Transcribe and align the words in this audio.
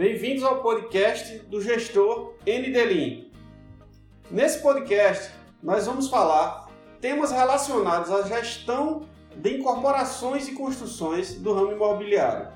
Bem-vindos 0.00 0.42
ao 0.44 0.62
podcast 0.62 1.40
do 1.40 1.60
gestor 1.60 2.32
NDLIN. 2.46 3.30
Nesse 4.30 4.60
podcast, 4.60 5.30
nós 5.62 5.84
vamos 5.84 6.08
falar 6.08 6.70
temas 7.02 7.30
relacionados 7.30 8.10
à 8.10 8.22
gestão 8.22 9.06
de 9.36 9.58
incorporações 9.58 10.48
e 10.48 10.52
construções 10.52 11.34
do 11.34 11.52
ramo 11.52 11.72
imobiliário. 11.72 12.48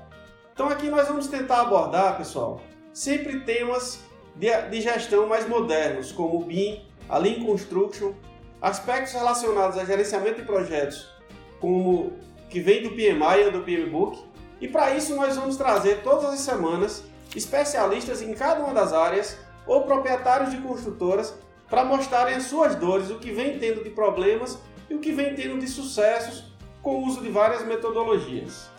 Então 0.53 0.67
aqui 0.67 0.89
nós 0.89 1.07
vamos 1.07 1.27
tentar 1.27 1.61
abordar, 1.61 2.17
pessoal, 2.17 2.61
sempre 2.91 3.41
temas 3.41 3.99
de, 4.35 4.81
gestão 4.81 5.27
mais 5.27 5.47
modernos, 5.47 6.11
como 6.11 6.39
o 6.39 6.43
BIM, 6.43 6.83
a 7.07 7.19
Lean 7.19 7.45
Construction, 7.45 8.13
aspectos 8.59 9.13
relacionados 9.13 9.77
a 9.77 9.85
gerenciamento 9.85 10.41
de 10.41 10.47
projetos, 10.47 11.13
como 11.59 12.11
que 12.49 12.59
vem 12.59 12.81
do 12.81 12.89
PMI 12.89 13.49
e 13.49 13.51
do 13.51 13.61
PMBOK. 13.61 14.25
E 14.59 14.67
para 14.67 14.95
isso 14.95 15.15
nós 15.15 15.35
vamos 15.35 15.57
trazer 15.57 16.01
todas 16.01 16.25
as 16.25 16.39
semanas 16.39 17.03
especialistas 17.35 18.21
em 18.21 18.33
cada 18.33 18.63
uma 18.63 18.73
das 18.73 18.93
áreas 18.93 19.37
ou 19.65 19.83
proprietários 19.83 20.51
de 20.51 20.57
construtoras 20.57 21.37
para 21.69 21.83
mostrarem 21.83 22.35
as 22.35 22.43
suas 22.43 22.75
dores, 22.75 23.09
o 23.09 23.19
que 23.19 23.31
vem 23.31 23.57
tendo 23.57 23.83
de 23.83 23.89
problemas 23.89 24.59
e 24.89 24.93
o 24.93 24.99
que 24.99 25.11
vem 25.11 25.33
tendo 25.35 25.59
de 25.59 25.67
sucessos 25.67 26.45
com 26.81 26.95
o 26.95 27.07
uso 27.07 27.21
de 27.21 27.29
várias 27.29 27.65
metodologias. 27.65 28.69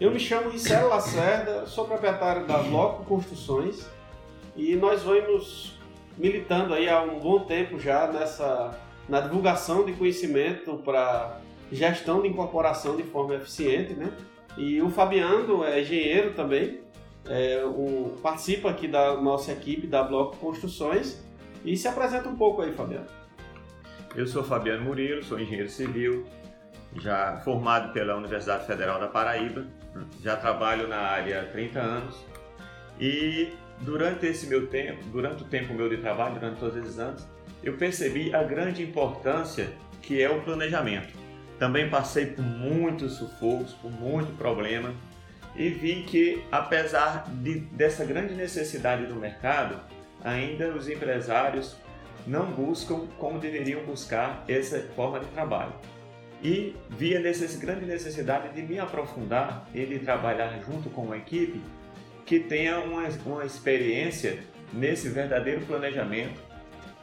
Eu 0.00 0.10
me 0.10 0.20
chamo 0.20 0.48
Ricelo 0.48 0.88
Lacerda, 0.88 1.66
sou 1.66 1.84
proprietário 1.84 2.46
da 2.46 2.58
Bloco 2.58 3.04
Construções 3.04 3.84
e 4.56 4.74
nós 4.76 5.02
vamos 5.02 5.78
militando 6.16 6.72
aí 6.72 6.88
há 6.88 7.02
um 7.02 7.18
bom 7.18 7.40
tempo 7.40 7.78
já 7.78 8.06
nessa 8.06 8.78
na 9.08 9.20
divulgação 9.20 9.84
de 9.84 9.92
conhecimento 9.92 10.76
para 10.84 11.40
gestão 11.72 12.22
de 12.22 12.28
incorporação 12.28 12.96
de 12.96 13.02
forma 13.02 13.34
eficiente, 13.34 13.92
né? 13.92 14.12
E 14.56 14.80
o 14.80 14.88
Fabiano 14.88 15.64
é 15.64 15.80
engenheiro 15.80 16.32
também, 16.32 16.80
é, 17.26 17.64
um, 17.64 18.16
participa 18.22 18.70
aqui 18.70 18.88
da 18.88 19.20
nossa 19.20 19.52
equipe 19.52 19.86
da 19.86 20.02
Bloco 20.02 20.36
Construções 20.36 21.22
e 21.64 21.76
se 21.76 21.86
apresenta 21.86 22.28
um 22.28 22.36
pouco 22.36 22.62
aí, 22.62 22.72
Fabiano. 22.72 23.06
Eu 24.14 24.26
sou 24.26 24.42
Fabiano 24.42 24.84
Murilo, 24.84 25.22
sou 25.22 25.38
engenheiro 25.38 25.68
civil, 25.68 26.26
já 26.96 27.36
formado 27.44 27.92
pela 27.92 28.16
Universidade 28.16 28.66
Federal 28.66 28.98
da 28.98 29.06
Paraíba, 29.06 29.66
já 30.22 30.36
trabalho 30.36 30.88
na 30.88 30.98
área 30.98 31.42
há 31.42 31.44
30 31.46 31.80
anos 31.80 32.16
e 32.98 33.52
durante 33.80 34.26
esse 34.26 34.46
meu 34.46 34.66
tempo, 34.66 35.02
durante 35.12 35.42
o 35.42 35.46
tempo 35.46 35.72
meu 35.72 35.88
de 35.88 35.98
trabalho, 35.98 36.34
durante 36.34 36.58
todos 36.58 36.76
esses 36.76 36.98
anos, 36.98 37.26
eu 37.62 37.76
percebi 37.76 38.34
a 38.34 38.42
grande 38.42 38.82
importância 38.82 39.70
que 40.02 40.20
é 40.20 40.28
o 40.28 40.42
planejamento. 40.42 41.12
Também 41.58 41.88
passei 41.88 42.26
por 42.26 42.42
muitos 42.42 43.14
sufocos, 43.14 43.72
por 43.74 43.90
muito 43.90 44.36
problema 44.36 44.92
e 45.54 45.68
vi 45.68 46.02
que 46.02 46.44
apesar 46.50 47.26
de, 47.28 47.60
dessa 47.60 48.04
grande 48.04 48.34
necessidade 48.34 49.06
do 49.06 49.14
mercado, 49.14 49.80
ainda 50.22 50.68
os 50.68 50.88
empresários 50.88 51.76
não 52.26 52.46
buscam 52.46 53.06
como 53.18 53.38
deveriam 53.38 53.82
buscar 53.84 54.44
essa 54.48 54.80
forma 54.94 55.20
de 55.20 55.26
trabalho. 55.26 55.72
E 56.42 56.74
via 56.88 57.20
necess, 57.20 57.56
grande 57.56 57.84
necessidade 57.84 58.54
de 58.54 58.62
me 58.62 58.78
aprofundar 58.78 59.68
e 59.74 59.84
de 59.84 59.98
trabalhar 59.98 60.58
junto 60.64 60.88
com 60.88 61.02
uma 61.02 61.16
equipe 61.16 61.60
que 62.24 62.40
tenha 62.40 62.78
uma, 62.78 63.08
uma 63.26 63.44
experiência 63.44 64.38
nesse 64.72 65.08
verdadeiro 65.08 65.62
planejamento 65.62 66.40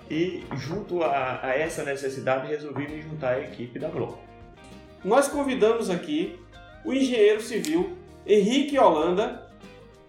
e 0.09 0.45
junto 0.55 1.03
a, 1.03 1.39
a, 1.43 1.55
essa 1.55 1.83
necessidade 1.83 2.47
resolvi 2.47 2.87
me 2.87 3.01
juntar 3.01 3.33
à 3.33 3.41
equipe 3.41 3.77
da 3.77 3.89
Bloco. 3.89 4.19
Nós 5.03 5.27
convidamos 5.27 5.89
aqui 5.89 6.39
o 6.85 6.93
engenheiro 6.93 7.41
civil 7.41 7.96
Henrique 8.27 8.77
Holanda. 8.77 9.47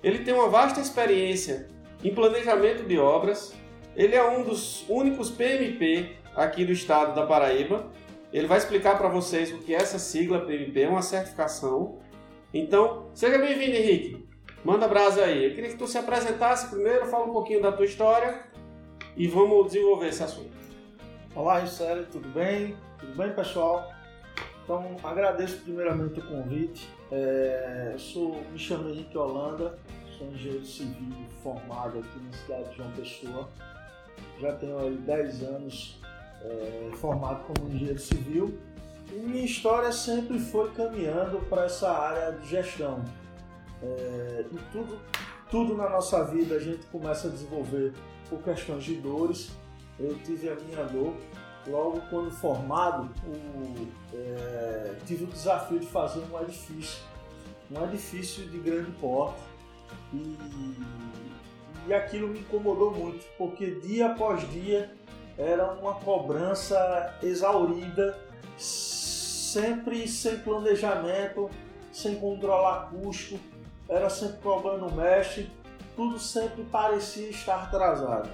Ele 0.03 0.19
tem 0.21 0.35
uma 0.35 0.49
vasta 0.49 0.81
experiência 0.81 1.69
em 2.03 2.13
planejamento 2.15 2.83
de 2.85 2.99
obras. 2.99 3.55
Ele 3.97 4.15
é 4.15 4.29
um 4.29 4.43
dos 4.43 4.85
únicos 4.89 5.31
PMP 5.31 6.17
aqui 6.35 6.65
do 6.65 6.73
estado 6.73 7.15
da 7.15 7.27
Paraíba. 7.27 7.91
Ele 8.33 8.47
vai 8.47 8.59
explicar 8.59 8.99
para 8.99 9.09
vocês 9.09 9.53
o 9.53 9.59
que 9.59 9.75
é 9.75 9.79
essa 9.79 9.99
sigla 9.99 10.41
PMP, 10.41 10.83
é 10.83 10.89
uma 10.89 11.03
certificação. 11.03 11.99
Então, 12.53 13.11
seja 13.15 13.39
bem-vindo, 13.39 13.77
Henrique. 13.77 14.29
Manda 14.65 14.87
brasa 14.87 15.25
aí. 15.25 15.45
Eu 15.45 15.55
queria 15.55 15.71
que 15.71 15.77
tu 15.77 15.87
se 15.87 15.97
apresentasse 15.97 16.69
primeiro, 16.69 17.07
fala 17.07 17.27
um 17.27 17.33
pouquinho 17.33 17.63
da 17.63 17.73
tua 17.73 17.87
história 17.87 18.43
e 19.17 19.27
vamos 19.27 19.67
desenvolver 19.67 20.09
esse 20.09 20.23
assunto. 20.23 20.57
Olá, 21.35 21.65
Gisele, 21.65 22.07
tudo 22.07 22.29
bem? 22.29 22.77
Tudo 22.99 23.17
bem, 23.17 23.33
pessoal? 23.33 23.91
Então, 24.69 24.99
agradeço 25.03 25.63
primeiramente 25.63 26.21
o 26.21 26.23
convite. 26.29 26.91
É, 27.11 27.95
sou, 27.97 28.45
me 28.53 28.59
chamo 28.59 28.91
Henrique 28.91 29.17
Holanda, 29.17 29.79
sou 30.19 30.27
engenheiro 30.27 30.67
civil 30.67 31.17
formado 31.43 32.01
aqui 32.01 32.21
na 32.23 32.33
cidade 32.35 32.69
de 32.69 32.77
João 32.77 32.91
Pessoa. 32.93 33.49
Já 34.39 34.53
tenho 34.57 34.79
aí 34.79 34.95
10 34.95 35.43
anos 35.45 35.99
é, 36.43 36.91
formado 36.97 37.47
como 37.47 37.71
engenheiro 37.71 37.99
civil. 37.99 38.59
E 39.11 39.15
minha 39.15 39.47
história 39.47 39.91
sempre 39.91 40.39
foi 40.39 40.71
caminhando 40.73 41.39
para 41.49 41.65
essa 41.65 41.91
área 41.91 42.33
de 42.33 42.47
gestão. 42.47 43.03
É, 43.83 44.45
e 44.53 44.59
tudo, 44.71 44.99
tudo 45.51 45.75
na 45.79 45.89
nossa 45.89 46.23
vida 46.25 46.57
a 46.57 46.61
gente 46.61 46.85
começa 46.89 47.29
a 47.29 47.31
desenvolver 47.31 47.95
por 48.29 48.43
questões 48.43 48.85
de 48.85 48.97
dores. 48.97 49.51
Eu 49.99 50.15
tive 50.19 50.51
a 50.51 50.57
minha 50.57 50.85
dor. 50.85 51.15
Logo 51.69 52.01
quando 52.09 52.31
formado, 52.31 53.11
o, 53.27 53.89
é, 54.15 54.97
tive 55.07 55.25
o 55.25 55.27
desafio 55.27 55.79
de 55.79 55.87
fazer 55.87 56.21
um 56.21 56.41
edifício. 56.41 57.03
Um 57.71 57.85
edifício 57.85 58.47
de 58.47 58.59
grande 58.59 58.91
porte. 58.93 59.41
E, 60.13 60.37
e 61.87 61.95
aquilo 61.95 62.29
me 62.29 62.41
incomodou 62.41 62.91
muito, 62.91 63.25
porque 63.37 63.73
dia 63.81 64.13
após 64.13 64.49
dia 64.51 64.91
era 65.37 65.73
uma 65.73 65.95
cobrança 65.95 67.17
exaurida, 67.23 68.19
sempre 68.57 70.07
sem 70.09 70.39
planejamento, 70.41 71.49
sem 71.93 72.17
controlar 72.17 72.91
custo, 72.91 73.39
era 73.89 74.11
sempre 74.11 74.39
problema 74.39 74.79
no 74.79 74.93
mestre, 74.93 75.51
tudo 75.97 76.19
sempre 76.19 76.65
parecia 76.65 77.31
estar 77.31 77.65
atrasado. 77.65 78.29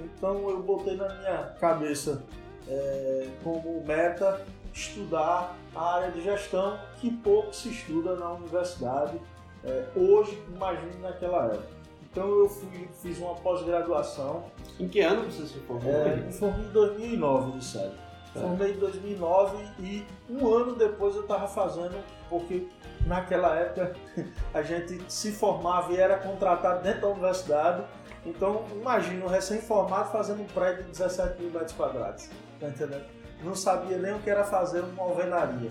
Então 0.00 0.48
eu 0.48 0.62
botei 0.62 0.96
na 0.96 1.08
minha 1.14 1.38
cabeça 1.60 2.24
é, 2.70 3.26
como 3.42 3.82
meta 3.84 4.40
estudar 4.72 5.56
a 5.74 5.94
área 5.96 6.10
de 6.12 6.22
gestão 6.22 6.78
que 7.00 7.10
pouco 7.10 7.52
se 7.52 7.70
estuda 7.70 8.14
na 8.14 8.32
universidade 8.32 9.20
é, 9.64 9.84
hoje, 9.94 10.40
imagine 10.54 10.96
naquela 11.02 11.46
época. 11.46 11.80
Então 12.10 12.28
eu 12.28 12.48
fui, 12.48 12.88
fiz 13.02 13.18
uma 13.18 13.34
pós-graduação. 13.34 14.44
Em 14.78 14.88
que 14.88 15.00
ano 15.00 15.30
você 15.30 15.46
se 15.46 15.58
formou? 15.60 15.92
É, 15.92 16.16
me 16.16 16.32
formei 16.32 16.66
em 16.66 16.72
2009, 16.72 17.58
de 17.58 17.64
sério. 17.64 17.92
É. 18.34 18.38
Formei 18.40 18.72
em 18.72 18.78
2009 18.78 19.56
e 19.80 20.06
um 20.28 20.48
ano 20.52 20.74
depois 20.74 21.14
eu 21.14 21.22
estava 21.22 21.46
fazendo, 21.46 21.96
porque 22.28 22.66
naquela 23.06 23.56
época 23.56 23.94
a 24.54 24.62
gente 24.62 25.00
se 25.08 25.32
formava 25.32 25.92
e 25.92 25.96
era 25.96 26.16
contratado 26.16 26.82
dentro 26.82 27.02
da 27.02 27.08
universidade. 27.08 27.84
Então, 28.24 28.64
imagina 28.72 29.24
um 29.24 29.28
recém-formado 29.28 30.10
fazendo 30.10 30.42
um 30.42 30.46
prédio 30.46 30.84
de 30.84 30.90
17 30.90 31.40
mil 31.40 31.50
metros 31.50 31.72
quadrados. 31.72 32.28
Tá 32.60 32.68
entendendo? 32.68 33.04
Não 33.42 33.54
sabia 33.54 33.96
nem 33.96 34.14
o 34.14 34.18
que 34.18 34.28
era 34.28 34.44
fazer 34.44 34.80
uma 34.80 35.02
alvenaria. 35.02 35.70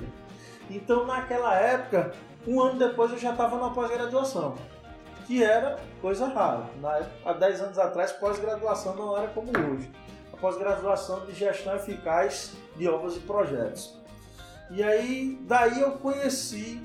Então, 0.70 1.06
naquela 1.06 1.56
época, 1.56 2.14
um 2.48 2.62
ano 2.62 2.80
depois 2.80 3.12
eu 3.12 3.18
já 3.18 3.32
estava 3.32 3.58
na 3.58 3.70
pós-graduação, 3.70 4.56
que 5.28 5.44
era 5.44 5.80
coisa 6.02 6.28
rara. 6.28 6.66
Na 6.82 7.06
há 7.24 7.34
10 7.34 7.62
anos 7.62 7.80
atrás, 7.80 8.12
pós-graduação 8.14 8.96
não 8.96 9.16
era 9.16 9.28
como 9.28 9.50
hoje. 9.50 9.90
A 10.34 10.38
pós-graduação 10.38 11.26
de 11.26 11.34
gestão 11.34 11.76
eficaz 11.76 12.54
de 12.76 12.88
obras 12.88 13.16
e 13.18 13.20
projetos. 13.20 14.00
E 14.72 14.82
aí, 14.84 15.40
daí 15.44 15.80
eu 15.82 15.92
conheci 15.94 16.82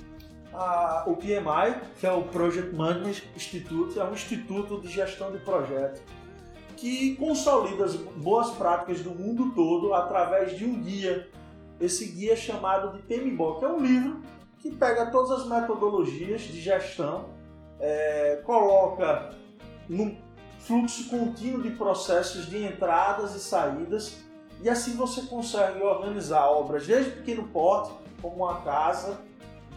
a, 0.53 1.05
o 1.06 1.17
PMI, 1.17 1.81
que 1.99 2.06
é 2.06 2.12
o 2.12 2.23
Project 2.23 2.75
Management 2.75 3.23
Institute, 3.37 3.99
é 3.99 4.05
um 4.05 4.12
instituto 4.12 4.81
de 4.81 4.89
gestão 4.89 5.33
de 5.33 5.39
projetos 5.39 6.03
que 6.85 7.17
consolida 7.17 7.87
as 7.87 7.95
boas 7.95 8.51
práticas 8.51 9.01
do 9.01 9.09
mundo 9.09 9.55
todo 9.55 9.95
através 9.95 10.55
de 10.55 10.67
um 10.67 10.83
guia. 10.83 11.27
Esse 11.81 12.05
guia 12.09 12.35
é 12.35 12.37
chamado 12.37 12.95
de 12.95 13.03
PMBOK, 13.05 13.65
é 13.65 13.69
um 13.69 13.81
livro 13.81 14.21
que 14.59 14.71
pega 14.71 15.07
todas 15.07 15.31
as 15.31 15.49
metodologias 15.49 16.43
de 16.43 16.61
gestão, 16.61 17.31
é, 17.81 18.43
coloca 18.45 19.35
num 19.89 20.15
fluxo 20.59 21.09
contínuo 21.09 21.63
de 21.63 21.71
processos 21.71 22.51
de 22.51 22.63
entradas 22.63 23.35
e 23.35 23.41
saídas, 23.41 24.23
e 24.61 24.69
assim 24.69 24.95
você 24.95 25.23
consegue 25.23 25.83
organizar 25.83 26.51
obras 26.51 26.87
desde 26.87 27.13
pequeno 27.13 27.49
porte, 27.49 27.95
como 28.21 28.45
uma 28.45 28.61
casa, 28.61 29.19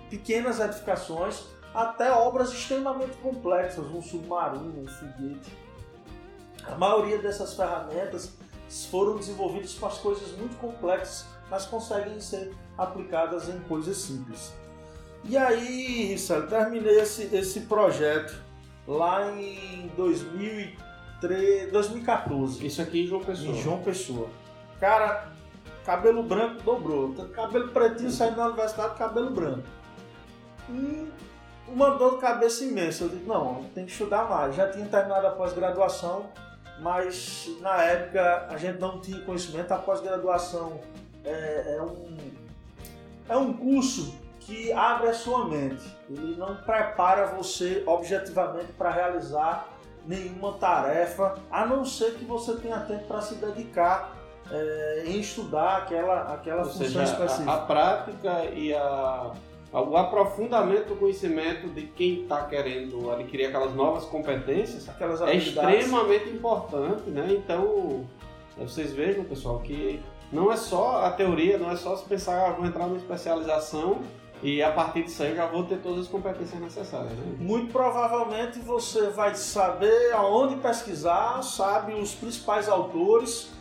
pequenas 0.10 0.60
edificações, 0.60 1.46
até 1.74 2.12
obras 2.12 2.52
extremamente 2.52 3.16
complexas, 3.20 3.86
um 3.86 4.02
submarino, 4.02 4.82
um 4.82 4.88
foguete. 4.88 5.67
A 6.72 6.76
maioria 6.76 7.18
dessas 7.20 7.54
ferramentas 7.54 8.32
foram 8.90 9.18
desenvolvidas 9.18 9.74
para 9.74 9.88
as 9.88 9.98
coisas 9.98 10.38
muito 10.38 10.58
complexas, 10.58 11.26
mas 11.50 11.66
conseguem 11.66 12.20
ser 12.20 12.54
aplicadas 12.78 13.48
em 13.50 13.60
coisas 13.62 13.98
simples. 13.98 14.54
E 15.24 15.38
aí, 15.38 16.06
Rissel, 16.06 16.48
terminei 16.48 17.00
esse, 17.00 17.36
esse 17.36 17.62
projeto 17.62 18.36
lá 18.88 19.32
em 19.32 19.92
2003, 19.96 21.72
2014. 21.72 22.66
Isso 22.66 22.82
aqui 22.82 23.04
em 23.04 23.08
João 23.08 23.24
Pessoa. 23.24 23.50
Em 23.50 23.62
João 23.62 23.80
Pessoa. 23.82 24.30
Cara, 24.80 25.32
cabelo 25.86 26.24
branco 26.24 26.62
dobrou. 26.64 27.14
Cabelo 27.34 27.70
pretinho 27.70 28.12
saindo 28.12 28.38
da 28.38 28.48
universidade, 28.48 28.98
cabelo 28.98 29.32
branco. 29.32 29.64
E 30.70 31.08
uma 31.68 31.92
dor 31.92 32.16
de 32.16 32.22
cabeça 32.22 32.64
imensa. 32.64 33.04
Eu 33.04 33.10
disse, 33.10 33.26
não, 33.26 33.66
tem 33.74 33.86
que 33.86 33.92
estudar 33.92 34.30
mais. 34.30 34.56
Já 34.56 34.70
tinha 34.70 34.86
terminado 34.86 35.28
a 35.28 35.32
pós-graduação, 35.32 36.28
mas 36.80 37.50
na 37.62 37.84
época 37.84 38.48
a 38.50 38.58
gente 38.58 38.80
não 38.80 39.00
tinha 39.00 39.20
conhecimento. 39.22 39.72
A 39.72 39.78
pós-graduação 39.78 40.80
é, 41.24 41.78
é, 41.78 41.82
um, 41.82 42.18
é 43.30 43.38
um 43.38 43.54
curso 43.54 44.16
que 44.40 44.72
abre 44.72 45.10
a 45.10 45.14
sua 45.14 45.46
mente. 45.46 45.84
Ele 46.10 46.36
não 46.38 46.56
prepara 46.56 47.28
você 47.28 47.84
objetivamente 47.86 48.72
para 48.74 48.92
realizar 48.92 49.68
nenhuma 50.06 50.54
tarefa, 50.54 51.36
a 51.52 51.66
não 51.66 51.84
ser 51.84 52.14
que 52.14 52.24
você 52.24 52.56
tenha 52.56 52.80
tempo 52.80 53.06
para 53.08 53.22
se 53.22 53.36
dedicar 53.36 54.16
é, 54.50 55.04
em 55.06 55.20
estudar 55.20 55.80
aquela, 55.80 56.34
aquela 56.34 56.60
Ou 56.60 56.66
função 56.66 56.88
seja, 56.88 57.04
específica. 57.04 57.52
A, 57.52 57.56
a 57.56 57.60
prática 57.66 58.46
e 58.46 58.74
a, 58.74 59.34
o 59.72 59.98
aprofundamento 59.98 60.88
do 60.88 60.96
conhecimento 60.96 61.68
de 61.68 61.84
quem 61.84 62.22
está 62.22 62.44
querendo 62.46 63.12
adquirir 63.12 63.48
aquelas 63.48 63.74
novas 63.76 64.06
competências 64.06 64.88
Aquelas 64.88 65.22
é 65.22 65.36
extremamente 65.36 66.30
importante, 66.30 67.10
né? 67.10 67.28
Então, 67.32 68.06
vocês 68.58 68.94
vejam, 68.94 69.26
pessoal, 69.26 69.60
que 69.60 70.02
não 70.32 70.52
é 70.52 70.58
só 70.58 71.06
a 71.06 71.12
teoria, 71.12 71.58
não 71.58 71.70
é 71.70 71.76
só 71.76 71.96
se 71.96 72.06
pensar, 72.06 72.48
ah, 72.48 72.52
vou 72.52 72.66
entrar 72.66 72.88
numa 72.88 72.98
especialização 72.98 74.02
e 74.42 74.62
a 74.62 74.72
partir 74.72 75.04
disso 75.04 75.24
aí 75.24 75.36
já 75.36 75.48
vou 75.48 75.64
ter 75.64 75.78
todas 75.78 76.02
as 76.02 76.08
competências 76.08 76.60
necessárias, 76.62 77.12
né? 77.12 77.36
Muito 77.40 77.72
provavelmente 77.72 78.60
você 78.60 79.10
vai 79.10 79.36
saber 79.36 80.14
aonde 80.14 80.56
pesquisar, 80.58 81.42
sabe 81.44 81.94
os 81.94 82.14
principais 82.14 82.70
autores, 82.70 83.52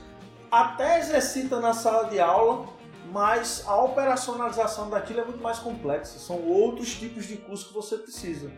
até 0.51 0.99
exercita 0.99 1.61
na 1.61 1.73
sala 1.73 2.09
de 2.09 2.21
aula, 2.21 2.67
mas 3.13 3.65
a 3.67 3.77
operacionalização 3.83 4.91
daquilo 4.91 5.21
é 5.21 5.25
muito 5.25 5.43
mais 5.43 5.59
complexa. 5.59 6.19
São 6.19 6.41
outros 6.43 6.95
tipos 6.95 7.27
de 7.27 7.37
curso 7.37 7.69
que 7.69 7.75
você 7.75 7.97
precisa. 7.97 8.51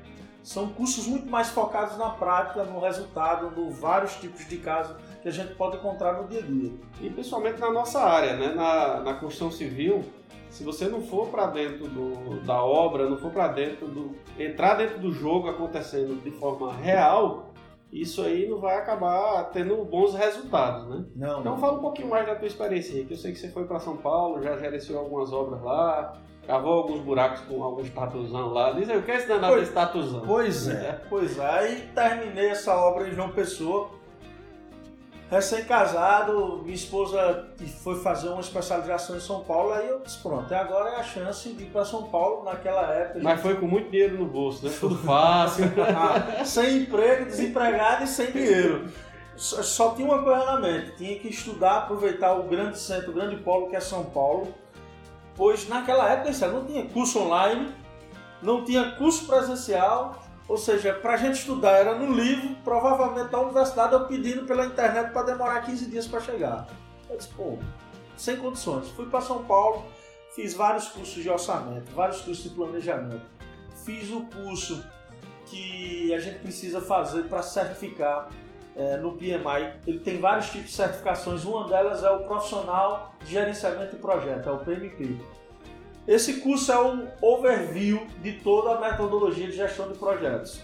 São 0.42 0.68
cursos 0.68 1.06
muito 1.06 1.28
mais 1.28 1.48
focados 1.48 1.98
na 1.98 2.10
prática, 2.10 2.64
no 2.64 2.80
resultado, 2.80 3.50
no 3.50 3.70
vários 3.70 4.14
tipos 4.16 4.48
de 4.48 4.56
casos 4.56 4.96
que 5.20 5.28
a 5.28 5.30
gente 5.30 5.54
pode 5.54 5.76
encontrar 5.76 6.14
no 6.14 6.26
dia 6.26 6.40
a 6.40 6.42
dia. 6.42 6.72
E 7.02 7.10
principalmente 7.10 7.60
na 7.60 7.70
nossa 7.70 8.00
área, 8.00 8.36
né? 8.36 8.54
na, 8.54 9.00
na 9.00 9.14
construção 9.14 9.50
civil, 9.50 10.04
se 10.48 10.64
você 10.64 10.88
não 10.88 11.02
for 11.02 11.28
para 11.28 11.48
dentro 11.48 11.86
do, 11.86 12.40
da 12.46 12.62
obra, 12.62 13.08
não 13.08 13.18
for 13.18 13.30
para 13.30 13.48
dentro 13.48 13.86
do. 13.86 14.16
entrar 14.38 14.74
dentro 14.74 14.98
do 14.98 15.12
jogo 15.12 15.48
acontecendo 15.48 16.22
de 16.22 16.30
forma 16.30 16.72
real, 16.72 17.47
isso 17.92 18.22
aí 18.22 18.48
não 18.48 18.58
vai 18.60 18.76
acabar 18.76 19.44
tendo 19.52 19.76
bons 19.84 20.14
resultados, 20.14 20.88
né? 20.88 21.04
Não, 21.16 21.40
Então 21.40 21.56
fala 21.58 21.78
um 21.78 21.80
pouquinho 21.80 22.08
mais 22.08 22.26
da 22.26 22.34
tua 22.34 22.46
experiência 22.46 23.04
que 23.04 23.12
eu 23.14 23.16
sei 23.16 23.32
que 23.32 23.38
você 23.38 23.48
foi 23.48 23.64
para 23.66 23.78
São 23.80 23.96
Paulo, 23.96 24.42
já 24.42 24.56
gerenciou 24.56 24.98
algumas 25.00 25.32
obras 25.32 25.62
lá, 25.62 26.16
cavou 26.46 26.72
alguns 26.74 27.00
buracos 27.00 27.40
com 27.42 27.62
alguns 27.62 27.88
tatuzão 27.90 28.52
lá. 28.52 28.72
Diz 28.72 28.88
aí, 28.90 28.98
o 28.98 29.02
que 29.02 29.10
é 29.10 29.16
esse 29.16 29.28
danado 29.28 29.48
Pois- 29.48 29.60
desse 29.60 29.72
tatuzão? 29.74 30.22
Pois 30.26 30.68
é, 30.68 31.00
pois 31.08 31.38
é. 31.38 31.46
Aí 31.46 31.88
terminei 31.94 32.48
essa 32.50 32.74
obra 32.76 33.08
em 33.08 33.12
João 33.12 33.30
Pessoa. 33.30 33.90
Recém-casado, 35.30 36.62
minha 36.62 36.74
esposa 36.74 37.48
foi 37.82 38.00
fazer 38.00 38.30
uma 38.30 38.40
especialização 38.40 39.14
em 39.14 39.20
São 39.20 39.44
Paulo, 39.44 39.72
aí 39.74 39.86
eu 39.86 40.00
disse, 40.00 40.18
pronto, 40.18 40.52
agora 40.54 40.90
é 40.90 40.96
a 40.96 41.02
chance 41.02 41.50
de 41.50 41.64
ir 41.64 41.66
para 41.66 41.84
São 41.84 42.04
Paulo 42.04 42.44
naquela 42.44 42.90
época. 42.94 43.20
Mas 43.22 43.38
foi 43.42 43.56
com 43.56 43.66
muito 43.66 43.90
dinheiro 43.90 44.16
no 44.16 44.24
bolso, 44.24 44.64
né? 44.64 44.72
Tudo 44.80 44.96
fácil. 44.96 45.66
Ah, 45.78 46.44
sem 46.44 46.78
emprego, 46.78 47.26
desempregado 47.26 48.04
e 48.04 48.06
sem 48.06 48.30
dinheiro. 48.30 48.88
Só, 49.36 49.62
só 49.62 49.94
tinha 49.94 50.06
uma 50.06 50.22
coisa 50.22 50.44
na 50.46 50.60
mente, 50.60 50.96
tinha 50.96 51.18
que 51.18 51.28
estudar, 51.28 51.78
aproveitar 51.78 52.32
o 52.32 52.44
grande 52.44 52.78
centro, 52.78 53.10
o 53.10 53.14
grande 53.14 53.36
polo 53.36 53.68
que 53.68 53.76
é 53.76 53.80
São 53.80 54.04
Paulo, 54.04 54.54
pois 55.36 55.68
naquela 55.68 56.08
época 56.10 56.48
não 56.48 56.64
tinha 56.64 56.86
curso 56.86 57.20
online, 57.20 57.72
não 58.42 58.64
tinha 58.64 58.92
curso 58.92 59.26
presencial, 59.26 60.22
ou 60.48 60.56
seja, 60.56 60.94
para 60.94 61.12
a 61.12 61.16
gente 61.16 61.34
estudar 61.34 61.72
era 61.72 61.94
no 61.94 62.10
livro, 62.12 62.56
provavelmente 62.64 63.30
da 63.30 63.38
universidade 63.38 63.92
eu 63.92 64.06
pedindo 64.06 64.46
pela 64.46 64.64
internet 64.64 65.12
para 65.12 65.22
demorar 65.22 65.60
15 65.60 65.86
dias 65.86 66.06
para 66.06 66.20
chegar. 66.20 66.66
Eu 67.10 67.18
disse, 67.18 67.28
pô, 67.34 67.58
sem 68.16 68.36
condições. 68.36 68.88
Fui 68.90 69.06
para 69.06 69.20
São 69.20 69.44
Paulo, 69.44 69.84
fiz 70.34 70.54
vários 70.54 70.88
cursos 70.88 71.22
de 71.22 71.28
orçamento, 71.28 71.92
vários 71.92 72.22
cursos 72.22 72.42
de 72.42 72.50
planejamento, 72.50 73.20
fiz 73.84 74.10
o 74.10 74.22
curso 74.22 74.82
que 75.44 76.14
a 76.14 76.18
gente 76.18 76.38
precisa 76.38 76.80
fazer 76.80 77.24
para 77.24 77.42
certificar 77.42 78.30
é, 78.74 78.96
no 78.96 79.12
PMI. 79.12 79.74
Ele 79.86 79.98
tem 79.98 80.18
vários 80.18 80.50
tipos 80.50 80.68
de 80.68 80.76
certificações, 80.76 81.44
uma 81.44 81.68
delas 81.68 82.02
é 82.02 82.10
o 82.10 82.24
Profissional 82.24 83.14
de 83.22 83.32
Gerenciamento 83.32 83.96
de 83.96 84.02
Projeto, 84.02 84.48
é 84.48 84.52
o 84.52 84.58
PMP. 84.58 85.18
Esse 86.08 86.40
curso 86.40 86.72
é 86.72 86.80
um 86.80 87.06
overview 87.20 88.06
de 88.22 88.40
toda 88.40 88.76
a 88.76 88.80
metodologia 88.80 89.46
de 89.46 89.52
gestão 89.52 89.92
de 89.92 89.98
projetos. 89.98 90.58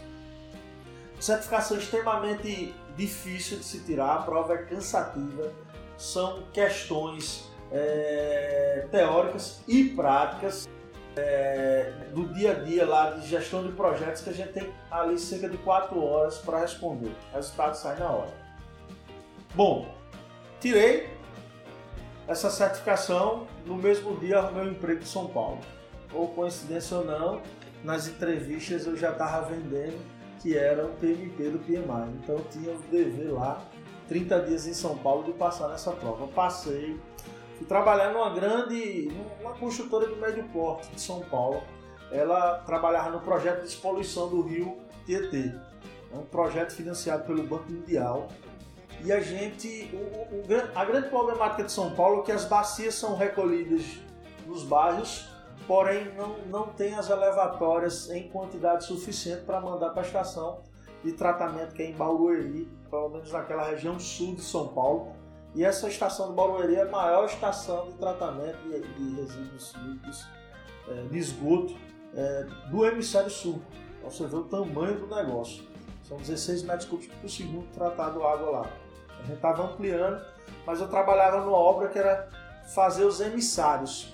Certificação 1.21 1.77
extremamente 1.77 2.75
difícil 2.97 3.59
de 3.59 3.65
se 3.65 3.81
tirar, 3.81 4.15
a 4.15 4.23
prova 4.23 4.55
é 4.55 4.59
cansativa, 4.63 5.53
são 5.99 6.45
questões 6.51 7.47
é, 7.71 8.89
teóricas 8.91 9.61
e 9.69 9.85
práticas 9.85 10.67
é, 11.15 11.93
do 12.15 12.27
dia 12.33 12.53
a 12.53 12.55
dia 12.55 12.87
lá 12.87 13.11
de 13.11 13.29
gestão 13.29 13.67
de 13.67 13.73
projetos 13.73 14.23
que 14.23 14.31
a 14.31 14.33
gente 14.33 14.53
tem 14.55 14.73
ali 14.91 15.19
cerca 15.19 15.47
de 15.47 15.59
4 15.59 16.03
horas 16.03 16.39
para 16.39 16.61
responder. 16.61 17.13
O 17.33 17.37
resultado 17.37 17.75
sai 17.75 17.99
na 17.99 18.11
hora. 18.11 18.33
Bom, 19.55 19.95
tirei 20.59 21.14
essa 22.27 22.51
certificação 22.51 23.47
no 23.67 23.77
mesmo 23.77 24.17
dia 24.17 24.39
arrumei 24.39 24.69
um 24.69 24.71
emprego 24.73 25.03
em 25.03 25.07
São 25.07 25.27
Paulo. 25.29 25.59
Ou 26.13 26.29
coincidência 26.29 26.97
ou 26.97 27.05
não, 27.05 27.43
nas 27.83 28.09
entrevistas 28.09 28.87
eu 28.87 28.97
já 28.97 29.11
estava 29.11 29.47
vendendo 29.47 29.99
que 30.41 30.57
era 30.57 30.85
o 30.85 30.91
PMP 30.97 31.51
do 31.51 31.59
PMI. 31.59 32.19
Então 32.23 32.37
eu 32.37 32.45
tinha 32.51 32.73
o 32.73 32.79
dever 32.91 33.33
lá, 33.33 33.63
30 34.09 34.41
dias 34.41 34.67
em 34.67 34.75
São 34.75 34.97
Paulo, 34.97 35.25
de 35.25 35.33
passar 35.33 35.69
nessa 35.69 35.93
prova. 35.93 36.25
Eu 36.25 36.29
passei, 36.29 36.99
fui 37.57 37.67
trabalhar 37.67 38.13
numa 38.13 38.31
grande, 38.31 39.11
numa 39.41 39.55
construtora 39.55 40.07
de 40.07 40.15
médio 40.17 40.45
porte 40.53 40.91
de 40.91 41.01
São 41.01 41.21
Paulo. 41.21 41.63
Ela 42.11 42.59
trabalhava 42.59 43.11
no 43.11 43.21
projeto 43.21 43.61
de 43.61 43.69
despoluição 43.69 44.29
do 44.29 44.43
rio 44.43 44.79
Tietê. 45.05 45.53
É 46.13 46.17
um 46.17 46.25
projeto 46.27 46.73
financiado 46.73 47.25
pelo 47.25 47.43
Banco 47.43 47.71
Mundial. 47.71 48.29
E 49.05 49.13
a 49.13 49.21
gente, 49.21 49.91
o- 49.93 49.97
o 50.37 50.45
a 50.79 50.85
grande 50.85 51.09
problemática 51.09 51.63
de 51.65 51.71
São 51.73 51.95
Paulo 51.95 52.23
é 52.23 52.25
que 52.25 52.33
as 52.33 52.45
bacias 52.47 52.95
são 52.95 53.15
recolhidas 53.17 53.83
nos 54.47 54.63
bairros, 54.63 55.29
porém 55.67 56.13
não, 56.15 56.39
não 56.47 56.69
tem 56.69 56.95
as 56.95 57.11
elevatórias 57.11 58.11
em 58.11 58.29
quantidade 58.29 58.85
suficiente 58.85 59.43
para 59.45 59.61
mandar 59.61 59.91
para 59.91 60.03
a 60.03 60.07
estação 60.07 60.61
de 61.03 61.13
tratamento 61.13 61.75
que 61.75 61.83
é 61.83 61.91
em 61.91 61.93
Barueri, 61.95 62.67
pelo 62.91 63.11
menos 63.11 63.31
naquela 63.31 63.65
região 63.65 63.99
sul 64.01 64.35
de 64.37 64.43
São 64.43 64.69
Paulo. 64.69 65.13
E 65.55 65.65
essa 65.65 65.87
estação 65.87 66.29
de 66.31 66.35
Barueri 66.35 66.75
é 66.77 66.83
a 66.83 66.91
maior 66.91 67.27
estação 67.27 67.87
de 67.89 67.93
tratamento 67.99 68.57
de, 68.69 68.81
de 68.81 69.21
resíduos 69.21 69.73
líquidos, 69.75 70.27
eh, 70.89 71.07
de 71.11 71.19
esgoto 71.19 71.75
eh, 72.17 72.47
do 72.71 72.85
hemisfério 72.87 73.31
sul. 73.31 73.61
Pra 74.01 74.11
você 74.11 74.27
ver 74.27 74.37
o 74.37 74.45
tamanho 74.45 74.99
do 74.99 75.15
negócio. 75.15 75.63
São 76.03 76.17
16 76.19 76.63
metros 76.65 76.87
cúbicos 76.89 77.15
por 77.17 77.31
segundo 77.31 77.67
tratado 77.73 78.25
água 78.27 78.51
lá. 78.51 78.71
A 79.25 79.27
gente 79.27 79.37
estava 79.37 79.65
ampliando, 79.65 80.23
mas 80.67 80.81
eu 80.81 80.89
trabalhava 80.89 81.39
numa 81.41 81.57
obra 81.57 81.89
que 81.89 81.99
era 81.99 82.29
fazer 82.75 83.05
os 83.05 83.21
emissários. 83.21 84.13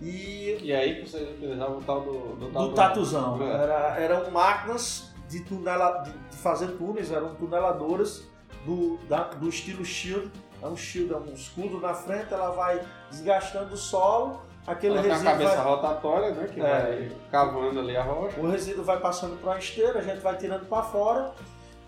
E 0.00 0.58
E 0.62 0.72
aí 0.72 0.96
que 1.02 1.08
vocês 1.08 1.28
utilizavam 1.30 1.78
o 1.78 1.82
tal 1.82 2.00
do, 2.00 2.18
do, 2.36 2.48
do 2.50 2.74
tatuzão. 2.74 3.40
É. 3.42 3.52
Era, 3.62 4.00
eram 4.00 4.30
máquinas 4.30 5.12
de, 5.28 5.40
tunela, 5.44 5.98
de, 6.02 6.10
de 6.12 6.36
fazer 6.36 6.68
túneis, 6.72 7.12
eram 7.12 7.34
tuneladoras 7.36 8.26
do, 8.66 8.96
da- 9.08 9.28
do 9.28 9.48
estilo 9.48 9.84
shield. 9.84 10.30
É 10.60 10.66
um 10.66 10.76
shield, 10.76 11.12
é 11.12 11.16
um 11.16 11.32
escudo 11.32 11.80
na 11.80 11.94
frente, 11.94 12.32
ela 12.32 12.50
vai 12.50 12.80
desgastando 13.10 13.74
o 13.74 13.76
solo, 13.76 14.40
aquele 14.66 14.94
Ela 14.94 15.02
tem 15.02 15.10
a 15.10 15.14
resíduo 15.14 15.32
cabeça 15.32 15.56
vai, 15.56 15.64
rotatória, 15.64 16.30
né? 16.32 16.48
Que 16.52 16.60
É. 16.60 16.64
vai 16.64 17.12
cavando 17.30 17.80
ali 17.80 17.96
a 17.96 18.02
rocha. 18.02 18.40
o 18.40 18.48
resíduo 18.48 18.84
vai 18.84 18.98
passando 19.00 19.36
para 19.40 19.50
uma 19.50 19.58
esteira, 19.58 19.98
a 19.98 20.02
gente 20.02 20.20
vai 20.20 20.36
tirando 20.36 20.66
para 20.68 20.82
fora. 20.84 21.32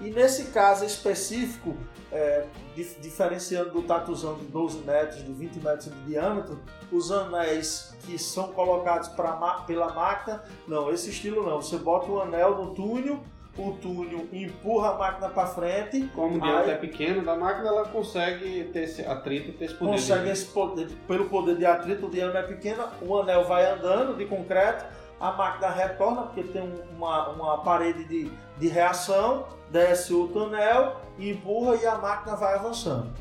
E 0.00 0.10
nesse 0.10 0.46
caso 0.46 0.84
específico, 0.84 1.76
é, 2.12 2.44
dif- 2.74 2.98
diferenciando 3.00 3.70
do 3.70 3.82
tatuzão 3.82 4.34
de 4.34 4.44
12 4.46 4.78
metros, 4.78 5.24
de 5.24 5.32
20 5.32 5.56
metros 5.60 5.84
de 5.86 6.00
diâmetro, 6.04 6.60
os 6.92 7.10
anéis 7.10 7.96
que 8.04 8.18
são 8.18 8.48
colocados 8.52 9.08
pra, 9.08 9.32
pela 9.66 9.92
máquina, 9.92 10.42
não, 10.66 10.90
esse 10.90 11.10
estilo 11.10 11.48
não. 11.48 11.60
Você 11.62 11.76
bota 11.78 12.10
o 12.10 12.20
anel 12.20 12.56
no 12.56 12.74
túnel, 12.74 13.20
o 13.56 13.70
túnel 13.80 14.26
empurra 14.32 14.90
a 14.90 14.98
máquina 14.98 15.28
para 15.28 15.46
frente, 15.46 16.10
Como 16.14 16.36
o 16.36 16.40
diâmetro 16.40 16.70
é 16.72 16.74
pequeno 16.76 17.24
da 17.24 17.36
máquina, 17.36 17.68
ela 17.68 17.84
consegue 17.88 18.64
ter 18.72 18.82
esse 18.82 19.02
atrito 19.06 19.50
e 19.50 19.52
ter 19.52 19.66
esse 19.66 19.74
poder. 19.74 19.92
consegue 19.92 20.24
de- 20.24 20.30
esse 20.30 20.46
poder, 20.46 20.88
pelo 21.06 21.26
poder 21.28 21.56
de 21.56 21.64
atrito, 21.64 22.06
o 22.06 22.10
diâmetro 22.10 22.38
é 22.40 22.42
pequeno, 22.42 22.84
o 23.00 23.16
anel 23.20 23.44
vai 23.44 23.64
andando 23.70 24.16
de 24.16 24.24
concreto, 24.26 24.84
a 25.20 25.30
máquina 25.32 25.70
retorna, 25.70 26.22
porque 26.22 26.42
tem 26.42 26.68
uma, 26.96 27.28
uma 27.30 27.58
parede 27.58 28.04
de, 28.04 28.30
de 28.58 28.68
reação, 28.68 29.46
desce 29.70 30.12
o 30.12 30.28
tonel, 30.28 31.00
empurra 31.18 31.76
e 31.76 31.86
a 31.86 31.96
máquina 31.96 32.36
vai 32.36 32.54
avançando. 32.54 33.12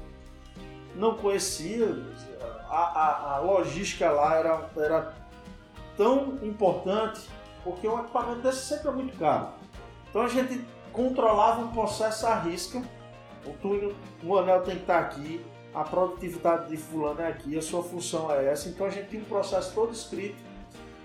Não 0.96 1.16
conhecia, 1.16 1.88
a, 2.70 2.76
a, 2.76 3.36
a 3.36 3.40
logística 3.40 4.10
lá 4.12 4.36
era, 4.36 4.70
era 4.78 5.14
tão 5.98 6.38
importante, 6.44 7.22
porque 7.64 7.88
um 7.88 8.00
equipamento 8.00 8.42
desse 8.42 8.66
sempre 8.66 8.90
é 8.90 8.92
muito 8.92 9.18
caro. 9.18 9.50
Então 10.10 10.22
a 10.22 10.28
gente 10.28 10.64
controlava 10.92 11.62
um 11.62 11.70
processo 11.70 12.28
à 12.28 12.36
risca, 12.36 12.82
o 13.46 13.54
túnel, 13.54 13.96
o 14.24 14.38
anel 14.38 14.62
tem 14.62 14.76
que 14.76 14.82
estar 14.82 15.00
aqui, 15.00 15.44
a 15.74 15.84
produtividade 15.84 16.70
de 16.70 16.78
fulano 16.78 17.22
é 17.22 17.28
aqui, 17.28 17.58
a 17.58 17.62
sua 17.62 17.84
função 17.84 18.32
é 18.32 18.46
essa, 18.46 18.70
então 18.70 18.86
a 18.86 18.90
gente 18.90 19.10
tinha 19.10 19.22
um 19.22 19.26
processo 19.26 19.74
todo 19.74 19.92
escrito 19.92 20.38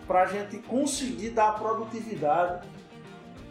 para 0.07 0.23
a 0.23 0.27
gente 0.27 0.59
conseguir 0.59 1.31
dar 1.31 1.49
a 1.49 1.53
produtividade 1.53 2.67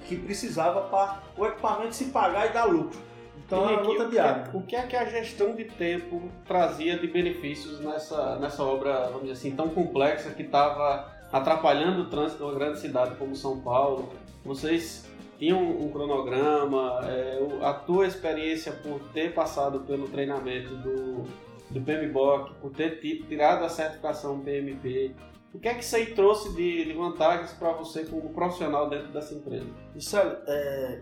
que 0.07 0.15
precisava 0.15 0.81
para 0.81 1.21
o 1.37 1.45
equipamento 1.45 1.93
se 1.93 2.05
pagar 2.05 2.49
e 2.49 2.53
dar 2.53 2.65
lucro. 2.65 2.99
Então 3.45 3.69
é 3.69 3.73
uma 3.73 3.81
luta 3.81 4.05
diária. 4.07 4.49
O 4.53 4.61
que 4.61 4.75
é 4.75 4.81
que 4.83 4.95
a 4.95 5.05
gestão 5.05 5.55
de 5.55 5.65
tempo 5.65 6.21
trazia 6.45 6.97
de 6.97 7.07
benefícios 7.07 7.79
nessa, 7.79 8.37
nessa 8.39 8.63
obra, 8.63 9.05
vamos 9.05 9.21
dizer 9.21 9.33
assim, 9.33 9.51
tão 9.51 9.69
complexa 9.69 10.31
que 10.31 10.43
estava 10.43 11.13
atrapalhando 11.31 12.03
o 12.03 12.05
trânsito 12.09 12.39
de 12.39 12.43
uma 12.43 12.53
grande 12.53 12.79
cidade 12.79 13.15
como 13.15 13.35
São 13.35 13.59
Paulo? 13.59 14.09
Vocês 14.43 15.07
tinham 15.37 15.61
um 15.61 15.89
cronograma, 15.89 16.99
é, 17.03 17.39
a 17.61 17.73
tua 17.73 18.07
experiência 18.07 18.71
por 18.71 18.99
ter 19.13 19.33
passado 19.33 19.81
pelo 19.81 20.07
treinamento 20.07 20.75
do, 20.75 21.23
do 21.69 21.81
PMBOK, 21.81 22.55
por 22.55 22.71
ter 22.71 22.99
tirado 22.99 23.63
a 23.63 23.69
certificação 23.69 24.39
PMP, 24.39 25.15
o 25.53 25.59
que 25.59 25.67
é 25.67 25.73
que 25.73 25.83
isso 25.83 25.95
aí 25.95 26.13
trouxe 26.13 26.53
de, 26.53 26.85
de 26.85 26.93
vantagens 26.93 27.51
para 27.53 27.71
você 27.71 28.05
como 28.05 28.29
profissional 28.29 28.89
dentro 28.89 29.07
dessa 29.07 29.33
empresa? 29.33 29.67
Isso 29.95 30.17
é, 30.17 31.01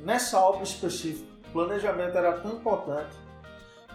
nessa 0.00 0.38
obra 0.40 0.62
específica, 0.62 1.32
o 1.48 1.52
planejamento 1.52 2.16
era 2.16 2.32
tão 2.40 2.52
importante 2.52 3.24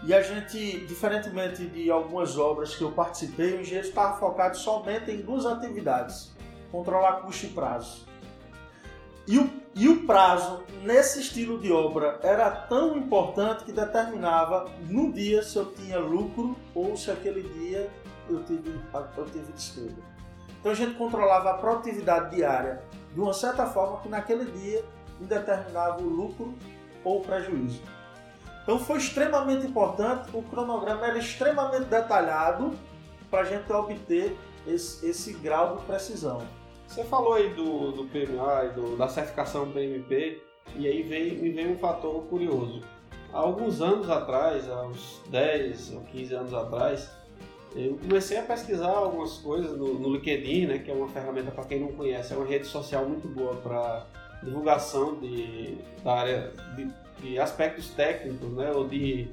e 0.02 0.14
a 0.14 0.22
gente, 0.22 0.78
diferentemente 0.86 1.66
de 1.66 1.90
algumas 1.90 2.38
obras 2.38 2.74
que 2.74 2.82
eu 2.82 2.90
participei, 2.90 3.52
o 3.54 3.60
engenheiro 3.60 3.86
estava 3.86 4.18
focado 4.18 4.56
somente 4.56 5.10
em 5.10 5.20
duas 5.20 5.44
atividades: 5.44 6.34
controlar 6.72 7.20
custo 7.20 7.46
e 7.46 7.48
prazo. 7.50 8.06
E 9.28 9.38
o, 9.38 9.50
e 9.74 9.88
o 9.88 10.06
prazo 10.06 10.64
nesse 10.82 11.20
estilo 11.20 11.58
de 11.58 11.70
obra 11.70 12.18
era 12.22 12.50
tão 12.50 12.96
importante 12.96 13.64
que 13.64 13.72
determinava 13.72 14.68
no 14.88 15.12
dia 15.12 15.42
se 15.42 15.56
eu 15.56 15.66
tinha 15.72 15.98
lucro 15.98 16.56
ou 16.74 16.96
se 16.96 17.10
aquele 17.10 17.42
dia 17.42 17.90
eu 18.32 18.42
tive, 18.44 18.80
eu 19.16 19.24
tive 19.26 19.52
despesa. 19.52 19.96
Então 20.60 20.72
a 20.72 20.74
gente 20.74 20.94
controlava 20.94 21.50
a 21.50 21.54
produtividade 21.54 22.36
diária 22.36 22.82
de 23.12 23.20
uma 23.20 23.32
certa 23.32 23.66
forma 23.66 24.00
que 24.00 24.08
naquele 24.08 24.50
dia 24.52 24.84
determinava 25.20 26.00
o 26.00 26.08
lucro 26.08 26.54
ou 27.04 27.18
o 27.18 27.22
prejuízo. 27.22 27.82
Então 28.62 28.78
foi 28.78 28.98
extremamente 28.98 29.66
importante, 29.66 30.28
o 30.34 30.42
cronograma 30.42 31.06
era 31.06 31.18
extremamente 31.18 31.86
detalhado 31.86 32.72
para 33.30 33.40
a 33.40 33.44
gente 33.44 33.72
obter 33.72 34.36
esse, 34.66 35.06
esse 35.06 35.32
grau 35.34 35.78
de 35.78 35.84
precisão. 35.84 36.42
Você 36.86 37.04
falou 37.04 37.34
aí 37.34 37.54
do, 37.54 37.92
do 37.92 38.04
PMA 38.06 38.64
e 38.66 38.74
do, 38.74 38.96
da 38.96 39.08
certificação 39.08 39.70
PMP, 39.70 40.42
e 40.76 40.86
aí 40.86 41.02
veio, 41.02 41.40
me 41.40 41.50
veio 41.50 41.72
um 41.72 41.78
fator 41.78 42.22
curioso. 42.24 42.82
Há 43.32 43.38
alguns 43.38 43.80
anos 43.80 44.10
atrás, 44.10 44.68
há 44.68 44.82
uns 44.82 45.22
10 45.28 45.94
ou 45.94 46.00
15 46.02 46.34
anos 46.34 46.54
atrás, 46.54 47.10
eu 47.74 47.98
comecei 47.98 48.36
a 48.36 48.42
pesquisar 48.42 48.88
algumas 48.88 49.38
coisas 49.38 49.76
no, 49.78 49.94
no 49.94 50.12
LinkedIn, 50.14 50.66
né, 50.66 50.78
que 50.78 50.90
é 50.90 50.94
uma 50.94 51.08
ferramenta 51.08 51.50
para 51.50 51.64
quem 51.64 51.80
não 51.80 51.92
conhece, 51.92 52.32
é 52.32 52.36
uma 52.36 52.46
rede 52.46 52.66
social 52.66 53.04
muito 53.04 53.28
boa 53.28 53.54
para 53.56 54.06
divulgação 54.42 55.16
de, 55.16 55.78
da 56.02 56.14
área 56.14 56.52
de, 56.74 56.90
de, 57.20 57.38
aspectos 57.38 57.90
técnicos, 57.90 58.50
né, 58.52 58.72
ou 58.72 58.88
de, 58.88 59.28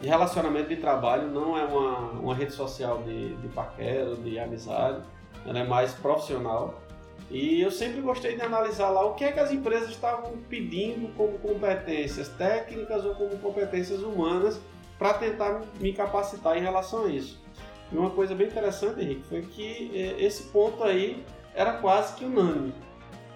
de, 0.00 0.06
relacionamento 0.06 0.68
de 0.68 0.76
trabalho. 0.76 1.28
Não 1.28 1.56
é 1.56 1.64
uma, 1.64 2.10
uma 2.10 2.34
rede 2.34 2.52
social 2.52 3.02
de, 3.04 3.36
de 3.36 3.48
paquera, 3.48 4.14
de 4.16 4.38
amizade, 4.38 5.00
ela 5.46 5.58
é 5.60 5.64
mais 5.64 5.92
profissional. 5.94 6.82
E 7.30 7.60
eu 7.60 7.70
sempre 7.70 8.00
gostei 8.00 8.36
de 8.36 8.42
analisar 8.42 8.90
lá 8.90 9.04
o 9.04 9.14
que 9.14 9.24
é 9.24 9.32
que 9.32 9.40
as 9.40 9.50
empresas 9.50 9.90
estavam 9.90 10.32
pedindo 10.48 11.14
como 11.14 11.38
competências 11.38 12.28
técnicas 12.28 13.04
ou 13.04 13.14
como 13.14 13.38
competências 13.38 14.02
humanas 14.02 14.58
para 14.98 15.14
tentar 15.14 15.62
me 15.78 15.92
capacitar 15.92 16.56
em 16.56 16.60
relação 16.60 17.04
a 17.04 17.08
isso. 17.08 17.38
E 17.92 17.96
uma 17.96 18.10
coisa 18.10 18.34
bem 18.34 18.46
interessante, 18.46 19.00
Henrique, 19.00 19.22
foi 19.28 19.42
que 19.42 19.90
é, 19.94 20.22
esse 20.22 20.44
ponto 20.44 20.82
aí 20.84 21.24
era 21.54 21.74
quase 21.74 22.14
que 22.14 22.24
unânime. 22.24 22.74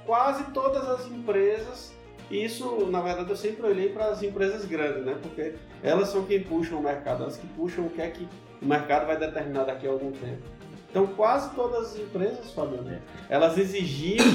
Quase 0.04 0.44
todas 0.52 0.88
as 0.88 1.06
empresas, 1.06 1.92
isso 2.30 2.86
na 2.86 3.00
verdade 3.00 3.30
eu 3.30 3.36
sempre 3.36 3.66
olhei 3.66 3.88
para 3.90 4.06
as 4.06 4.22
empresas 4.22 4.64
grandes, 4.64 5.04
né? 5.04 5.16
Porque 5.22 5.54
elas 5.82 6.08
são 6.08 6.24
quem 6.24 6.42
puxam 6.42 6.78
o 6.78 6.82
mercado, 6.82 7.22
elas 7.22 7.36
que 7.36 7.46
puxam 7.48 7.86
o 7.86 7.90
que 7.90 8.02
é 8.02 8.10
que 8.10 8.28
o 8.60 8.66
mercado 8.66 9.06
vai 9.06 9.16
determinar 9.16 9.64
daqui 9.64 9.86
a 9.86 9.90
algum 9.90 10.12
tempo. 10.12 10.42
Então, 10.90 11.06
quase 11.06 11.54
todas 11.54 11.92
as 11.92 11.98
empresas, 11.98 12.52
Fabiano, 12.52 13.00
elas 13.30 13.56
exigiam 13.56 14.26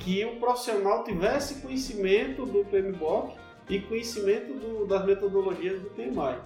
que 0.00 0.24
o 0.24 0.36
profissional 0.36 1.02
tivesse 1.02 1.56
conhecimento 1.56 2.46
do 2.46 2.64
PMBOK 2.64 3.34
e 3.68 3.80
conhecimento 3.80 4.54
do, 4.54 4.86
das 4.86 5.04
metodologias 5.04 5.80
do 5.80 5.90
PMI. 5.90 6.38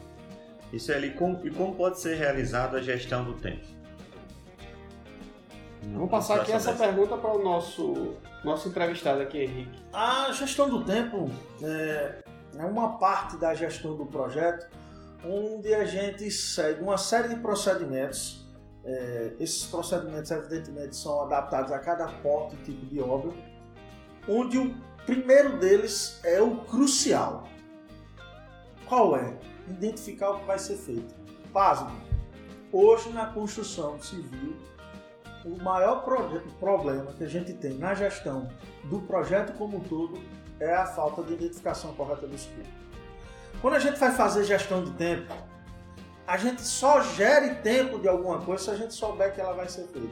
Isso 0.75 0.93
é 0.93 0.97
ali, 0.97 1.11
como, 1.11 1.41
e 1.47 1.51
como 1.51 1.75
pode 1.75 2.01
ser 2.01 2.17
realizada 2.17 2.79
a 2.79 2.83
gestão 2.83 3.25
do 3.25 3.35
tempo? 3.35 3.65
Vamos 5.93 6.11
passar 6.11 6.41
aqui 6.41 6.53
essa 6.53 6.73
pergunta 6.73 7.17
para 7.17 7.33
o 7.33 7.43
nosso, 7.43 8.15
nosso 8.43 8.69
entrevistado 8.69 9.21
aqui, 9.21 9.39
Henrique. 9.43 9.83
A 9.93 10.33
gestão 10.33 10.69
do 10.69 10.85
tempo 10.85 11.31
é, 11.63 12.25
é 12.59 12.65
uma 12.65 12.99
parte 12.99 13.37
da 13.37 13.55
gestão 13.55 13.95
do 13.97 14.07
projeto 14.07 14.67
onde 15.25 15.75
a 15.75 15.85
gente 15.85 16.31
segue 16.31 16.83
uma 16.83 16.99
série 16.99 17.29
de 17.29 17.37
procedimentos 17.37 18.45
é, 18.85 19.33
esses 19.41 19.65
procedimentos, 19.67 20.31
evidentemente, 20.31 20.95
são 20.95 21.23
adaptados 21.23 21.73
a 21.73 21.79
cada 21.79 22.07
porte 22.07 22.55
e 22.57 22.59
tipo 22.59 22.87
de 22.87 23.01
obra, 23.01 23.33
onde 24.29 24.59
o 24.59 24.75
primeiro 25.07 25.59
deles 25.59 26.21
é 26.23 26.41
o 26.41 26.57
crucial. 26.57 27.49
Qual 28.87 29.17
é? 29.17 29.35
Identificar 29.69 30.31
o 30.31 30.41
que 30.41 30.47
vai 30.47 30.59
ser 30.59 30.77
feito. 30.77 31.15
Pasmo. 31.53 31.91
Hoje, 32.73 33.11
na 33.11 33.27
construção 33.27 34.01
civil, 34.01 34.57
o 35.45 35.63
maior 35.63 36.03
problema 36.59 37.13
que 37.13 37.25
a 37.25 37.29
gente 37.29 37.53
tem 37.53 37.75
na 37.75 37.95
gestão 37.95 38.49
do 38.85 39.01
projeto 39.01 39.57
como 39.57 39.77
um 39.77 39.81
todo 39.81 40.19
é 40.59 40.75
a 40.75 40.87
falta 40.87 41.23
de 41.23 41.35
identificação 41.35 41.93
correta 41.95 42.27
do 42.27 42.35
escopo. 42.35 42.69
Quando 43.61 43.75
a 43.75 43.79
gente 43.79 43.99
vai 43.99 44.13
fazer 44.13 44.45
gestão 44.45 44.85
de 44.85 44.91
tempo, 44.93 45.33
a 46.27 46.37
gente 46.37 46.63
só 46.63 47.03
gere 47.03 47.57
tempo 47.57 47.99
de 47.99 48.09
alguma 48.09 48.41
coisa 48.41 48.65
se 48.65 48.71
a 48.71 48.75
gente 48.75 48.95
souber 48.95 49.35
que 49.35 49.41
ela 49.41 49.53
vai 49.53 49.69
ser 49.69 49.87
feita. 49.89 50.09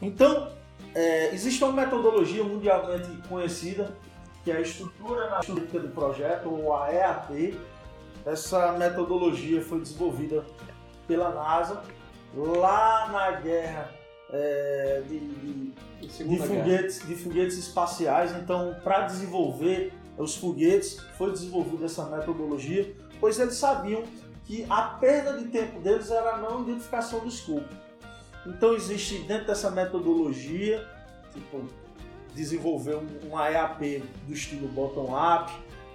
Então, 0.00 0.52
é, 0.94 1.34
existe 1.34 1.62
uma 1.64 1.72
metodologia 1.72 2.44
mundialmente 2.44 3.08
conhecida, 3.28 3.96
que 4.44 4.52
é 4.52 4.56
a 4.56 4.60
estrutura 4.60 5.26
analítica 5.26 5.80
do 5.80 5.88
projeto, 5.88 6.48
ou 6.48 6.74
a 6.76 6.92
EAP. 6.92 7.58
Essa 8.24 8.72
metodologia 8.72 9.62
foi 9.62 9.80
desenvolvida 9.80 10.44
pela 11.06 11.30
NASA 11.30 11.82
lá 12.34 13.08
na 13.10 13.30
guerra 13.40 13.90
é, 14.30 15.02
de, 15.06 15.18
de, 15.18 15.72
de, 16.00 16.38
foguetes, 16.38 17.06
de 17.06 17.14
foguetes 17.14 17.58
espaciais. 17.58 18.32
Então, 18.32 18.76
para 18.82 19.02
desenvolver 19.02 19.92
os 20.16 20.36
foguetes, 20.36 20.98
foi 21.16 21.30
desenvolvida 21.32 21.86
essa 21.86 22.06
metodologia, 22.06 22.94
pois 23.20 23.38
eles 23.38 23.54
sabiam 23.54 24.02
que 24.44 24.66
a 24.68 24.82
perda 24.82 25.38
de 25.38 25.46
tempo 25.46 25.80
deles 25.80 26.10
era 26.10 26.34
a 26.34 26.36
não 26.38 26.62
identificação 26.62 27.20
do 27.20 27.28
escopo. 27.28 27.68
Então 28.46 28.74
existe 28.74 29.18
dentro 29.20 29.46
dessa 29.46 29.70
metodologia, 29.70 30.86
tipo, 31.32 31.64
desenvolver 32.34 32.96
um, 32.96 33.40
EAP 33.40 34.02
do 34.26 34.34
estilo 34.34 34.68
bottom-up, 34.68 35.52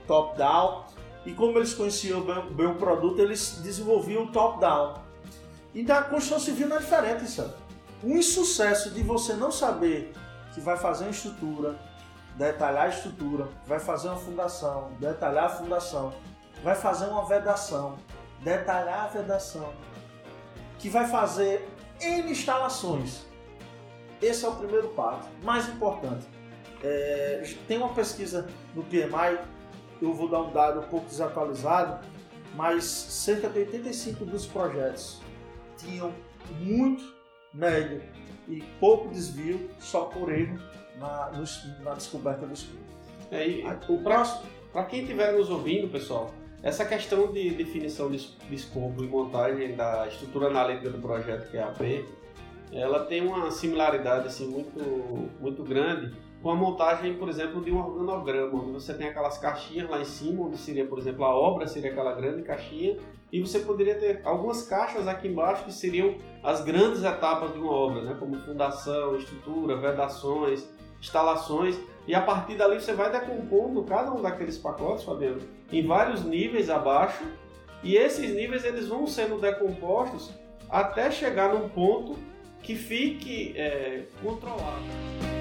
top-down, 0.07 0.85
e 1.25 1.33
como 1.33 1.57
eles 1.57 1.73
conheciam 1.73 2.21
bem, 2.21 2.67
o 2.67 2.75
produto, 2.75 3.19
eles 3.19 3.59
desenvolviam 3.61 4.27
top-down. 4.27 4.95
Então 5.75 5.97
a 5.97 6.03
construção 6.03 6.39
civil 6.39 6.67
não 6.67 6.77
é 6.77 6.79
diferente, 6.79 7.25
isso. 7.25 7.53
O 8.01 8.09
insucesso 8.09 8.91
de 8.91 9.03
você 9.03 9.33
não 9.33 9.51
saber 9.51 10.13
que 10.53 10.61
vai 10.61 10.77
fazer 10.77 11.05
uma 11.05 11.11
estrutura, 11.11 11.77
detalhar 12.35 12.85
a 12.85 12.89
estrutura, 12.89 13.49
vai 13.67 13.79
fazer 13.79 14.07
uma 14.07 14.17
fundação, 14.17 14.91
detalhar 14.99 15.45
a 15.45 15.49
fundação, 15.49 16.13
vai 16.63 16.75
fazer 16.75 17.05
uma 17.07 17.25
vedação, 17.25 17.97
detalhar 18.41 19.05
a 19.05 19.07
vedação, 19.07 19.73
que 20.79 20.89
vai 20.89 21.07
fazer 21.07 21.67
N 21.99 22.31
instalações. 22.31 23.25
Esse 24.21 24.45
é 24.45 24.47
o 24.47 24.55
primeiro 24.55 24.87
passo, 24.89 25.29
mais 25.43 25.67
importante. 25.67 26.25
É, 26.81 27.43
tem 27.67 27.77
uma 27.77 27.93
pesquisa 27.93 28.47
no 28.73 28.83
PMI, 28.83 29.37
eu 30.01 30.13
vou 30.13 30.27
dar 30.27 30.41
um 30.41 30.51
dado 30.51 30.79
um 30.79 30.83
pouco 30.83 31.07
desatualizado, 31.07 32.05
mas 32.55 32.83
cerca 32.83 33.49
de 33.49 33.59
85 33.59 34.25
dos 34.25 34.45
projetos 34.45 35.21
tinham 35.77 36.13
muito 36.59 37.03
médio 37.53 38.01
e 38.47 38.61
pouco 38.79 39.09
desvio 39.09 39.69
só 39.79 40.05
por 40.05 40.31
erro 40.31 40.59
na, 40.97 41.31
na 41.83 41.93
descoberta 41.93 42.45
do 42.45 42.53
escopo. 42.53 42.79
É, 43.31 43.47
o 43.87 43.97
próximo, 43.99 44.43
para 44.71 44.85
quem 44.85 45.01
estiver 45.01 45.33
nos 45.33 45.49
ouvindo, 45.49 45.87
pessoal, 45.87 46.33
essa 46.61 46.83
questão 46.83 47.31
de 47.31 47.51
definição 47.51 48.09
de, 48.09 48.17
de 48.17 48.55
escopo 48.55 49.03
e 49.03 49.07
montagem 49.07 49.75
da 49.75 50.07
estrutura 50.07 50.47
analítica 50.47 50.89
do 50.89 50.99
projeto 50.99 51.51
QAP, 51.51 51.81
é 51.81 52.81
ela 52.81 53.05
tem 53.05 53.25
uma 53.25 53.49
similaridade 53.49 54.27
assim, 54.27 54.47
muito, 54.47 55.29
muito 55.39 55.63
grande 55.63 56.13
com 56.41 56.51
a 56.51 56.55
montagem, 56.55 57.15
por 57.15 57.27
exemplo, 57.27 57.61
de 57.61 57.71
um 57.71 57.79
organograma, 57.79 58.61
onde 58.61 58.71
você 58.73 58.93
tem 58.93 59.07
aquelas 59.07 59.37
caixinhas 59.37 59.89
lá 59.89 59.99
em 59.99 60.05
cima, 60.05 60.45
onde 60.45 60.57
seria, 60.57 60.85
por 60.85 60.97
exemplo, 60.97 61.25
a 61.25 61.35
obra, 61.35 61.67
seria 61.67 61.91
aquela 61.91 62.13
grande 62.13 62.43
caixinha, 62.43 62.97
e 63.31 63.41
você 63.41 63.59
poderia 63.59 63.95
ter 63.95 64.21
algumas 64.23 64.65
caixas 64.65 65.07
aqui 65.07 65.27
embaixo 65.27 65.65
que 65.65 65.73
seriam 65.73 66.15
as 66.41 66.63
grandes 66.63 67.03
etapas 67.03 67.51
de 67.51 67.59
uma 67.59 67.71
obra, 67.71 68.01
né? 68.03 68.15
como 68.17 68.37
fundação, 68.39 69.17
estrutura, 69.17 69.75
vedações, 69.75 70.67
instalações, 71.01 71.77
e 72.07 72.15
a 72.15 72.21
partir 72.21 72.55
dali 72.55 72.79
você 72.79 72.93
vai 72.93 73.11
decompondo 73.11 73.83
cada 73.83 74.11
um 74.11 74.21
daqueles 74.21 74.57
pacotes, 74.57 75.03
Fabiano, 75.03 75.41
em 75.71 75.85
vários 75.85 76.23
níveis 76.23 76.69
abaixo, 76.69 77.23
e 77.83 77.95
esses 77.95 78.33
níveis 78.33 78.63
eles 78.63 78.87
vão 78.87 79.05
sendo 79.05 79.39
decompostos 79.39 80.31
até 80.69 81.11
chegar 81.11 81.53
num 81.53 81.67
ponto 81.69 82.17
que 82.61 82.75
fique 82.75 83.53
é, 83.57 84.05
controlado. 84.21 85.38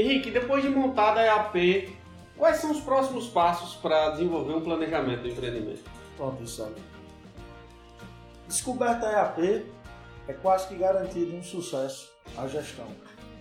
Henrique, 0.00 0.30
depois 0.30 0.62
de 0.62 0.68
montada 0.68 1.20
a 1.20 1.24
EAP, 1.24 1.96
quais 2.36 2.56
são 2.56 2.70
os 2.70 2.80
próximos 2.80 3.28
passos 3.28 3.74
para 3.76 4.10
desenvolver 4.10 4.54
um 4.54 4.60
planejamento 4.60 5.22
do 5.22 5.28
empreendimento? 5.28 5.84
Pronto, 6.16 6.46
Sandro. 6.46 6.82
Descoberta 8.48 9.06
a 9.06 9.12
EAP 9.12 9.66
é 10.28 10.32
quase 10.32 10.68
que 10.68 10.74
garantido 10.76 11.36
um 11.36 11.42
sucesso 11.42 12.10
a 12.36 12.46
gestão. 12.46 12.86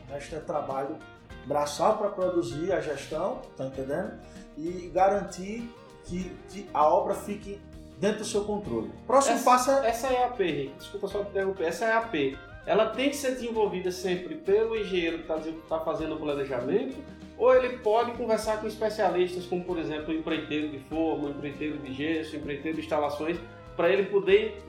O 0.07 0.13
resto 0.13 0.35
é 0.35 0.39
trabalho 0.39 0.97
braçal 1.45 1.97
para 1.97 2.09
produzir 2.09 2.71
a 2.71 2.81
gestão, 2.81 3.41
tá 3.55 3.65
entendendo? 3.65 4.19
E 4.57 4.91
garantir 4.93 5.69
que, 6.05 6.35
que, 6.49 6.69
a 6.73 6.87
obra 6.87 7.13
fique 7.13 7.59
dentro 7.97 8.19
do 8.19 8.25
seu 8.25 8.43
controle. 8.43 8.91
Próximo 9.07 9.35
essa, 9.35 9.45
passo 9.45 9.71
é. 9.71 9.89
Essa 9.89 10.07
é 10.07 10.23
a 10.23 10.27
AP, 10.27 10.39
desculpa 10.77 11.07
só 11.07 11.23
te 11.23 11.29
interromper, 11.29 11.65
essa 11.65 11.85
é 11.85 11.91
a 11.91 11.99
AP 11.99 12.37
ela 12.65 12.87
tem 12.87 13.09
que 13.09 13.15
ser 13.15 13.31
desenvolvida 13.31 13.91
sempre 13.91 14.35
pelo 14.35 14.75
engenheiro 14.77 15.19
que 15.19 15.31
está 15.31 15.39
tá 15.67 15.79
fazendo 15.79 16.15
o 16.15 16.19
planejamento, 16.19 16.95
ou 17.37 17.55
ele 17.55 17.77
pode 17.77 18.11
conversar 18.11 18.59
com 18.59 18.67
especialistas, 18.67 19.45
como 19.45 19.63
por 19.63 19.79
exemplo 19.79 20.13
o 20.13 20.17
empreiteiro 20.17 20.69
de 20.69 20.79
forma, 20.79 21.29
empreiteiro 21.29 21.77
de 21.77 21.93
gesso, 21.93 22.35
empreiteiro 22.35 22.77
de 22.77 22.83
instalações, 22.83 23.37
para 23.75 23.89
ele 23.89 24.03
poder 24.03 24.61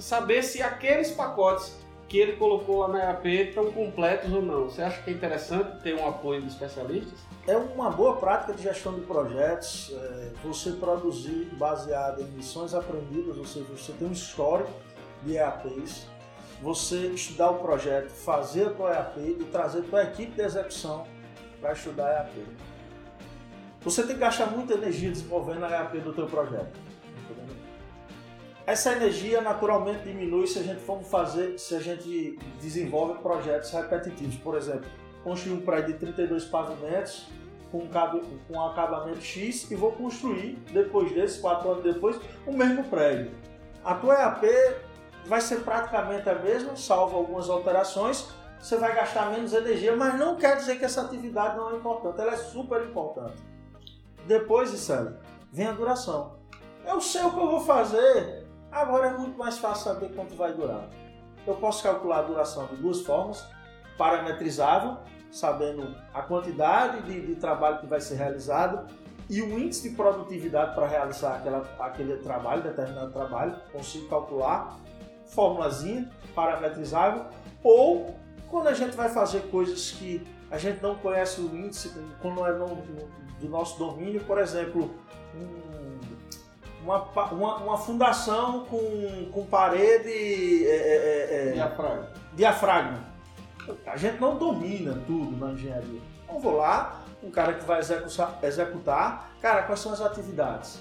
saber 0.00 0.42
se 0.42 0.62
aqueles 0.62 1.10
pacotes 1.10 1.76
que 2.08 2.18
ele 2.18 2.32
colocou 2.36 2.78
lá 2.78 2.88
na 2.88 2.98
EAP 3.04 3.26
estão 3.26 3.70
completos 3.72 4.32
ou 4.32 4.40
não. 4.40 4.64
Você 4.64 4.80
acha 4.80 5.02
que 5.02 5.10
é 5.10 5.12
interessante 5.12 5.82
ter 5.82 5.94
um 5.94 6.08
apoio 6.08 6.40
de 6.40 6.48
especialistas? 6.48 7.18
É 7.46 7.56
uma 7.56 7.90
boa 7.90 8.16
prática 8.16 8.52
de 8.54 8.62
gestão 8.62 8.94
de 8.94 9.00
projetos, 9.02 9.92
é, 9.94 10.30
você 10.42 10.72
produzir 10.72 11.48
baseado 11.52 12.22
em 12.22 12.36
lições 12.36 12.74
aprendidas, 12.74 13.36
ou 13.36 13.44
seja, 13.44 13.66
você 13.76 13.92
tem 13.92 14.08
um 14.08 14.12
histórico 14.12 14.70
de 15.22 15.36
EAPs, 15.36 16.06
você 16.62 17.08
estudar 17.08 17.50
o 17.50 17.58
projeto, 17.58 18.10
fazer 18.10 18.68
a 18.68 18.70
tua 18.70 18.92
EAP 18.92 19.18
e 19.40 19.44
trazer 19.52 19.80
a 19.80 19.82
tua 19.82 20.02
equipe 20.04 20.32
de 20.32 20.42
execução 20.42 21.06
para 21.60 21.72
estudar 21.72 22.06
a 22.06 22.12
EAP. 22.20 22.46
Você 23.82 24.02
tem 24.02 24.14
que 24.14 24.20
gastar 24.20 24.46
muita 24.46 24.74
energia 24.74 25.10
desenvolvendo 25.10 25.64
a 25.64 25.70
EAP 25.70 25.98
do 25.98 26.12
teu 26.12 26.26
projeto. 26.26 26.86
Essa 28.66 28.92
energia 28.92 29.40
naturalmente 29.40 30.02
diminui 30.02 30.48
se 30.48 30.58
a 30.58 30.62
gente 30.62 30.80
for 30.80 31.00
fazer, 31.04 31.56
se 31.56 31.72
a 31.76 31.78
gente 31.78 32.36
desenvolve 32.60 33.20
projetos 33.20 33.70
repetitivos. 33.70 34.34
Por 34.36 34.56
exemplo, 34.56 34.90
construir 35.22 35.54
um 35.54 35.60
prédio 35.60 35.92
de 35.92 36.00
32 36.00 36.46
pavimentos 36.46 37.28
com 37.70 37.78
um, 37.78 38.38
com 38.48 38.60
acabamento 38.60 39.20
X 39.20 39.70
e 39.70 39.76
vou 39.76 39.92
construir, 39.92 40.58
depois 40.72 41.12
desses, 41.12 41.38
quatro 41.40 41.70
anos 41.70 41.84
depois, 41.84 42.18
o 42.44 42.52
mesmo 42.52 42.82
prédio. 42.84 43.30
A 43.84 43.94
tua 43.94 44.14
EAP 44.14 44.44
vai 45.26 45.40
ser 45.40 45.62
praticamente 45.62 46.28
a 46.28 46.34
mesma, 46.34 46.76
salvo 46.76 47.16
algumas 47.16 47.48
alterações. 47.48 48.28
Você 48.58 48.76
vai 48.76 48.94
gastar 48.94 49.30
menos 49.30 49.52
energia, 49.52 49.94
mas 49.94 50.18
não 50.18 50.36
quer 50.36 50.56
dizer 50.56 50.78
que 50.78 50.84
essa 50.84 51.02
atividade 51.02 51.56
não 51.56 51.70
é 51.70 51.76
importante. 51.76 52.20
Ela 52.20 52.32
é 52.32 52.36
super 52.36 52.82
importante. 52.82 53.36
Depois, 54.26 54.72
Isabel, 54.72 55.18
vem 55.52 55.66
a 55.66 55.72
duração. 55.72 56.36
Eu 56.84 57.00
sei 57.00 57.22
o 57.22 57.30
que 57.30 57.38
eu 57.38 57.50
vou 57.50 57.60
fazer, 57.60 58.46
agora 58.70 59.08
é 59.08 59.10
muito 59.16 59.38
mais 59.38 59.58
fácil 59.58 59.84
saber 59.84 60.14
quanto 60.14 60.34
vai 60.34 60.52
durar. 60.52 60.88
Eu 61.46 61.54
posso 61.56 61.82
calcular 61.82 62.20
a 62.20 62.22
duração 62.22 62.66
de 62.66 62.76
duas 62.76 63.02
formas: 63.02 63.46
parametrizável, 63.98 64.98
sabendo 65.30 65.94
a 66.14 66.22
quantidade 66.22 67.02
de, 67.02 67.26
de 67.26 67.34
trabalho 67.36 67.78
que 67.78 67.86
vai 67.86 68.00
ser 68.00 68.14
realizado 68.14 68.86
e 69.28 69.42
o 69.42 69.58
índice 69.58 69.90
de 69.90 69.96
produtividade 69.96 70.74
para 70.74 70.86
realizar 70.86 71.36
aquela, 71.36 71.68
aquele 71.80 72.16
trabalho, 72.18 72.62
determinado 72.62 73.10
trabalho, 73.10 73.56
consigo 73.72 74.08
calcular 74.08 74.76
formulazinha 75.26 76.10
parametrizável, 76.34 77.26
ou 77.62 78.14
quando 78.48 78.68
a 78.68 78.74
gente 78.74 78.94
vai 78.96 79.08
fazer 79.08 79.40
coisas 79.50 79.90
que 79.92 80.26
a 80.50 80.58
gente 80.58 80.82
não 80.82 80.94
conhece 80.96 81.40
o 81.40 81.56
índice, 81.56 81.92
quando 82.20 82.46
é 82.46 82.52
no, 82.52 82.76
do 83.40 83.48
nosso 83.48 83.78
domínio, 83.78 84.22
por 84.24 84.38
exemplo, 84.38 84.94
um, 85.34 85.98
uma, 86.84 87.02
uma, 87.32 87.56
uma, 87.56 87.78
fundação 87.78 88.64
com, 88.66 89.30
com 89.32 89.44
parede 89.46 90.08
é, 90.66 90.70
é, 90.70 90.96
é, 90.96 91.48
é 91.48 91.52
diafragma. 91.52 92.08
diafragma. 92.34 93.16
A 93.84 93.96
gente 93.96 94.20
não 94.20 94.36
domina 94.36 95.02
tudo 95.06 95.36
na 95.36 95.52
engenharia. 95.52 96.00
Então 96.24 96.38
vou 96.38 96.56
lá, 96.56 97.02
um 97.22 97.30
cara 97.30 97.54
que 97.54 97.64
vai 97.64 97.80
executar, 97.80 98.38
executar, 98.42 99.30
cara, 99.40 99.64
quais 99.64 99.80
são 99.80 99.92
as 99.92 100.00
atividades? 100.00 100.80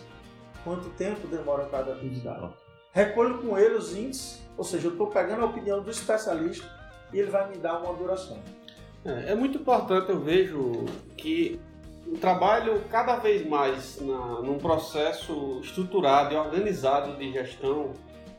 Quanto 0.64 0.90
tempo 0.92 1.28
demora 1.28 1.66
cada 1.66 1.94
atividade? 1.94 2.54
Recolho 2.96 3.40
com 3.40 3.60
ele 3.60 3.76
os 3.76 3.94
índices, 3.94 4.42
ou 4.58 4.64
seja, 4.64 4.88
eu 4.88 4.92
estou 4.92 5.08
pegando 5.08 5.42
a 5.42 5.46
opinião 5.48 5.84
do 5.84 5.92
especialista 5.92 6.66
e 7.12 7.20
ele 7.20 7.30
vai 7.30 7.50
me 7.50 7.58
dar 7.58 7.84
uma 7.84 7.94
duração. 7.94 8.40
É, 9.04 9.34
é 9.34 9.36
muito 9.36 9.58
importante, 9.58 10.10
eu 10.10 10.20
vejo, 10.20 10.86
que 11.18 11.60
o 12.08 12.18
trabalho 12.18 12.82
cada 12.90 13.18
vez 13.18 13.46
mais 13.46 14.00
na, 14.00 14.42
num 14.42 14.58
processo 14.58 15.60
estruturado 15.62 16.34
e 16.34 16.38
organizado 16.38 17.18
de 17.18 17.34
gestão 17.34 17.92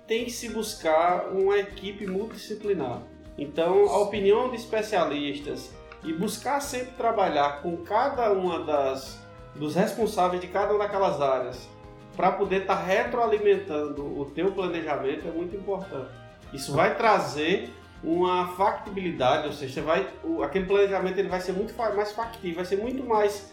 tem 0.07 0.25
que 0.25 0.31
se 0.31 0.49
buscar 0.49 1.29
uma 1.33 1.59
equipe 1.59 2.07
multidisciplinar. 2.07 3.03
Então, 3.37 3.91
a 3.91 3.99
opinião 3.99 4.49
de 4.49 4.57
especialistas 4.57 5.71
e 6.03 6.15
buscar 6.15 6.61
sempre 6.61 6.93
trabalhar 6.93 7.61
com 7.61 7.77
cada 7.79 8.33
uma 8.33 8.65
das 8.65 9.21
dos 9.55 9.75
responsáveis 9.75 10.41
de 10.41 10.49
cada 10.49 10.73
uma 10.73 10.79
daquelas 10.79 11.21
áreas 11.21 11.76
para 12.17 12.33
poder 12.33 12.63
estar 12.63 12.77
tá 12.77 12.83
retroalimentando 12.83 14.19
o 14.19 14.25
teu 14.25 14.51
planejamento 14.53 15.29
é 15.29 15.31
muito 15.31 15.55
importante. 15.55 16.11
Isso 16.53 16.73
vai 16.73 16.97
trazer 16.97 17.71
uma 18.03 18.49
factibilidade, 18.49 19.47
ou 19.47 19.53
seja, 19.53 19.75
você 19.75 19.81
vai, 19.81 20.09
o, 20.25 20.43
aquele 20.43 20.67
planejamento 20.67 21.19
ele 21.19 21.29
vai 21.29 21.41
ser 21.41 21.53
muito 21.53 21.77
mais 21.77 22.13
factível, 22.13 22.57
vai 22.57 22.65
ser 22.65 22.77
muito 22.77 23.05
mais 23.05 23.53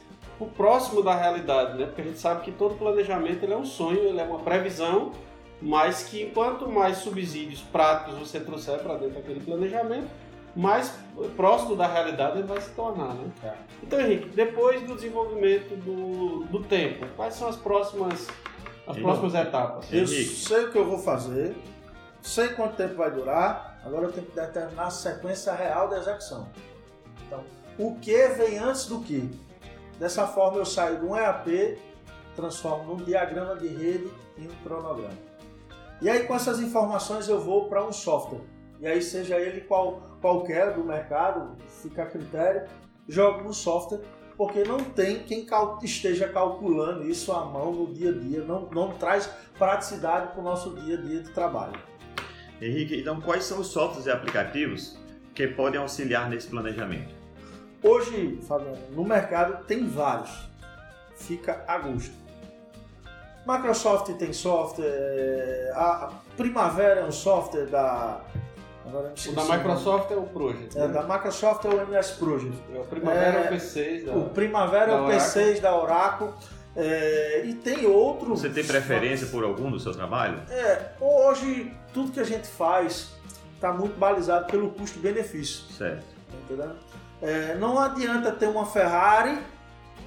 próximo 0.58 1.02
da 1.02 1.16
realidade, 1.16 1.78
né? 1.78 1.86
Porque 1.86 2.02
a 2.02 2.06
gente 2.06 2.20
sabe 2.20 2.44
que 2.44 2.52
todo 2.52 2.76
planejamento 2.76 3.44
ele 3.44 3.54
é 3.54 3.58
um 3.58 3.66
sonho, 3.66 4.00
ele 4.00 4.20
é 4.20 4.24
uma 4.24 4.40
previsão, 4.40 5.12
mas 5.62 6.04
que 6.04 6.30
quanto 6.32 6.70
mais 6.70 6.98
subsídios 6.98 7.62
práticos 7.62 8.16
você 8.16 8.40
trouxer 8.40 8.80
para 8.80 8.96
dentro 8.96 9.16
daquele 9.16 9.40
planejamento, 9.40 10.10
mais 10.56 10.96
próximo 11.36 11.76
da 11.76 11.88
realidade 11.88 12.40
ele 12.40 12.48
vai 12.48 12.62
se 12.62 12.70
tornar, 12.72 13.14
né? 13.14 13.32
É. 13.44 13.54
Então, 13.82 14.00
Henrique, 14.00 14.30
depois 14.30 14.82
do 14.82 14.96
desenvolvimento 14.96 15.76
do, 15.78 16.44
do 16.46 16.60
tempo, 16.64 17.06
quais 17.16 17.34
são 17.34 17.48
as 17.48 17.56
próximas 17.56 18.28
as 18.88 18.98
próximas 18.98 19.34
etapas. 19.34 19.92
Eu 19.92 20.08
sei 20.08 20.66
o 20.66 20.72
que 20.72 20.78
eu 20.78 20.86
vou 20.86 21.00
fazer, 21.00 21.56
sei 22.22 22.50
quanto 22.50 22.76
tempo 22.76 22.96
vai 22.96 23.12
durar, 23.12 23.80
agora 23.86 24.06
eu 24.06 24.12
tenho 24.12 24.26
que 24.26 24.36
determinar 24.36 24.88
a 24.88 24.92
sequência 24.92 25.54
real 25.54 25.90
da 25.90 25.98
execução. 25.98 26.48
Então, 27.26 27.44
o 27.78 27.96
que 27.96 28.28
vem 28.30 28.58
antes 28.58 28.86
do 28.86 29.00
que? 29.00 29.30
Dessa 30.00 30.28
forma 30.28 30.58
eu 30.58 30.66
saio 30.66 31.00
de 31.00 31.06
um 31.06 31.16
EAP, 31.16 31.78
transformo 32.36 32.96
num 32.96 33.04
diagrama 33.04 33.56
de 33.56 33.68
rede 33.68 34.12
em 34.38 34.48
um 34.48 34.56
cronograma. 34.64 35.18
E 36.02 36.10
aí 36.10 36.26
com 36.26 36.36
essas 36.36 36.60
informações 36.60 37.28
eu 37.30 37.40
vou 37.40 37.70
para 37.70 37.86
um 37.86 37.94
software. 37.94 38.42
E 38.80 38.88
aí 38.88 39.02
seja 39.02 39.40
ele 39.40 39.62
qual, 39.62 40.02
qualquer 40.20 40.74
do 40.74 40.84
mercado, 40.84 41.56
fica 41.82 42.04
a 42.04 42.06
critério, 42.06 42.68
jogo 43.08 43.44
no 43.44 43.54
software 43.54 44.02
porque 44.44 44.66
não 44.66 44.78
tem 44.78 45.20
quem 45.20 45.46
cal 45.46 45.80
esteja 45.82 46.28
calculando 46.28 47.08
isso 47.08 47.32
à 47.32 47.46
mão 47.46 47.72
no 47.72 47.94
dia 47.94 48.10
a 48.10 48.14
dia, 48.14 48.44
não, 48.44 48.68
não 48.72 48.92
traz 48.92 49.30
praticidade 49.58 50.34
para 50.34 50.42
o 50.42 50.44
nosso 50.44 50.72
dia 50.82 50.98
a 50.98 51.02
dia 51.02 51.22
de 51.22 51.30
trabalho. 51.30 51.80
Henrique, 52.62 53.00
então 53.00 53.22
quais 53.22 53.46
são 53.46 53.62
os 53.62 53.68
softwares 53.68 54.06
e 54.06 54.12
aplicativos 54.12 54.98
que 55.34 55.48
podem 55.48 55.80
auxiliar 55.80 56.30
nesse 56.30 56.48
planejamento? 56.48 57.16
Hoje, 57.82 58.38
Fabiano, 58.46 58.78
no 58.92 59.06
mercado 59.06 59.64
tem 59.66 59.88
vários. 59.88 60.50
Fica 61.16 61.64
a 61.66 61.78
gosto. 61.78 62.14
Microsoft 63.48 64.12
tem 64.18 64.34
software, 64.34 65.72
a 65.74 66.12
Primavera 66.36 67.00
é 67.00 67.06
um 67.06 67.14
software 67.14 67.68
da. 67.68 68.20
Agora 68.94 69.12
não 69.26 69.32
o 69.32 69.36
da 69.36 69.58
Microsoft 69.58 70.12
é 70.12 70.16
o 70.16 70.24
Project. 70.24 70.78
É, 70.78 70.88
né? 70.88 70.94
da 70.94 71.02
Microsoft 71.02 71.66
é 71.66 71.70
o 71.70 71.82
MS 71.82 72.14
Project. 72.14 72.56
É, 72.72 72.80
o 72.80 72.84
Primavera 72.84 73.40
é, 73.40 73.46
é 73.46 73.50
o 73.50 73.54
P6 73.54 74.06
da 74.06 74.14
O 74.14 74.30
Primavera 74.30 74.92
é 74.92 74.96
o 74.96 75.08
P6 75.08 75.60
da 75.60 75.76
Oracle. 75.76 76.30
É, 76.76 77.44
e 77.46 77.56
tem 77.56 77.88
outros. 77.88 78.42
Você 78.42 78.50
tem 78.50 78.64
preferência 78.64 79.26
por 79.28 79.44
algum 79.44 79.72
do 79.72 79.80
seu 79.80 79.94
trabalho? 79.94 80.40
É, 80.50 80.92
hoje 81.00 81.76
tudo 81.92 82.12
que 82.12 82.20
a 82.20 82.24
gente 82.24 82.48
faz 82.48 83.14
está 83.56 83.74
muito 83.74 83.98
balizado 83.98 84.46
pelo 84.46 84.70
custo-benefício. 84.70 85.64
Certo. 85.76 86.06
Entendeu? 86.44 86.74
É, 87.20 87.56
não 87.56 87.80
adianta 87.80 88.32
ter 88.32 88.48
uma 88.48 88.66
Ferrari 88.66 89.40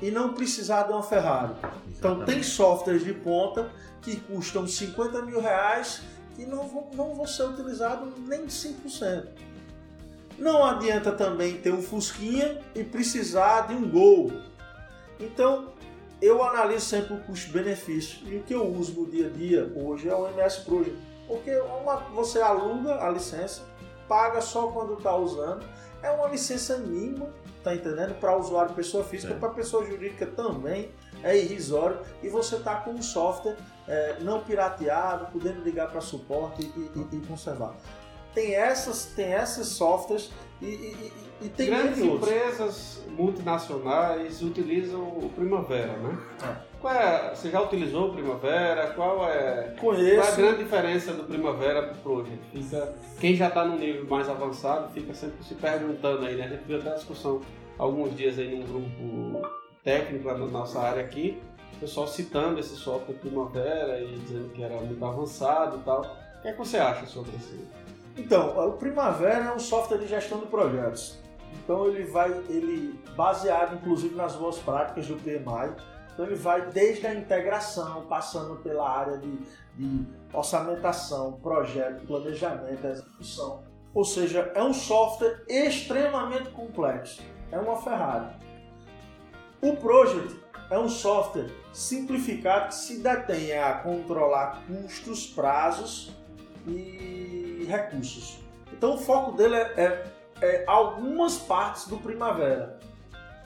e 0.00 0.12
não 0.12 0.32
precisar 0.32 0.84
de 0.84 0.92
uma 0.92 1.02
Ferrari. 1.02 1.54
Exatamente. 1.54 1.98
Então 1.98 2.24
tem 2.24 2.42
softwares 2.42 3.04
de 3.04 3.12
ponta 3.12 3.68
que 4.00 4.16
custam 4.16 4.64
50 4.64 5.22
mil 5.22 5.40
reais 5.40 6.02
que 6.36 6.44
não 6.44 6.68
vão, 6.68 6.90
não 6.92 7.14
vão 7.14 7.26
ser 7.26 7.44
utilizados 7.44 8.12
nem 8.28 8.46
5%. 8.46 9.26
Não 10.38 10.62
adianta 10.62 11.10
também 11.10 11.56
ter 11.56 11.72
um 11.72 11.80
Fusquinha 11.80 12.60
e 12.74 12.84
precisar 12.84 13.68
de 13.68 13.74
um 13.74 13.90
Gol. 13.90 14.30
Então 15.18 15.72
eu 16.20 16.42
analiso 16.42 16.86
sempre 16.86 17.14
o 17.14 17.20
custo-benefício 17.20 18.18
e 18.28 18.36
o 18.36 18.42
que 18.42 18.54
eu 18.54 18.66
uso 18.66 19.00
no 19.00 19.10
dia 19.10 19.26
a 19.26 19.30
dia 19.30 19.72
hoje 19.74 20.08
é 20.08 20.14
o 20.14 20.28
MS 20.28 20.60
Project. 20.60 20.98
Porque 21.26 21.50
uma, 21.58 21.96
você 22.14 22.40
aluga 22.40 23.02
a 23.02 23.10
licença, 23.10 23.62
paga 24.06 24.40
só 24.42 24.68
quando 24.68 24.94
está 24.94 25.16
usando, 25.16 25.66
é 26.02 26.10
uma 26.10 26.28
licença 26.28 26.76
mínima 26.76 27.32
tá 27.66 27.74
entendendo? 27.74 28.14
Para 28.20 28.36
usuário 28.36 28.72
pessoa 28.76 29.02
física, 29.02 29.34
para 29.34 29.48
pessoa 29.48 29.84
jurídica 29.84 30.24
também 30.24 30.92
é 31.24 31.36
irrisório 31.36 31.98
e 32.22 32.28
você 32.28 32.60
tá 32.60 32.76
com 32.76 32.92
um 32.92 33.02
software 33.02 33.56
é, 33.88 34.16
não 34.20 34.40
pirateado, 34.40 35.26
podendo 35.32 35.62
ligar 35.62 35.90
para 35.90 36.00
suporte 36.00 36.62
e, 36.62 36.80
e, 36.98 37.16
e, 37.16 37.26
conservar. 37.26 37.74
Tem 38.34 38.54
essas, 38.54 39.06
tem 39.06 39.32
essas 39.32 39.68
softwares 39.68 40.30
e, 40.60 40.66
e, 40.66 41.12
e 41.42 41.48
tem 41.48 41.66
grandes 41.66 41.98
empresas 41.98 43.02
multinacionais 43.08 44.42
utilizam 44.42 45.02
o 45.02 45.30
Primavera, 45.34 45.96
né? 45.96 46.18
É. 46.42 46.76
Qual 46.80 46.94
é, 46.94 47.34
você 47.34 47.50
já 47.50 47.60
utilizou 47.62 48.10
o 48.10 48.12
Primavera? 48.12 48.88
Qual 48.88 49.26
é, 49.28 49.74
Conheço. 49.80 50.16
qual 50.16 50.28
é 50.28 50.32
a 50.32 50.36
grande 50.36 50.64
diferença 50.64 51.12
do 51.12 51.24
Primavera 51.24 51.82
para 51.82 51.92
o 51.92 51.96
Project? 51.96 52.44
Fica, 52.52 52.94
quem 53.18 53.34
já 53.34 53.48
está 53.48 53.64
num 53.64 53.78
nível 53.78 54.06
mais 54.06 54.28
avançado 54.28 54.92
fica 54.92 55.14
sempre 55.14 55.42
se 55.42 55.54
perguntando 55.54 56.26
aí, 56.26 56.36
né? 56.36 56.44
A 56.44 56.48
gente 56.48 56.64
viu 56.64 56.78
até 56.78 56.90
a 56.90 56.94
discussão 56.94 57.40
alguns 57.78 58.14
dias 58.14 58.38
aí 58.38 58.54
num 58.54 58.66
grupo 58.66 59.48
técnico 59.82 60.28
na 60.28 60.46
nossa 60.46 60.80
área 60.80 61.02
aqui, 61.02 61.40
o 61.76 61.80
pessoal 61.80 62.06
citando 62.06 62.58
esse 62.58 62.76
software 62.76 63.14
Primavera 63.16 64.00
e 64.00 64.18
dizendo 64.18 64.48
que 64.50 64.62
era 64.62 64.80
muito 64.80 65.04
avançado 65.04 65.78
e 65.78 65.80
tal. 65.80 66.00
O 66.38 66.42
que, 66.42 66.48
é 66.48 66.52
que 66.52 66.58
você 66.58 66.78
acha 66.78 67.06
sobre 67.06 67.36
isso? 67.36 67.54
Então, 68.16 68.68
o 68.68 68.72
Primavera 68.72 69.44
é 69.44 69.52
um 69.52 69.58
software 69.58 69.98
de 69.98 70.06
gestão 70.06 70.38
de 70.38 70.46
projetos. 70.46 71.18
Então 71.52 71.86
ele 71.86 72.04
vai, 72.04 72.30
ele 72.48 72.98
baseado 73.16 73.76
inclusive 73.76 74.14
nas 74.14 74.34
boas 74.34 74.58
práticas 74.58 75.06
do 75.06 75.16
PMI. 75.16 75.74
Então 76.12 76.26
ele 76.26 76.34
vai 76.34 76.70
desde 76.70 77.06
a 77.06 77.14
integração, 77.14 78.06
passando 78.06 78.56
pela 78.56 78.88
área 78.88 79.18
de, 79.18 79.38
de 79.74 80.06
orçamentação, 80.32 81.32
projeto, 81.42 82.06
planejamento, 82.06 82.86
execução. 82.86 83.62
Ou 83.94 84.04
seja, 84.04 84.50
é 84.54 84.62
um 84.62 84.74
software 84.74 85.42
extremamente 85.48 86.50
complexo 86.50 87.22
é 87.50 87.58
uma 87.58 87.76
Ferrari. 87.76 88.34
O 89.60 89.76
Project 89.76 90.36
é 90.70 90.78
um 90.78 90.88
software 90.88 91.50
simplificado 91.72 92.68
que 92.68 92.74
se 92.74 92.98
detém 92.98 93.56
a 93.56 93.74
controlar 93.74 94.62
custos, 94.66 95.26
prazos 95.26 96.12
e 96.66 97.64
recursos. 97.68 98.38
Então 98.72 98.94
o 98.94 98.98
foco 98.98 99.32
dele 99.32 99.54
é, 99.54 99.72
é, 99.76 100.04
é 100.42 100.64
algumas 100.66 101.38
partes 101.38 101.86
do 101.86 101.96
Primavera. 101.96 102.78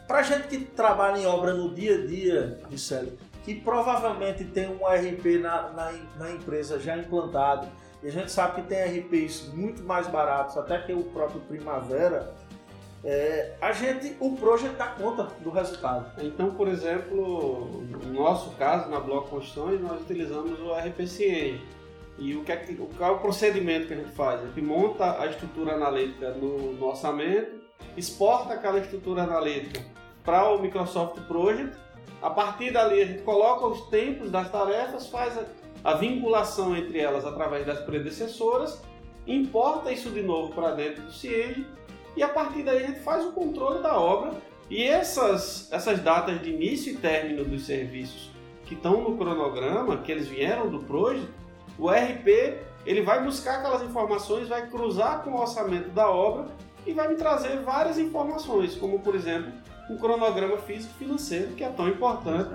Para 0.09 0.23
gente 0.23 0.49
que 0.49 0.59
trabalha 0.65 1.19
em 1.19 1.27
obra 1.27 1.55
no 1.55 1.73
dia 1.73 2.03
a 2.03 2.07
dia, 2.07 2.61
Vicélio, 2.69 3.17
que 3.45 3.55
provavelmente 3.55 4.45
tem 4.45 4.69
um 4.69 4.85
RP 4.85 5.41
na, 5.41 5.71
na, 5.71 5.93
na, 6.19 6.31
empresa 6.33 6.81
já 6.81 6.97
implantado, 6.97 7.69
e 8.03 8.09
a 8.09 8.11
gente 8.11 8.33
sabe 8.33 8.61
que 8.61 8.69
tem 8.69 8.83
RPs 9.01 9.51
muito 9.55 9.83
mais 9.85 10.09
baratos 10.09 10.57
até 10.57 10.79
que 10.79 10.93
o 10.93 11.05
próprio 11.05 11.41
Primavera, 11.43 12.35
é, 13.03 13.55
a 13.61 13.73
gente, 13.73 14.15
o 14.21 14.37
Project 14.37 14.77
dá 14.77 14.89
conta 14.89 15.29
do 15.41 15.51
resultado. 15.51 16.13
Então, 16.23 16.55
por 16.55 16.69
exemplo, 16.69 17.83
no 18.05 18.13
nosso 18.13 18.51
caso, 18.57 18.91
na 18.91 19.01
Bloco 19.01 19.31
Construções, 19.31 19.81
nós 19.81 20.03
utilizamos 20.03 20.61
o 20.61 20.75
RPCN. 20.75 21.61
E 22.19 22.37
o 22.37 22.45
que 22.45 22.53
é, 22.53 22.57
qual 22.99 23.13
é 23.13 23.17
o 23.17 23.19
procedimento 23.19 23.87
que 23.87 23.95
a 23.95 23.97
gente 23.97 24.11
faz? 24.11 24.43
A 24.43 24.47
gente 24.47 24.61
monta 24.61 25.19
a 25.19 25.27
estrutura 25.27 25.73
analítica 25.73 26.33
no, 26.33 26.75
no 26.75 26.87
orçamento, 26.87 27.59
exporta 27.97 28.53
aquela 28.53 28.79
estrutura 28.79 29.23
analítica 29.23 29.83
para 30.23 30.51
o 30.51 30.61
Microsoft 30.61 31.19
Project. 31.23 31.75
A 32.21 32.29
partir 32.29 32.71
dali, 32.71 33.01
a 33.01 33.07
gente 33.07 33.23
coloca 33.23 33.67
os 33.67 33.89
tempos 33.89 34.31
das 34.31 34.51
tarefas, 34.53 35.07
faz 35.07 35.39
a, 35.39 35.45
a 35.83 35.95
vinculação 35.95 36.77
entre 36.77 36.99
elas 36.99 37.25
através 37.25 37.65
das 37.65 37.81
predecessoras, 37.81 38.83
importa 39.27 39.91
isso 39.91 40.11
de 40.11 40.21
novo 40.21 40.55
para 40.55 40.73
dentro 40.73 41.03
do 41.05 41.13
Cienge 41.13 41.67
e 42.17 42.23
a 42.23 42.29
partir 42.29 42.63
daí 42.63 42.85
a 42.85 42.87
gente 42.87 43.01
faz 43.01 43.25
o 43.25 43.33
controle 43.33 43.83
da 43.83 43.99
obra 43.99 44.35
e 44.69 44.85
essas, 44.85 45.71
essas 45.73 46.01
datas 46.01 46.41
de 46.41 46.51
início 46.51 46.93
e 46.93 46.97
término 46.97 47.45
dos 47.45 47.67
serviços 47.67 48.31
que 48.65 48.75
estão 48.75 49.03
no 49.03 49.17
cronograma, 49.17 49.97
que 49.99 50.13
eles 50.13 50.29
vieram 50.29 50.69
do 50.69 50.79
Project, 50.81 51.29
o 51.79 51.91
RP 51.91 52.59
ele 52.87 53.03
vai 53.03 53.23
buscar 53.23 53.59
aquelas 53.59 53.83
informações, 53.83 54.49
vai 54.49 54.69
cruzar 54.69 55.23
com 55.23 55.31
o 55.31 55.41
orçamento 55.41 55.91
da 55.91 56.09
obra 56.09 56.47
e 56.87 56.93
vai 56.93 57.09
me 57.09 57.17
trazer 57.17 57.59
várias 57.61 57.99
informações, 57.99 58.75
como 58.77 59.01
por 59.01 59.15
exemplo 59.15 59.53
um 59.91 59.97
cronograma 59.97 60.57
físico-financeiro 60.59 61.49
que 61.55 61.65
é 61.65 61.69
tão 61.69 61.89
importante 61.89 62.51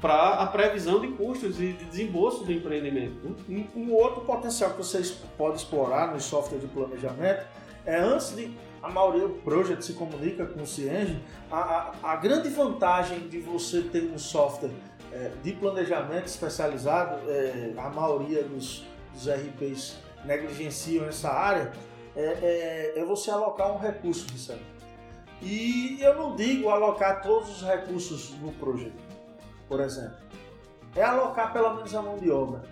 para 0.00 0.34
a 0.34 0.46
previsão 0.46 1.00
de 1.00 1.08
custos 1.08 1.60
e 1.60 1.72
de 1.72 1.84
desembolso 1.84 2.42
do 2.44 2.52
empreendimento. 2.52 3.14
Né? 3.48 3.66
Um, 3.76 3.82
um 3.82 3.94
outro 3.94 4.22
potencial 4.22 4.70
que 4.70 4.78
vocês 4.78 5.10
podem 5.36 5.56
explorar 5.56 6.12
no 6.12 6.20
software 6.20 6.58
de 6.58 6.66
planejamento 6.66 7.46
é 7.86 7.98
antes 7.98 8.34
de 8.34 8.50
a 8.82 8.90
maioria 8.90 9.28
do 9.28 9.34
project 9.34 9.84
se 9.84 9.92
comunica 9.92 10.46
com 10.46 10.62
o 10.62 10.66
CIENGE, 10.66 11.22
a, 11.50 11.58
a, 11.58 12.12
a, 12.12 12.16
grande 12.16 12.48
vantagem 12.48 13.28
de 13.28 13.38
você 13.40 13.82
ter 13.82 14.10
um 14.10 14.18
software 14.18 14.70
é, 15.12 15.30
de 15.42 15.52
planejamento 15.52 16.26
especializado, 16.26 17.20
é, 17.28 17.72
a 17.76 17.90
maioria 17.90 18.42
dos, 18.42 18.86
dos 19.12 19.28
RPs 19.28 19.96
negligenciam 20.24 21.06
essa 21.06 21.30
área, 21.30 21.72
é, 22.16 22.92
é, 22.94 22.98
é 22.98 23.04
você 23.04 23.30
alocar 23.30 23.72
um 23.72 23.78
recurso, 23.78 24.26
Vicente. 24.32 24.64
E 25.42 25.98
eu 26.00 26.14
não 26.16 26.36
digo 26.36 26.68
alocar 26.68 27.22
todos 27.22 27.48
os 27.50 27.62
recursos 27.62 28.30
no 28.40 28.52
projeto, 28.52 28.92
por 29.68 29.80
exemplo. 29.80 30.16
É 30.94 31.02
alocar 31.02 31.52
pelo 31.52 31.74
menos 31.74 31.94
a 31.94 32.02
mão 32.02 32.18
de 32.18 32.30
obra. 32.30 32.62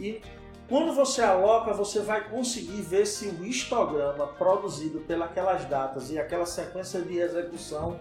E 0.00 0.22
quando 0.68 0.94
você 0.94 1.20
aloca, 1.22 1.72
você 1.72 2.00
vai 2.00 2.28
conseguir 2.28 2.80
ver 2.80 3.06
se 3.06 3.28
o 3.28 3.44
histograma 3.44 4.26
produzido 4.26 5.00
pelas 5.00 5.64
datas 5.66 6.10
e 6.10 6.18
aquela 6.18 6.46
sequência 6.46 7.02
de 7.02 7.18
execução 7.18 8.00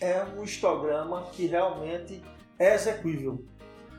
é 0.00 0.22
um 0.36 0.44
histograma 0.44 1.22
que 1.32 1.46
realmente 1.46 2.22
é 2.58 2.74
execuível. 2.74 3.44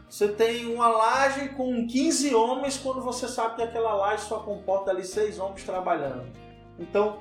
Você 0.07 0.27
tem 0.27 0.71
uma 0.71 0.87
laje 0.87 1.49
com 1.49 1.87
15 1.87 2.33
homens 2.35 2.77
quando 2.77 3.01
você 3.01 3.27
sabe 3.27 3.55
que 3.55 3.63
aquela 3.63 3.93
laje 3.95 4.25
só 4.25 4.39
comporta 4.39 4.91
ali 4.91 5.03
6 5.03 5.39
homens 5.39 5.63
trabalhando. 5.63 6.31
Então, 6.77 7.19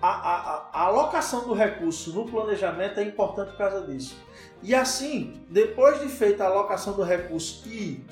a, 0.00 0.08
a, 0.08 0.70
a, 0.72 0.82
alocação 0.86 1.46
do 1.46 1.52
recurso 1.52 2.12
no 2.14 2.24
planejamento 2.24 3.00
é 3.00 3.02
importante 3.02 3.50
por 3.50 3.58
causa 3.58 3.86
disso. 3.86 4.16
E 4.62 4.74
assim, 4.74 5.44
depois 5.50 6.00
de 6.00 6.08
feita 6.08 6.44
a 6.44 6.46
alocação 6.46 6.94
do 6.94 7.02
recurso 7.02 7.68
e 7.68 8.02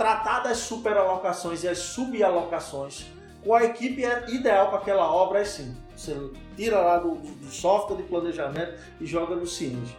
tratar 0.00 0.40
das 0.40 0.56
superalocações 0.56 1.62
e 1.62 1.68
as 1.68 1.76
subalocações 1.76 3.04
com 3.44 3.54
a 3.54 3.64
equipe 3.64 4.02
é 4.02 4.30
ideal 4.30 4.68
para 4.68 4.78
aquela 4.78 5.12
obra 5.12 5.40
é 5.40 5.44
sim. 5.44 5.76
Você 5.94 6.16
tira 6.56 6.80
lá 6.80 6.96
do, 6.96 7.16
do 7.16 7.50
software 7.50 7.98
de 7.98 8.04
planejamento 8.04 8.80
e 8.98 9.04
joga 9.04 9.36
no 9.36 9.46
Cienge. 9.46 9.94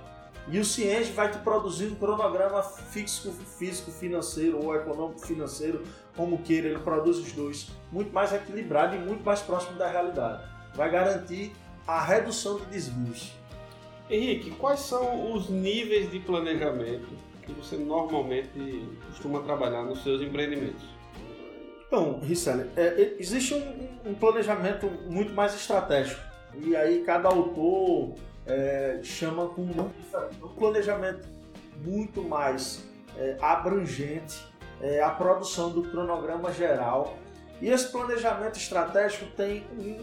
E 0.48 0.58
o 0.58 0.66
Cienge 0.66 1.12
vai 1.12 1.30
te 1.30 1.38
produzir 1.38 1.86
um 1.86 1.94
cronograma 1.94 2.64
físico, 2.64 3.32
físico 3.60 3.92
financeiro 3.92 4.66
ou 4.66 4.76
econômico 4.76 5.20
financeiro, 5.20 5.84
como 6.18 6.40
queira, 6.40 6.70
ele 6.70 6.80
produz 6.80 7.20
os 7.20 7.32
dois, 7.34 7.68
muito 7.92 8.12
mais 8.12 8.34
equilibrado 8.34 8.96
e 8.96 9.00
muito 9.00 9.24
mais 9.24 9.42
próximo 9.42 9.78
da 9.78 9.88
realidade. 9.88 10.42
Vai 10.74 10.90
garantir 10.90 11.56
a 11.86 12.04
redução 12.04 12.58
de 12.58 12.66
desvios. 12.66 13.34
Henrique, 14.10 14.50
quais 14.50 14.80
são 14.80 15.32
os 15.32 15.48
níveis 15.48 16.10
de 16.10 16.20
planejamento 16.22 17.31
que 17.54 17.66
você 17.66 17.78
normalmente 17.78 18.88
costuma 19.08 19.42
trabalhar 19.42 19.84
nos 19.84 20.04
seus 20.04 20.22
empreendimentos? 20.22 20.84
Então, 21.88 22.20
Risselli, 22.20 22.70
é, 22.78 23.16
existe 23.20 23.54
um, 23.54 24.12
um, 24.12 24.14
planejamento 24.14 24.88
muito 25.10 25.34
mais 25.34 25.54
estratégico. 25.54 26.22
E 26.56 26.76
aí 26.76 27.04
cada 27.04 27.28
autor 27.28 28.16
é, 28.46 29.00
chama 29.04 29.48
com 29.50 29.62
um. 29.62 29.92
Um 30.42 30.48
planejamento 30.56 31.28
muito 31.84 32.22
mais 32.22 32.86
é, 33.18 33.36
abrangente, 33.42 34.42
é, 34.82 35.02
a 35.02 35.10
produção 35.10 35.70
do 35.70 35.84
cronograma 35.84 36.52
geral. 36.54 37.18
E 37.62 37.68
esse 37.68 37.92
planejamento 37.92 38.58
estratégico 38.58 39.26
tem 39.36 39.66
um, 39.78 40.00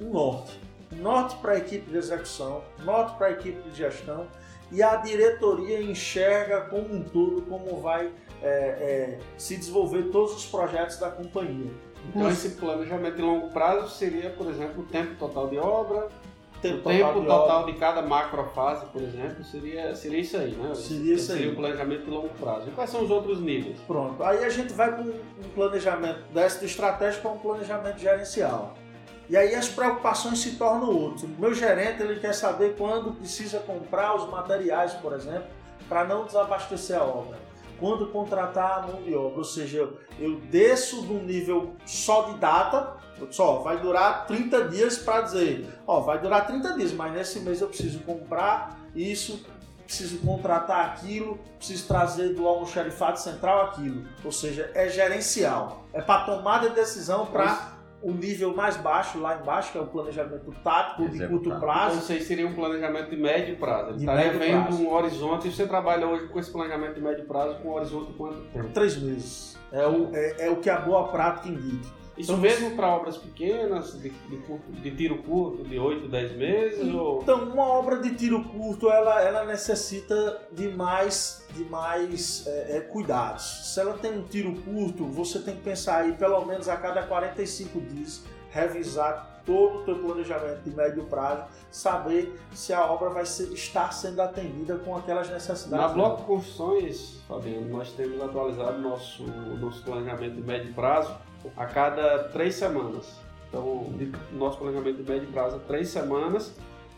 um, 0.00 0.10
norte. 0.10 0.58
Norte 0.92 1.36
para 1.36 1.52
a 1.52 1.58
equipe 1.58 1.90
de 1.90 1.98
execução, 1.98 2.64
norte 2.82 3.16
para 3.18 3.26
a 3.26 3.30
equipe 3.32 3.60
de 3.68 3.76
gestão 3.76 4.26
e 4.70 4.82
a 4.82 4.96
diretoria 4.96 5.80
enxerga 5.80 6.62
como 6.62 6.94
um 6.94 7.02
todo 7.02 7.42
como 7.42 7.80
vai 7.80 8.10
é, 8.42 8.48
é, 8.48 9.18
se 9.36 9.56
desenvolver 9.56 10.04
todos 10.04 10.34
os 10.34 10.46
projetos 10.46 10.98
da 10.98 11.10
companhia. 11.10 11.70
Então, 12.08 12.28
esse 12.30 12.50
planejamento 12.50 13.16
de 13.16 13.22
longo 13.22 13.48
prazo 13.50 13.90
seria, 13.90 14.30
por 14.30 14.48
exemplo, 14.48 14.82
o 14.82 14.86
tempo 14.86 15.14
total 15.16 15.48
de 15.48 15.58
obra, 15.58 16.08
Tempo 16.62 16.78
o 16.78 16.92
tempo 16.92 17.04
total 17.06 17.20
de 17.20 17.26
total 17.26 17.60
obra. 17.60 17.72
de 17.72 17.78
cada 17.78 18.02
macrofase, 18.02 18.86
por 18.86 19.00
exemplo, 19.00 19.44
seria, 19.44 19.94
seria 19.94 20.18
isso 20.18 20.36
aí, 20.36 20.50
né? 20.52 20.74
Seria 20.74 21.14
isso 21.14 21.32
aí. 21.32 21.38
Seria 21.38 21.52
o 21.52 21.56
planejamento 21.56 22.04
de 22.04 22.10
longo 22.10 22.28
prazo. 22.30 22.68
E 22.68 22.70
quais 22.72 22.90
são 22.90 23.04
os 23.04 23.10
outros 23.10 23.40
níveis? 23.40 23.78
Pronto. 23.86 24.22
Aí 24.24 24.44
a 24.44 24.48
gente 24.48 24.72
vai 24.72 24.92
para 24.92 25.02
um 25.02 25.12
um 25.38 25.48
planejamento 25.54 26.20
desse 26.32 26.58
do 26.58 26.66
estratégico 26.66 27.22
para 27.22 27.30
um 27.32 27.38
planejamento 27.38 27.98
gerencial. 27.98 28.74
E 29.28 29.36
aí 29.36 29.54
as 29.54 29.68
preocupações 29.68 30.38
se 30.38 30.52
tornam 30.52 30.90
outras. 30.90 31.28
Meu 31.38 31.52
gerente 31.52 32.02
ele 32.02 32.18
quer 32.18 32.32
saber 32.32 32.76
quando 32.76 33.12
precisa 33.12 33.58
comprar 33.58 34.16
os 34.16 34.28
materiais, 34.30 34.94
por 34.94 35.12
exemplo, 35.12 35.48
para 35.88 36.04
não 36.04 36.24
desabastecer 36.24 36.98
a 36.98 37.04
obra. 37.04 37.38
Quando 37.78 38.08
contratar 38.08 38.78
a 38.78 38.86
mão 38.86 39.02
de 39.02 39.14
obra, 39.14 39.38
ou 39.38 39.44
seja, 39.44 39.78
eu, 39.78 39.98
eu 40.18 40.40
desço 40.40 41.02
de 41.02 41.12
um 41.12 41.22
nível 41.22 41.74
só 41.84 42.22
de 42.22 42.38
data, 42.38 42.96
só 43.30 43.58
vai 43.60 43.78
durar 43.78 44.26
30 44.26 44.68
dias 44.68 44.98
para 44.98 45.20
dizer, 45.22 45.68
ó, 45.86 46.00
vai 46.00 46.18
durar 46.20 46.46
30 46.46 46.74
dias, 46.74 46.92
mas 46.92 47.12
nesse 47.12 47.40
mês 47.40 47.60
eu 47.60 47.68
preciso 47.68 48.00
comprar 48.00 48.78
isso, 48.94 49.44
preciso 49.84 50.18
contratar 50.18 50.86
aquilo, 50.86 51.38
preciso 51.56 51.86
trazer 51.86 52.34
do 52.34 52.48
almoxarifado 52.48 53.18
central 53.20 53.66
aquilo. 53.66 54.04
Ou 54.24 54.32
seja, 54.32 54.70
é 54.74 54.88
gerencial. 54.88 55.84
É 55.92 56.00
para 56.00 56.24
tomada 56.24 56.68
de 56.68 56.74
decisão 56.74 57.26
para 57.26 57.77
o 58.02 58.12
nível 58.12 58.54
mais 58.54 58.76
baixo, 58.76 59.18
lá 59.18 59.38
embaixo, 59.40 59.72
que 59.72 59.78
é 59.78 59.80
o 59.80 59.86
planejamento 59.86 60.52
tático 60.62 61.08
de 61.08 61.26
curto 61.26 61.48
Então, 61.48 61.60
prazo. 61.60 61.98
isso 61.98 62.12
aí 62.12 62.20
seria 62.22 62.46
um 62.46 62.54
planejamento 62.54 63.10
de 63.10 63.16
médio 63.16 63.56
prazo. 63.56 63.88
Ele 63.90 63.94
De 63.96 64.00
estaria 64.00 64.24
médio 64.32 64.38
vendo 64.38 64.62
prazo. 64.66 64.82
um 64.82 64.92
horizonte 64.92 65.48
e 65.48 65.52
você 65.52 65.66
trabalha 65.66 66.06
hoje 66.06 66.28
com 66.28 66.38
esse 66.38 66.50
planejamento 66.50 66.94
de 66.94 67.00
médio 67.00 67.24
prazo 67.26 67.56
com 67.60 67.68
um 67.70 67.72
horizonte 67.72 68.12
de 68.12 68.18
quanto 68.18 68.36
tempo? 68.52 68.68
Três 68.72 68.96
meses. 69.02 69.58
É 69.72 69.86
o, 69.86 70.10
é, 70.14 70.46
é 70.46 70.50
o 70.50 70.56
que 70.56 70.70
a 70.70 70.78
boa 70.80 71.08
prática 71.08 71.48
indica. 71.48 71.88
Isso 72.18 72.32
Então, 72.32 72.36
mesmo 72.42 72.72
para 72.76 72.88
obras 72.88 73.16
pequenas, 73.16 73.92
de, 74.00 74.10
de, 74.10 74.36
curto- 74.38 74.72
de 74.72 74.90
tiro 74.90 75.18
curto, 75.22 75.62
de 75.64 75.78
8, 75.78 76.08
10 76.08 76.36
meses? 76.36 76.92
ou... 76.94 77.22
Então, 77.22 77.44
uma 77.50 77.66
obra 77.66 77.98
de 77.98 78.14
tiro 78.14 78.42
curto, 78.44 78.90
ela, 78.90 79.22
ela 79.22 79.44
necessita 79.44 80.42
de 80.52 80.68
mais, 80.68 81.46
de 81.54 81.64
mais 81.64 82.44
é, 82.46 82.76
é, 82.76 82.80
cuidados. 82.80 83.72
Se 83.72 83.80
ela 83.80 83.94
tem 83.94 84.12
um 84.18 84.22
tiro 84.22 84.54
curto, 84.62 85.04
você 85.06 85.38
tem 85.38 85.54
que 85.56 85.62
pensar 85.62 86.02
aí, 86.02 86.12
pelo 86.12 86.44
menos 86.44 86.68
a 86.68 86.76
cada 86.76 87.02
45 87.02 87.80
dias, 87.80 88.24
revisar 88.50 89.42
todo 89.46 89.78
o 89.78 89.84
teu 89.84 89.98
planejamento 89.98 90.60
de 90.62 90.70
médio 90.76 91.04
prazo, 91.04 91.44
saber 91.70 92.38
se 92.52 92.72
a 92.74 92.84
obra 92.84 93.08
vai 93.08 93.24
ser, 93.24 93.50
estar 93.52 93.92
sendo 93.94 94.20
atendida 94.20 94.76
com 94.76 94.94
aquelas 94.94 95.30
necessidades. 95.30 95.86
Na 95.86 95.88
Bloco 95.88 96.24
Construções, 96.24 97.20
Fabiano, 97.26 97.66
nós 97.68 97.90
temos 97.92 98.20
atualizado 98.20 98.78
nosso 98.78 99.22
nosso 99.58 99.82
planejamento 99.84 100.34
de 100.34 100.42
médio 100.42 100.74
prazo 100.74 101.14
a 101.56 101.66
cada 101.66 102.24
três 102.30 102.54
semanas. 102.54 103.16
Então, 103.48 103.84
de- 103.96 104.12
nosso 104.32 104.58
planejamento 104.58 105.02
de 105.02 105.10
médio 105.10 105.28
prazo 105.32 105.56
é 105.56 105.58
três 105.60 105.88
semanas 105.88 106.54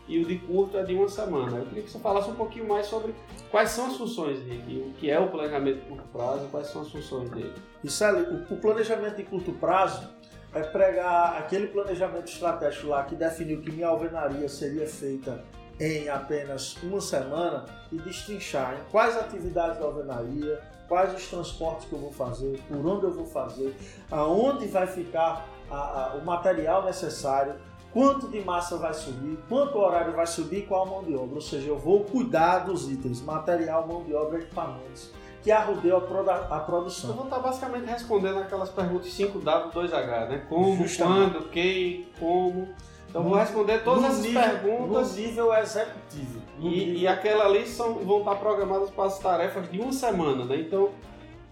e 0.07 0.19
o 0.19 0.25
de 0.25 0.37
curto 0.39 0.77
é 0.77 0.83
de 0.83 0.93
uma 0.93 1.07
semana. 1.07 1.57
Eu 1.59 1.65
queria 1.65 1.83
que 1.83 1.89
você 1.89 1.99
falasse 1.99 2.29
um 2.29 2.35
pouquinho 2.35 2.67
mais 2.67 2.87
sobre 2.87 3.13
quais 3.49 3.69
são 3.69 3.87
as 3.87 3.95
funções 3.95 4.39
dele, 4.41 4.85
o 4.89 4.93
que 4.99 5.09
é 5.09 5.19
o 5.19 5.29
planejamento 5.29 5.79
de 5.79 5.85
curto 5.87 6.03
prazo, 6.11 6.47
quais 6.51 6.67
são 6.67 6.81
as 6.81 6.89
funções 6.91 7.29
dele. 7.29 7.53
Isso 7.83 8.03
o, 8.03 8.53
o 8.53 8.57
planejamento 8.57 9.15
de 9.15 9.23
curto 9.23 9.53
prazo 9.53 10.09
é 10.53 10.61
pregar 10.61 11.37
aquele 11.37 11.67
planejamento 11.67 12.27
estratégico 12.27 12.87
lá 12.87 13.03
que 13.03 13.15
definiu 13.15 13.61
que 13.61 13.71
minha 13.71 13.87
alvenaria 13.87 14.49
seria 14.49 14.85
feita 14.85 15.41
em 15.79 16.09
apenas 16.09 16.75
uma 16.83 16.99
semana 16.99 17.65
e 17.91 17.95
destrinchar 17.97 18.75
em 18.75 18.91
quais 18.91 19.17
atividades 19.17 19.79
da 19.79 19.85
alvenaria, 19.85 20.61
quais 20.91 21.15
os 21.15 21.25
transportes 21.29 21.87
que 21.87 21.93
eu 21.93 21.99
vou 21.99 22.11
fazer, 22.11 22.59
por 22.67 22.85
onde 22.85 23.05
eu 23.05 23.13
vou 23.13 23.25
fazer, 23.25 23.73
aonde 24.11 24.67
vai 24.67 24.85
ficar 24.85 25.47
a- 25.69 25.75
a- 25.75 26.15
o 26.21 26.25
material 26.25 26.83
necessário, 26.83 27.53
quanto 27.93 28.27
de 28.27 28.41
massa 28.41 28.75
vai 28.75 28.93
subir, 28.93 29.39
quanto 29.47 29.77
horário 29.77 30.11
vai 30.13 30.27
subir 30.27 30.59
e 30.59 30.61
qual 30.63 30.83
a 30.83 30.85
mão 30.89 31.01
de 31.01 31.15
obra. 31.15 31.35
Ou 31.35 31.41
seja, 31.41 31.69
eu 31.69 31.79
vou 31.79 32.03
cuidar 32.03 32.59
dos 32.65 32.91
itens, 32.91 33.21
material, 33.21 33.87
mão 33.87 34.03
de 34.03 34.13
obra, 34.13 34.39
equipamentos, 34.39 35.11
que 35.41 35.49
arrudeu 35.49 35.95
a, 35.95 36.01
proda- 36.01 36.47
a 36.51 36.57
Eu 36.57 36.65
produção. 36.65 37.13
vou 37.13 37.23
estar 37.23 37.39
basicamente 37.39 37.85
respondendo 37.85 38.39
aquelas 38.39 38.69
perguntas 38.69 39.07
5W, 39.13 39.71
2H, 39.71 40.27
né? 40.27 40.45
Como, 40.49 40.75
Justamente. 40.75 41.31
quando, 41.35 41.49
quem, 41.51 42.05
como. 42.19 42.67
Então, 43.11 43.23
vou 43.23 43.33
responder 43.37 43.79
todas 43.83 44.01
No 44.03 44.07
essas 44.07 44.23
nível- 44.25 44.41
perguntas. 44.41 45.11
No 45.17 45.21
nível 45.21 45.53
executivo. 45.53 46.41
No 46.57 46.67
E, 46.67 46.69
nível- 46.69 46.95
e 46.95 47.07
aquela 47.07 47.45
ali 47.45 47.67
são, 47.67 47.95
vão 47.95 48.19
estar 48.19 48.35
programadas 48.35 48.89
para 48.89 49.03
as 49.05 49.19
tarefas 49.19 49.69
de 49.69 49.79
uma 49.81 49.91
semana, 49.91 50.45
né? 50.45 50.55
Então, 50.55 50.91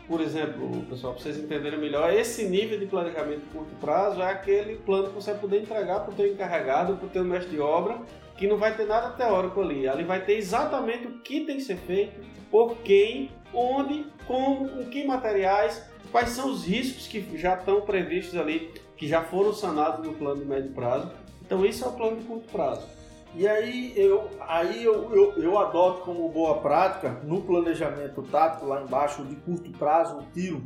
por 0.08 0.22
exemplo, 0.22 0.70
pessoal, 0.90 1.14
para 1.14 1.22
vocês 1.22 1.38
entenderem 1.38 1.78
melhor, 1.78 2.14
esse 2.14 2.46
nível 2.48 2.80
de 2.80 2.86
planejamento 2.86 3.42
de 3.42 3.46
curto 3.48 3.76
prazo 3.76 4.22
é 4.22 4.32
aquele 4.32 4.78
plano 4.78 5.10
que 5.10 5.16
você 5.16 5.32
vai 5.32 5.40
poder 5.42 5.62
entregar 5.62 6.00
para 6.00 6.12
o 6.12 6.16
teu 6.16 6.28
encarregado, 6.32 6.96
para 6.96 7.06
o 7.08 7.10
teu 7.10 7.26
mestre 7.26 7.52
de 7.52 7.60
obra, 7.60 7.98
que 8.38 8.48
não 8.48 8.56
vai 8.58 8.74
ter 8.78 8.86
nada 8.88 9.10
teórico 9.10 9.60
ali. 9.62 9.86
Ali 9.86 10.06
vai 10.06 10.22
ter 10.24 10.38
exatamente 10.38 11.08
o 11.08 11.20
que 11.20 11.42
tem 11.42 11.58
que 11.58 11.64
ser 11.64 11.76
feito, 11.76 12.22
por 12.50 12.78
quem, 12.78 13.30
onde, 13.54 14.06
como, 14.26 14.70
com 14.70 14.86
que 14.86 15.04
materiais, 15.06 15.84
quais 16.10 16.30
são 16.30 16.50
os 16.52 16.64
riscos 16.66 17.06
que 17.06 17.38
já 17.38 17.56
estão 17.56 17.82
previstos 17.82 18.40
ali, 18.40 18.72
que 18.96 19.08
já 19.10 19.22
foram 19.22 19.52
sanados 19.54 20.06
no 20.08 20.14
plano 20.14 20.40
de 20.40 20.46
médio 20.46 20.72
prazo. 20.72 21.12
Então, 21.50 21.66
isso 21.66 21.84
é 21.84 21.88
o 21.88 21.94
plano 21.94 22.18
de 22.18 22.26
curto 22.26 22.48
prazo. 22.52 22.86
E 23.34 23.48
aí 23.48 23.92
eu, 23.96 24.30
aí 24.40 24.84
eu, 24.84 25.12
eu, 25.12 25.34
eu 25.42 25.58
adoto 25.58 26.02
como 26.02 26.30
boa 26.30 26.60
prática, 26.60 27.10
no 27.24 27.42
planejamento 27.42 28.22
tático 28.22 28.68
lá 28.68 28.84
embaixo, 28.84 29.24
de 29.24 29.36
curto 29.36 29.72
prazo, 29.72 30.20
o 30.20 30.24
tiro, 30.32 30.64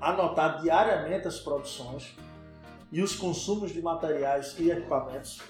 anotar 0.00 0.62
diariamente 0.62 1.28
as 1.28 1.38
produções 1.38 2.16
e 2.90 3.02
os 3.02 3.14
consumos 3.14 3.72
de 3.72 3.82
materiais 3.82 4.56
e 4.58 4.70
equipamentos. 4.70 5.42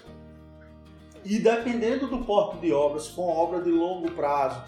E 1.23 1.39
dependendo 1.39 2.07
do 2.07 2.25
porte 2.25 2.57
de 2.57 2.73
obras, 2.73 3.17
uma 3.17 3.31
obra 3.31 3.61
de 3.61 3.71
longo 3.71 4.11
prazo, 4.11 4.61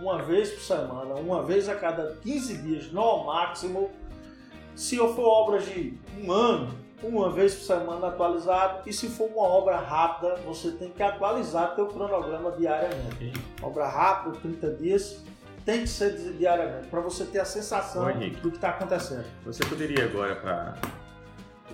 uma 0.00 0.22
vez 0.22 0.50
por 0.50 0.62
semana, 0.62 1.16
uma 1.16 1.42
vez 1.42 1.68
a 1.68 1.74
cada 1.74 2.14
15 2.22 2.58
dias, 2.58 2.92
no 2.92 3.24
máximo. 3.24 3.90
Se 4.76 4.94
eu 4.94 5.12
for 5.12 5.26
obras 5.26 5.66
de 5.66 5.98
um 6.22 6.30
ano, 6.30 6.78
uma 7.02 7.30
vez 7.30 7.54
por 7.54 7.62
semana 7.64 8.08
atualizado. 8.08 8.88
E 8.88 8.92
se 8.92 9.08
for 9.08 9.28
uma 9.30 9.42
obra 9.46 9.76
rápida, 9.78 10.36
você 10.44 10.70
tem 10.72 10.90
que 10.90 11.02
atualizar 11.02 11.74
teu 11.74 11.86
cronograma 11.86 12.52
diariamente. 12.52 13.32
Obra 13.62 13.88
rápida, 13.88 14.36
30 14.40 14.70
dias, 14.74 15.24
tem 15.64 15.80
que 15.82 15.88
ser 15.88 16.12
diariamente, 16.38 16.88
para 16.88 17.00
você 17.00 17.24
ter 17.24 17.38
a 17.40 17.44
sensação 17.44 18.04
Ô, 18.06 18.10
Henrique. 18.10 18.40
do 18.40 18.50
que 18.50 18.56
está 18.56 18.70
acontecendo. 18.70 19.24
Você 19.44 19.64
poderia 19.64 20.04
agora, 20.04 20.34
para 20.36 20.74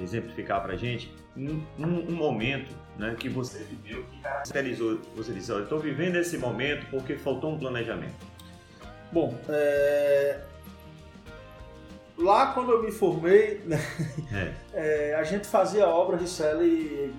exemplificar 0.00 0.62
para 0.62 0.74
a 0.74 0.76
gente, 0.76 1.14
um, 1.36 1.62
um- 1.78 2.08
um 2.08 2.12
momento 2.14 2.74
né, 2.98 3.14
que 3.18 3.28
você 3.28 3.58
viveu 3.58 4.02
que 4.04 4.20
caracterizou, 4.20 4.98
você 5.14 5.32
disse, 5.32 5.52
olha, 5.52 5.62
estou 5.64 5.78
vivendo 5.78 6.16
esse 6.16 6.36
momento 6.38 6.86
porque 6.90 7.16
faltou 7.16 7.52
um 7.52 7.58
planejamento. 7.58 8.14
Bom, 9.12 9.34
é, 9.48 10.40
lá 12.18 12.46
quando 12.52 12.72
eu 12.72 12.82
me 12.82 12.90
formei, 12.92 13.60
né, 13.64 13.78
É. 14.32 14.52
é, 15.12 15.14
a 15.16 15.22
gente 15.24 15.46
fazia 15.46 15.86
obra 15.88 16.16
Ricelli 16.16 17.14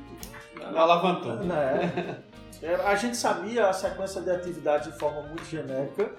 Alavantou. 0.75 1.35
né? 1.35 2.19
Era- 2.61 2.87
A 2.87 2.95
gente 2.95 3.15
sabia 3.17 3.67
a 3.67 3.73
sequência 3.73 4.21
de 4.21 4.31
atividades 4.31 4.91
de 4.91 4.97
forma 4.99 5.21
muito 5.23 5.45
genérica. 5.45 6.09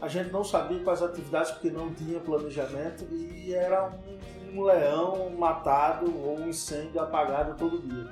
A 0.00 0.06
gente 0.06 0.30
não 0.30 0.44
sabia 0.44 0.78
quais 0.84 1.02
atividades 1.02 1.50
porque 1.50 1.70
não 1.70 1.92
tinha 1.92 2.20
planejamento 2.20 3.04
e 3.12 3.52
era 3.52 3.90
um, 4.54 4.60
um 4.60 4.62
leão 4.62 5.28
matado 5.36 6.06
ou 6.24 6.38
um 6.38 6.48
incêndio 6.48 7.00
apagado 7.00 7.54
todo 7.58 7.80
dia. 7.80 8.06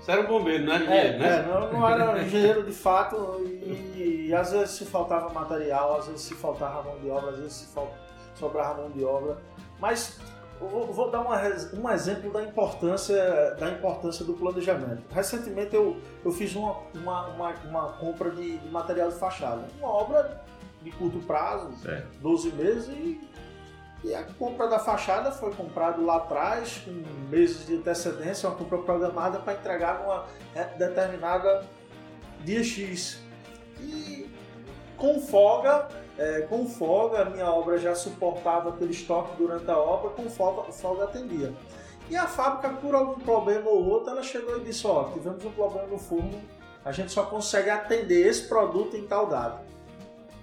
Você 0.00 0.12
era 0.12 0.20
um 0.20 0.26
bombeiro, 0.28 0.64
não 0.64 0.72
era 0.74 0.84
É, 0.84 0.86
engenheiro, 0.86 1.18
né? 1.18 1.38
é, 1.40 1.42
não, 1.42 1.72
não 1.72 1.88
era 1.88 2.22
engenheiro 2.22 2.62
de 2.62 2.70
fato 2.72 3.40
e, 3.44 4.26
e 4.28 4.34
às 4.34 4.52
vezes 4.52 4.70
se 4.76 4.84
faltava 4.84 5.28
material, 5.32 5.98
às 5.98 6.06
vezes 6.06 6.20
se 6.22 6.34
faltava 6.34 6.84
mão 6.84 6.96
de 7.00 7.10
obra, 7.10 7.30
às 7.30 7.38
vezes 7.38 7.52
se 7.54 7.74
fal- 7.74 7.92
sobrava 8.38 8.82
mão 8.82 8.90
de 8.90 9.04
obra. 9.04 9.36
Mas 9.78 10.18
vou, 10.60 10.86
vou 10.92 11.10
dar 11.10 11.20
uma 11.20 11.40
um 11.74 11.90
exemplo 11.90 12.32
da 12.32 12.42
importância, 12.42 13.54
da 13.58 13.70
importância 13.70 14.24
do 14.24 14.34
planejamento. 14.34 15.02
Recentemente 15.12 15.74
eu, 15.74 15.96
eu 16.24 16.32
fiz 16.32 16.54
uma, 16.54 16.76
uma, 16.94 17.26
uma, 17.28 17.50
uma 17.64 17.92
compra 17.94 18.30
de, 18.30 18.58
de 18.58 18.68
material 18.68 19.10
de 19.10 19.16
fachada. 19.16 19.62
Uma 19.78 19.88
obra 19.88 20.42
de 20.82 20.90
curto 20.92 21.18
prazo, 21.20 21.72
Certo. 21.82 22.06
12 22.20 22.52
meses, 22.52 22.88
e 22.88 23.20
E 24.04 24.14
a 24.14 24.22
compra 24.38 24.68
da 24.68 24.78
fachada 24.78 25.32
foi 25.32 25.52
comprada 25.52 26.00
lá 26.00 26.16
atrás, 26.16 26.82
com 26.84 26.92
meses 27.28 27.66
de 27.66 27.76
antecedência, 27.76 28.48
uma 28.48 28.56
compra 28.56 28.78
programada 28.78 29.38
para 29.40 29.54
entregar 29.54 30.00
numa 30.00 30.26
determinada 30.76 31.64
dia 32.44 32.62
X. 32.62 33.20
E 33.80 34.30
com 34.96 35.20
folga, 35.20 35.88
é, 36.18 36.42
com 36.42 36.66
folga, 36.66 37.22
a 37.22 37.24
minha 37.26 37.50
obra 37.50 37.78
já 37.78 37.94
suportava 37.94 38.70
aquele 38.70 38.92
estoque 38.92 39.36
durante 39.36 39.70
a 39.70 39.76
obra, 39.76 40.10
com 40.10 40.28
folga, 40.30 40.72
folga 40.72 41.04
atendia. 41.04 41.52
E 42.08 42.16
a 42.16 42.26
fábrica, 42.26 42.70
por 42.76 42.94
algum 42.94 43.20
problema 43.20 43.68
ou 43.68 43.84
outro, 43.84 44.10
ela 44.10 44.22
chegou 44.22 44.56
e 44.58 44.60
disse, 44.64 44.86
ó, 44.86 45.10
tivemos 45.10 45.44
um 45.44 45.50
problema 45.50 45.86
no 45.88 45.98
forno, 45.98 46.40
a 46.84 46.92
gente 46.92 47.10
só 47.10 47.24
consegue 47.24 47.68
atender 47.68 48.26
esse 48.26 48.48
produto 48.48 48.96
em 48.96 49.06
tal 49.06 49.26
data. 49.26 49.60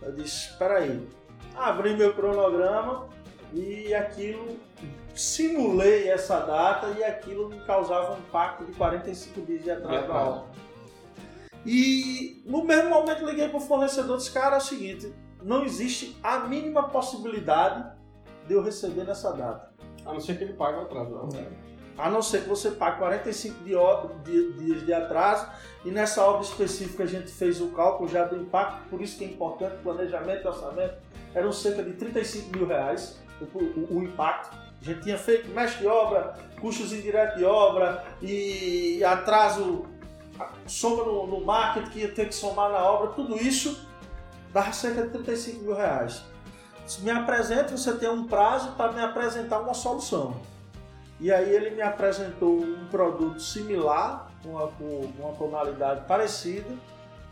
Eu 0.01 0.11
disse, 0.11 0.49
espera 0.49 0.79
aí. 0.79 1.07
Abri 1.55 1.95
meu 1.95 2.13
cronograma 2.13 3.07
e 3.53 3.93
aquilo, 3.93 4.57
simulei 5.15 6.09
essa 6.09 6.39
data 6.39 6.87
e 6.97 7.03
aquilo 7.03 7.49
me 7.49 7.59
causava 7.61 8.15
um 8.15 8.17
impacto 8.17 8.65
de 8.65 8.73
45 8.73 9.41
dias 9.41 9.63
de 9.63 9.71
atraso 9.71 10.07
da 10.07 10.13
obra. 10.13 10.43
E 11.65 12.43
no 12.45 12.63
mesmo 12.65 12.89
momento 12.89 13.25
liguei 13.25 13.47
para 13.47 13.57
o 13.57 13.61
fornecedor 13.61 14.17
disse, 14.17 14.31
cara, 14.31 14.55
é 14.55 14.57
o 14.57 14.61
seguinte, 14.61 15.13
não 15.43 15.63
existe 15.63 16.17
a 16.23 16.39
mínima 16.39 16.89
possibilidade 16.89 17.85
de 18.47 18.53
eu 18.53 18.63
receber 18.63 19.03
nessa 19.03 19.31
data. 19.31 19.71
A 20.05 20.13
não 20.13 20.19
ser 20.19 20.37
que 20.37 20.43
ele 20.43 20.53
pague 20.53 20.77
o 20.77 20.81
atraso. 20.81 21.11
Né? 21.33 21.47
A 21.97 22.09
não 22.09 22.21
ser 22.21 22.43
que 22.43 22.49
você 22.49 22.71
pague 22.71 22.97
45 22.97 23.63
dias 23.63 24.85
de 24.85 24.93
atraso. 24.93 25.47
E 25.85 25.91
nessa 25.91 26.23
obra 26.23 26.41
específica 26.41 27.03
a 27.03 27.07
gente 27.07 27.31
fez 27.31 27.61
o 27.61 27.67
cálculo 27.69 28.09
já 28.09 28.25
do 28.25 28.35
impacto, 28.37 28.89
por 28.89 29.01
isso 29.01 29.17
que 29.17 29.25
é 29.25 29.27
importante 29.27 29.75
planejamento 29.83 30.45
e 30.45 30.47
orçamento. 30.47 30.95
Eram 31.33 31.51
cerca 31.51 31.83
de 31.83 31.93
35 31.93 32.57
mil 32.57 32.67
reais 32.67 33.21
o, 33.41 33.57
o, 33.57 33.97
o 33.97 34.03
impacto. 34.03 34.55
A 34.81 34.85
gente 34.85 35.01
tinha 35.01 35.17
feito 35.17 35.49
mestre 35.49 35.81
de 35.81 35.87
obra, 35.87 36.35
custos 36.59 36.91
indiretos 36.91 37.37
de 37.37 37.45
obra 37.45 38.03
e 38.21 39.03
atraso, 39.03 39.85
soma 40.67 41.03
no, 41.03 41.27
no 41.27 41.45
marketing 41.45 41.89
que 41.89 41.99
ia 41.99 42.11
ter 42.11 42.27
que 42.27 42.35
somar 42.35 42.69
na 42.69 42.83
obra, 42.83 43.11
tudo 43.11 43.37
isso 43.37 43.87
dava 44.53 44.71
cerca 44.71 45.01
de 45.03 45.09
35 45.09 45.63
mil 45.63 45.75
reais. 45.75 46.23
Se 46.85 47.01
me 47.01 47.11
apresenta, 47.11 47.75
você 47.75 47.93
tem 47.93 48.09
um 48.09 48.27
prazo 48.27 48.71
para 48.73 48.91
me 48.91 49.01
apresentar 49.01 49.59
uma 49.59 49.73
solução. 49.73 50.35
E 51.19 51.31
aí 51.31 51.49
ele 51.49 51.71
me 51.71 51.81
apresentou 51.81 52.59
um 52.59 52.85
produto 52.91 53.41
similar, 53.41 54.29
uma, 54.45 54.67
com 54.67 55.11
uma 55.17 55.33
tonalidade 55.33 56.05
parecida, 56.05 56.69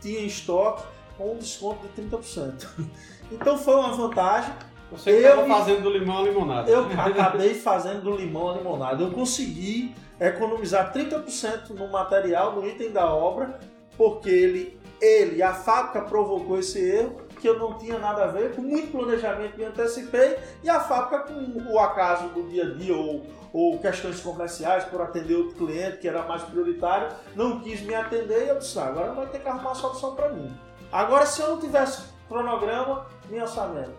tinha 0.00 0.20
em 0.20 0.26
estoque 0.26 0.82
com 1.16 1.34
um 1.34 1.36
desconto 1.38 1.86
de 1.86 2.02
30%. 2.02 2.66
Então 3.30 3.56
foi 3.56 3.76
uma 3.76 3.94
vantagem. 3.94 4.52
Você 4.90 5.12
estava 5.12 5.46
fazendo 5.46 5.84
do 5.84 5.90
limão 5.90 6.18
a 6.18 6.22
limonada. 6.22 6.70
Eu 6.70 6.84
acabei 6.84 7.54
fazendo 7.54 8.02
do 8.02 8.14
limão 8.14 8.50
a 8.50 8.58
limonada. 8.58 9.02
Eu 9.02 9.10
consegui 9.10 9.94
economizar 10.20 10.92
30% 10.92 11.70
no 11.70 11.88
material, 11.88 12.54
no 12.54 12.68
item 12.68 12.92
da 12.92 13.10
obra, 13.10 13.58
porque 13.96 14.28
ele, 14.28 14.78
ele, 15.02 15.42
a 15.42 15.52
fábrica 15.52 16.02
provocou 16.02 16.60
esse 16.60 16.78
erro 16.78 17.20
que 17.40 17.48
eu 17.48 17.58
não 17.58 17.76
tinha 17.76 17.98
nada 17.98 18.22
a 18.22 18.26
ver, 18.28 18.54
com 18.54 18.62
muito 18.62 18.92
planejamento 18.92 19.58
me 19.58 19.64
antecipei, 19.64 20.38
e 20.62 20.70
a 20.70 20.78
fábrica, 20.78 21.24
com 21.24 21.72
o 21.72 21.78
acaso 21.80 22.28
do 22.28 22.48
dia 22.48 22.66
a 22.66 22.74
dia 22.74 22.96
ou, 22.96 23.26
ou 23.52 23.80
questões 23.80 24.20
comerciais, 24.20 24.84
por 24.84 25.02
atender 25.02 25.34
outro 25.34 25.56
cliente 25.56 25.98
que 25.98 26.06
era 26.06 26.22
mais 26.22 26.42
prioritário, 26.42 27.08
não 27.34 27.58
quis 27.58 27.80
me 27.80 27.92
atender 27.96 28.44
e 28.44 28.48
eu 28.50 28.58
disse: 28.60 28.78
ah, 28.78 28.84
agora 28.84 29.12
vai 29.12 29.26
ter 29.26 29.40
que 29.40 29.48
arrumar 29.48 29.70
uma 29.70 29.74
solução 29.74 30.14
para 30.14 30.28
mim. 30.28 30.56
Agora, 30.92 31.26
se 31.26 31.40
eu 31.40 31.48
não 31.48 31.58
tivesse 31.58 32.04
cronograma 32.28 33.06
nem 33.28 33.42
orçamento, 33.42 33.94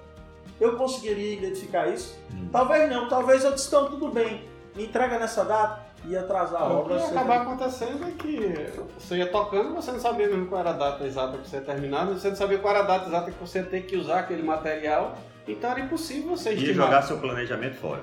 eu 0.58 0.78
conseguiria 0.78 1.34
identificar 1.34 1.88
isso? 1.90 2.18
Hum. 2.34 2.48
Talvez 2.50 2.90
não, 2.90 3.10
talvez 3.10 3.44
eu 3.44 3.52
disse: 3.52 3.68
então, 3.68 3.90
tudo 3.90 4.08
bem, 4.08 4.48
me 4.74 4.86
entrega 4.86 5.20
nessa 5.20 5.44
data 5.44 5.84
ia 6.06 6.22
atrasar 6.22 6.62
a 6.62 6.66
obra. 6.66 6.96
O 6.96 6.98
que 6.98 7.04
ia 7.04 7.10
acabar 7.10 7.42
acontecendo 7.42 8.06
é 8.06 8.12
que 8.12 8.70
você 8.98 9.18
ia 9.18 9.28
tocando, 9.28 9.74
você 9.74 9.92
não 9.92 10.00
sabia 10.00 10.28
mesmo 10.28 10.48
qual 10.48 10.62
era 10.62 10.72
a 10.72 10.74
data 10.74 11.06
exata 11.06 11.38
que 11.38 11.48
você 11.48 11.58
ia 11.58 11.62
terminar, 11.62 12.06
você 12.06 12.30
não 12.30 12.36
sabia 12.36 12.58
qual 12.58 12.76
era 12.76 12.84
a 12.84 12.88
data 12.88 13.08
exata 13.08 13.32
que 13.32 13.40
você 13.40 13.60
ia 13.60 13.66
ter 13.66 13.82
que 13.82 13.96
usar 13.96 14.20
aquele 14.20 14.44
material. 14.44 15.18
Então 15.46 15.72
era 15.72 15.82
impossível 15.82 16.30
você 16.30 16.52
estimar. 16.52 16.70
Ia 16.70 16.74
jogar 16.74 17.02
seu 17.02 17.18
planejamento 17.18 17.76
fora. 17.76 18.02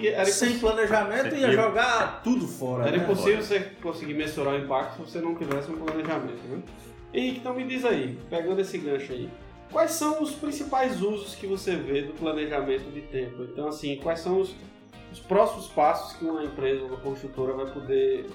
Era 0.00 0.24
Sem 0.24 0.58
planejamento 0.58 1.34
ia 1.34 1.50
jogar 1.50 2.22
tudo 2.22 2.46
fora. 2.46 2.86
Era 2.86 2.96
né? 2.96 3.02
impossível 3.02 3.42
você 3.42 3.60
conseguir 3.82 4.14
mensurar 4.14 4.54
o 4.54 4.58
impacto 4.58 5.04
se 5.04 5.10
você 5.10 5.20
não 5.20 5.34
tivesse 5.34 5.70
um 5.72 5.76
planejamento. 5.76 6.42
Né? 6.48 6.62
Henrique, 7.12 7.38
então 7.38 7.54
me 7.54 7.64
diz 7.64 7.84
aí, 7.84 8.18
pegando 8.30 8.60
esse 8.60 8.78
gancho 8.78 9.12
aí, 9.12 9.28
quais 9.70 9.92
são 9.92 10.22
os 10.22 10.32
principais 10.32 11.02
usos 11.02 11.34
que 11.34 11.46
você 11.46 11.74
vê 11.74 12.02
do 12.02 12.12
planejamento 12.12 12.90
de 12.92 13.00
tempo? 13.02 13.42
Então, 13.44 13.68
assim, 13.68 13.96
quais 13.96 14.20
são 14.20 14.40
os, 14.40 14.54
os 15.14 15.20
próximos 15.20 15.68
passos 15.68 16.16
que 16.16 16.24
uma 16.24 16.42
empresa, 16.42 16.84
uma 16.84 16.96
construtora 16.96 17.52
vai 17.52 17.72
poder 17.72 18.28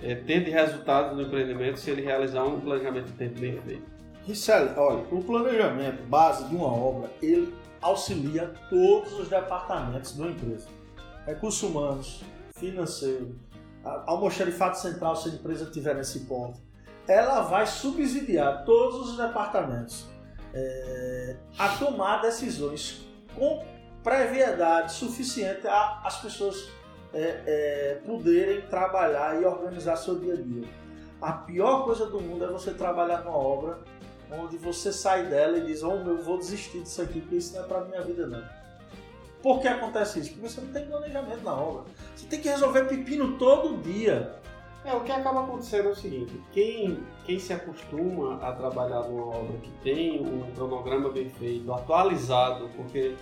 é, 0.00 0.14
ter 0.14 0.44
de 0.44 0.52
resultado 0.52 1.16
no 1.16 1.22
empreendimento 1.22 1.80
se 1.80 1.90
ele 1.90 2.00
realizar 2.00 2.44
um 2.44 2.60
planejamento 2.60 3.06
de 3.06 3.12
tempo 3.14 3.40
bem 3.40 3.60
feito? 3.60 3.82
Richelle, 4.24 4.70
olha, 4.76 5.04
o 5.10 5.22
planejamento 5.24 6.04
base 6.04 6.44
de 6.44 6.54
uma 6.54 6.68
obra, 6.68 7.10
ele 7.20 7.52
auxilia 7.80 8.54
todos 8.70 9.18
os 9.18 9.28
departamentos 9.28 10.16
da 10.16 10.28
empresa. 10.28 10.68
Recursos 11.26 11.62
humanos, 11.68 12.22
financeiro, 12.54 13.34
almoxarifado 14.06 14.78
central, 14.78 15.16
se 15.16 15.28
a 15.28 15.32
empresa 15.32 15.66
tiver 15.72 15.96
nesse 15.96 16.20
ponto. 16.20 16.60
Ela 17.08 17.40
vai 17.40 17.66
subsidiar 17.66 18.64
todos 18.64 19.10
os 19.10 19.16
departamentos 19.16 20.06
é, 20.54 21.36
a 21.58 21.70
tomar 21.70 22.22
decisões 22.22 23.04
com 23.34 23.64
previedade 24.02 24.92
suficiente 24.92 25.66
às 25.66 26.20
pessoas 26.20 26.68
é, 27.14 27.42
é, 27.46 28.00
poderem 28.06 28.62
trabalhar 28.62 29.40
e 29.40 29.44
organizar 29.44 29.96
seu 29.96 30.18
dia 30.18 30.34
a 30.34 30.36
dia. 30.36 30.68
A 31.20 31.32
pior 31.32 31.84
coisa 31.84 32.06
do 32.06 32.20
mundo 32.20 32.44
é 32.44 32.48
você 32.48 32.72
trabalhar 32.72 33.22
numa 33.22 33.36
obra 33.36 33.78
onde 34.30 34.56
você 34.56 34.92
sai 34.92 35.26
dela 35.26 35.58
e 35.58 35.66
diz: 35.66 35.82
Oh, 35.82 35.92
eu 35.92 36.22
vou 36.22 36.38
desistir 36.38 36.80
disso 36.80 37.02
aqui, 37.02 37.20
porque 37.20 37.36
isso 37.36 37.54
não 37.54 37.64
é 37.64 37.66
para 37.66 37.84
minha 37.84 38.02
vida, 38.02 38.26
não. 38.26 38.42
Por 39.42 39.60
que 39.60 39.68
acontece 39.68 40.20
isso? 40.20 40.30
Porque 40.30 40.48
você 40.48 40.60
não 40.60 40.72
tem 40.72 40.86
planejamento 40.86 41.42
na 41.42 41.54
obra. 41.54 41.84
Você 42.14 42.26
tem 42.26 42.40
que 42.40 42.48
resolver 42.48 42.84
pepino 42.84 43.36
todo 43.38 43.82
dia. 43.82 44.36
É, 44.84 44.94
o 44.94 45.00
que 45.00 45.12
acaba 45.12 45.44
acontecendo 45.44 45.88
é 45.88 45.92
o 45.92 45.96
seguinte: 45.96 46.40
quem, 46.52 47.04
quem 47.24 47.38
se 47.38 47.52
acostuma 47.52 48.36
a 48.36 48.52
trabalhar 48.52 49.02
numa 49.02 49.26
obra 49.26 49.56
que 49.58 49.70
tem 49.82 50.20
um 50.20 50.50
cronograma 50.54 51.10
bem 51.10 51.28
feito, 51.30 51.72
atualizado, 51.72 52.68
porque 52.76 53.14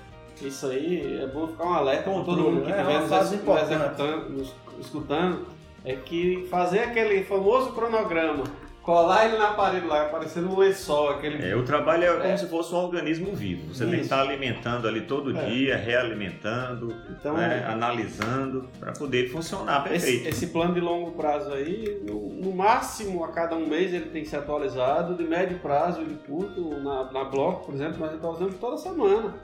isso 0.48 0.66
aí 0.66 1.20
é 1.22 1.26
bom 1.26 1.48
ficar 1.48 1.64
um 1.64 1.74
alerta 1.74 2.10
para 2.10 2.24
todo 2.24 2.42
mundo 2.42 2.62
que 2.62 2.70
estiver 2.70 2.94
é 2.94 4.16
nos, 4.28 4.30
nos 4.30 4.54
escutando, 4.80 5.46
é 5.84 5.94
que 5.96 6.46
fazer 6.50 6.80
aquele 6.80 7.24
famoso 7.24 7.72
cronograma 7.72 8.44
colar 8.82 9.26
ele 9.26 9.38
na 9.38 9.52
parede 9.52 9.86
lá, 9.86 10.06
parecendo 10.06 10.50
um 10.50 10.58
lençol. 10.58 11.10
Aquele... 11.10 11.48
É, 11.48 11.54
o 11.54 11.62
trabalho 11.62 12.04
é 12.04 12.12
como 12.12 12.24
é. 12.24 12.36
se 12.36 12.48
fosse 12.48 12.74
um 12.74 12.78
organismo 12.78 13.32
vivo. 13.34 13.72
Você 13.72 13.84
Isso. 13.84 13.90
tem 13.90 14.00
que 14.00 14.04
estar 14.04 14.20
alimentando 14.20 14.88
ali 14.88 15.02
todo 15.02 15.36
é. 15.36 15.44
dia, 15.44 15.76
realimentando, 15.76 16.94
então, 17.10 17.36
né, 17.36 17.64
analisando, 17.68 18.68
para 18.78 18.92
poder 18.92 19.30
funcionar 19.30 19.84
perfeito. 19.84 20.28
Esse, 20.28 20.44
esse, 20.44 20.46
plano 20.48 20.74
de 20.74 20.80
longo 20.80 21.12
prazo 21.12 21.52
aí, 21.52 22.02
no, 22.06 22.30
no, 22.30 22.52
máximo 22.52 23.22
a 23.24 23.28
cada 23.28 23.54
um 23.54 23.66
mês 23.66 23.92
ele 23.92 24.06
tem 24.06 24.22
que 24.22 24.28
ser 24.28 24.36
atualizado, 24.36 25.14
de 25.14 25.24
médio 25.24 25.58
prazo 25.58 26.02
e 26.02 26.14
curto, 26.26 26.80
na, 26.80 27.12
na 27.12 27.24
bloco, 27.24 27.66
por 27.66 27.74
exemplo, 27.74 27.98
nós 27.98 28.14
atualizamos 28.14 28.56
toda 28.56 28.76
semana 28.76 29.34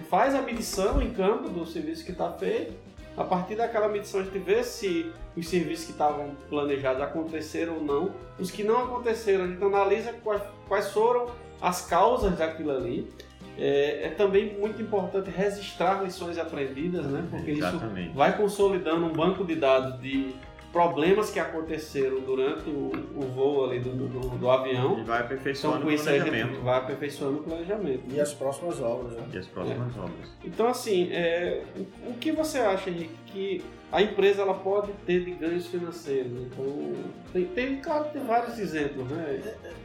faz 0.00 0.34
a 0.34 0.42
medição 0.42 1.00
em 1.00 1.10
campo 1.10 1.48
do 1.48 1.66
serviço 1.66 2.04
que 2.04 2.12
está 2.12 2.30
feito. 2.32 2.74
A 3.16 3.24
partir 3.24 3.54
daquela 3.54 3.88
medição 3.88 4.20
a 4.20 4.24
gente 4.24 4.38
vê 4.38 4.62
se 4.62 5.10
os 5.36 5.48
serviços 5.48 5.86
que 5.86 5.92
estavam 5.92 6.36
planejados 6.50 7.02
aconteceram 7.02 7.76
ou 7.76 7.82
não. 7.82 8.10
Os 8.38 8.50
que 8.50 8.62
não 8.62 8.84
aconteceram, 8.84 9.44
a 9.44 9.46
gente 9.48 9.64
analisa 9.64 10.12
quais, 10.22 10.42
quais 10.68 10.90
foram 10.90 11.26
as 11.60 11.86
causas 11.86 12.36
daquilo 12.36 12.70
ali. 12.70 13.10
É, 13.58 14.08
é, 14.08 14.10
também 14.10 14.58
muito 14.58 14.82
importante 14.82 15.30
registrar 15.30 16.02
lições 16.02 16.36
aprendidas, 16.36 17.06
né? 17.06 17.26
Porque 17.30 17.52
Exatamente. 17.52 18.08
isso 18.08 18.14
vai 18.14 18.36
consolidando 18.36 19.06
um 19.06 19.12
banco 19.12 19.44
de 19.46 19.56
dados 19.56 19.98
de 19.98 20.34
problemas 20.76 21.30
que 21.30 21.40
aconteceram 21.40 22.20
durante 22.20 22.68
o, 22.68 22.92
o 23.16 23.22
voo 23.34 23.64
ali 23.64 23.80
do, 23.80 23.94
do, 23.94 24.36
do, 24.36 24.50
avião. 24.50 24.98
E 24.98 25.04
vai 25.04 25.20
aperfeiçoando 25.22 25.90
então, 25.90 25.94
o 25.94 26.04
planejamento. 26.04 26.60
Vai 26.60 26.78
aperfeiçoando 26.78 27.38
o 27.38 27.42
planejamento. 27.42 28.02
E 28.10 28.20
as 28.20 28.34
próximas 28.34 28.78
obras, 28.82 29.14
né? 29.14 29.24
E 29.32 29.38
as 29.38 29.46
próximas 29.46 29.96
é. 29.96 29.98
obras. 29.98 30.30
Então, 30.44 30.68
assim, 30.68 31.10
é, 31.10 31.62
o 32.06 32.12
que 32.12 32.30
você 32.30 32.58
acha, 32.58 32.90
Henrique, 32.90 33.16
que 33.24 33.64
a 33.90 34.02
empresa 34.02 34.42
ela 34.42 34.52
pode 34.52 34.92
ter 35.06 35.24
de 35.24 35.30
ganhos 35.30 35.66
financeiros? 35.66 36.32
Então, 36.42 36.92
tem, 37.32 37.46
tem 37.46 37.80
claro, 37.80 38.10
tem 38.12 38.22
vários 38.22 38.58
exemplos, 38.58 39.08
né? 39.08 39.40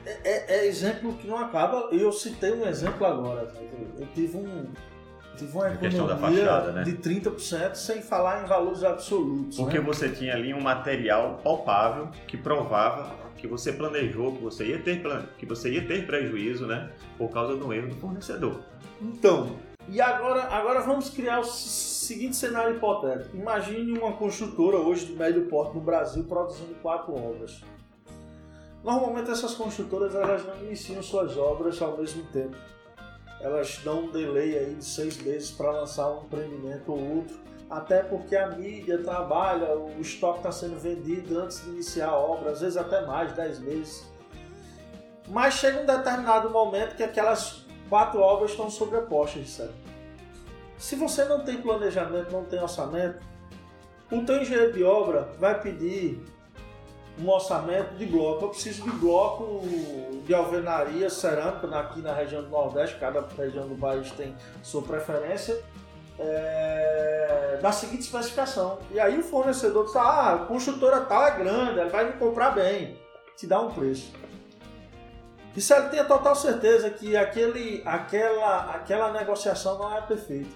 É, 0.05 0.19
é, 0.25 0.45
é 0.57 0.67
exemplo 0.67 1.13
que 1.13 1.25
não 1.25 1.37
acaba. 1.37 1.87
Eu 1.93 2.11
citei 2.11 2.51
um 2.51 2.67
exemplo 2.67 3.05
agora. 3.05 3.49
Eu 3.97 4.07
tive 4.13 4.35
um 4.35 4.65
tive 5.41 5.57
uma 5.57 5.73
economia 5.73 6.15
fachada, 6.17 6.71
né? 6.71 6.83
de 6.83 6.93
30% 6.93 7.75
sem 7.75 8.01
falar 8.01 8.43
em 8.43 8.47
valores 8.47 8.83
absolutos. 8.83 9.57
Porque 9.57 9.79
né? 9.79 9.83
você 9.83 10.09
tinha 10.09 10.33
ali 10.35 10.53
um 10.53 10.61
material 10.61 11.39
palpável 11.43 12.09
que 12.27 12.37
provava 12.37 13.19
que 13.37 13.47
você 13.47 13.73
planejou 13.73 14.33
que 14.35 14.43
você 14.43 14.67
ia 14.67 14.79
ter 14.79 15.01
que 15.37 15.45
você 15.47 15.71
ia 15.71 15.85
ter 15.85 16.05
prejuízo, 16.05 16.67
né, 16.67 16.91
por 17.17 17.29
causa 17.31 17.55
do 17.55 17.73
erro 17.73 17.89
do 17.89 17.95
fornecedor. 17.95 18.61
Então, 19.01 19.55
E 19.89 19.99
agora, 19.99 20.43
agora 20.43 20.81
vamos 20.81 21.09
criar 21.09 21.39
o 21.39 21.43
seguinte 21.43 22.35
cenário 22.35 22.75
hipotético. 22.75 23.35
Imagine 23.35 23.97
uma 23.97 24.13
construtora 24.13 24.77
hoje 24.77 25.07
de 25.07 25.13
médio 25.13 25.47
porte 25.47 25.73
no 25.75 25.81
Brasil 25.81 26.23
produzindo 26.25 26.75
quatro 26.83 27.15
obras. 27.15 27.61
Normalmente 28.83 29.31
essas 29.31 29.55
construtoras 29.55 30.13
elas 30.13 30.45
não 30.45 30.57
iniciam 30.57 31.01
suas 31.01 31.35
obras 31.35 31.81
ao 31.81 31.97
mesmo 31.97 32.23
tempo. 32.25 32.55
Elas 33.41 33.79
dão 33.83 34.05
um 34.05 34.11
delay 34.11 34.57
aí 34.57 34.75
de 34.75 34.85
seis 34.85 35.17
meses 35.17 35.51
para 35.51 35.71
lançar 35.71 36.09
um 36.11 36.23
empreendimento 36.23 36.91
ou 36.91 37.17
outro, 37.17 37.39
até 37.69 38.03
porque 38.03 38.35
a 38.35 38.49
mídia 38.49 38.99
trabalha, 38.99 39.75
o 39.75 39.99
estoque 39.99 40.39
está 40.39 40.51
sendo 40.51 40.79
vendido 40.79 41.39
antes 41.39 41.63
de 41.63 41.69
iniciar 41.69 42.09
a 42.09 42.17
obra, 42.17 42.51
às 42.51 42.61
vezes 42.61 42.77
até 42.77 43.05
mais, 43.05 43.33
dez 43.33 43.59
meses. 43.59 44.09
Mas 45.27 45.55
chega 45.55 45.81
um 45.81 45.85
determinado 45.85 46.49
momento 46.49 46.95
que 46.95 47.03
aquelas 47.03 47.65
quatro 47.89 48.19
obras 48.19 48.51
estão 48.51 48.69
sobrepostas, 48.69 49.49
certo? 49.49 49.73
Se 50.77 50.95
você 50.95 51.25
não 51.25 51.43
tem 51.43 51.61
planejamento, 51.61 52.31
não 52.31 52.43
tem 52.43 52.61
orçamento, 52.61 53.19
o 54.11 54.25
teu 54.25 54.41
engenheiro 54.41 54.73
de 54.73 54.83
obra 54.83 55.29
vai 55.39 55.61
pedir 55.61 56.21
um 57.19 57.29
orçamento 57.29 57.95
de 57.95 58.05
bloco. 58.05 58.45
Eu 58.45 58.49
preciso 58.49 58.83
de 58.83 58.91
bloco 58.91 59.61
de 60.25 60.33
alvenaria 60.33 61.09
cerâmica 61.09 61.67
aqui 61.77 62.01
na 62.01 62.13
região 62.13 62.43
do 62.43 62.49
Nordeste, 62.49 62.99
cada 62.99 63.25
região 63.37 63.67
do 63.67 63.75
país 63.75 64.11
tem 64.11 64.35
sua 64.61 64.81
preferência. 64.81 65.61
É, 66.19 67.57
da 67.61 67.71
seguinte 67.71 68.01
especificação. 68.01 68.77
E 68.91 68.99
aí 68.99 69.17
o 69.17 69.23
fornecedor 69.23 69.85
diz: 69.85 69.95
Ah, 69.95 70.33
a 70.33 70.37
construtora 70.45 71.01
tal 71.01 71.25
é 71.25 71.37
grande, 71.37 71.79
ela 71.79 71.89
vai 71.89 72.05
me 72.05 72.13
comprar 72.13 72.51
bem, 72.51 72.99
te 73.35 73.47
dá 73.47 73.59
um 73.59 73.71
preço. 73.71 74.11
E 75.55 75.59
se 75.59 75.73
ele 75.73 75.89
tem 75.89 75.99
a 75.99 76.05
total 76.05 76.35
certeza 76.35 76.89
que 76.89 77.15
aquele, 77.17 77.81
aquela, 77.85 78.71
aquela 78.75 79.11
negociação 79.11 79.77
não 79.77 79.95
é 79.95 80.01
perfeita. 80.01 80.49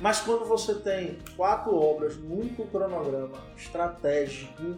Mas 0.00 0.20
quando 0.20 0.44
você 0.44 0.74
tem 0.74 1.18
quatro 1.36 1.74
obras 1.74 2.16
no 2.16 2.40
único 2.40 2.66
cronograma 2.66 3.38
estratégico, 3.56 4.76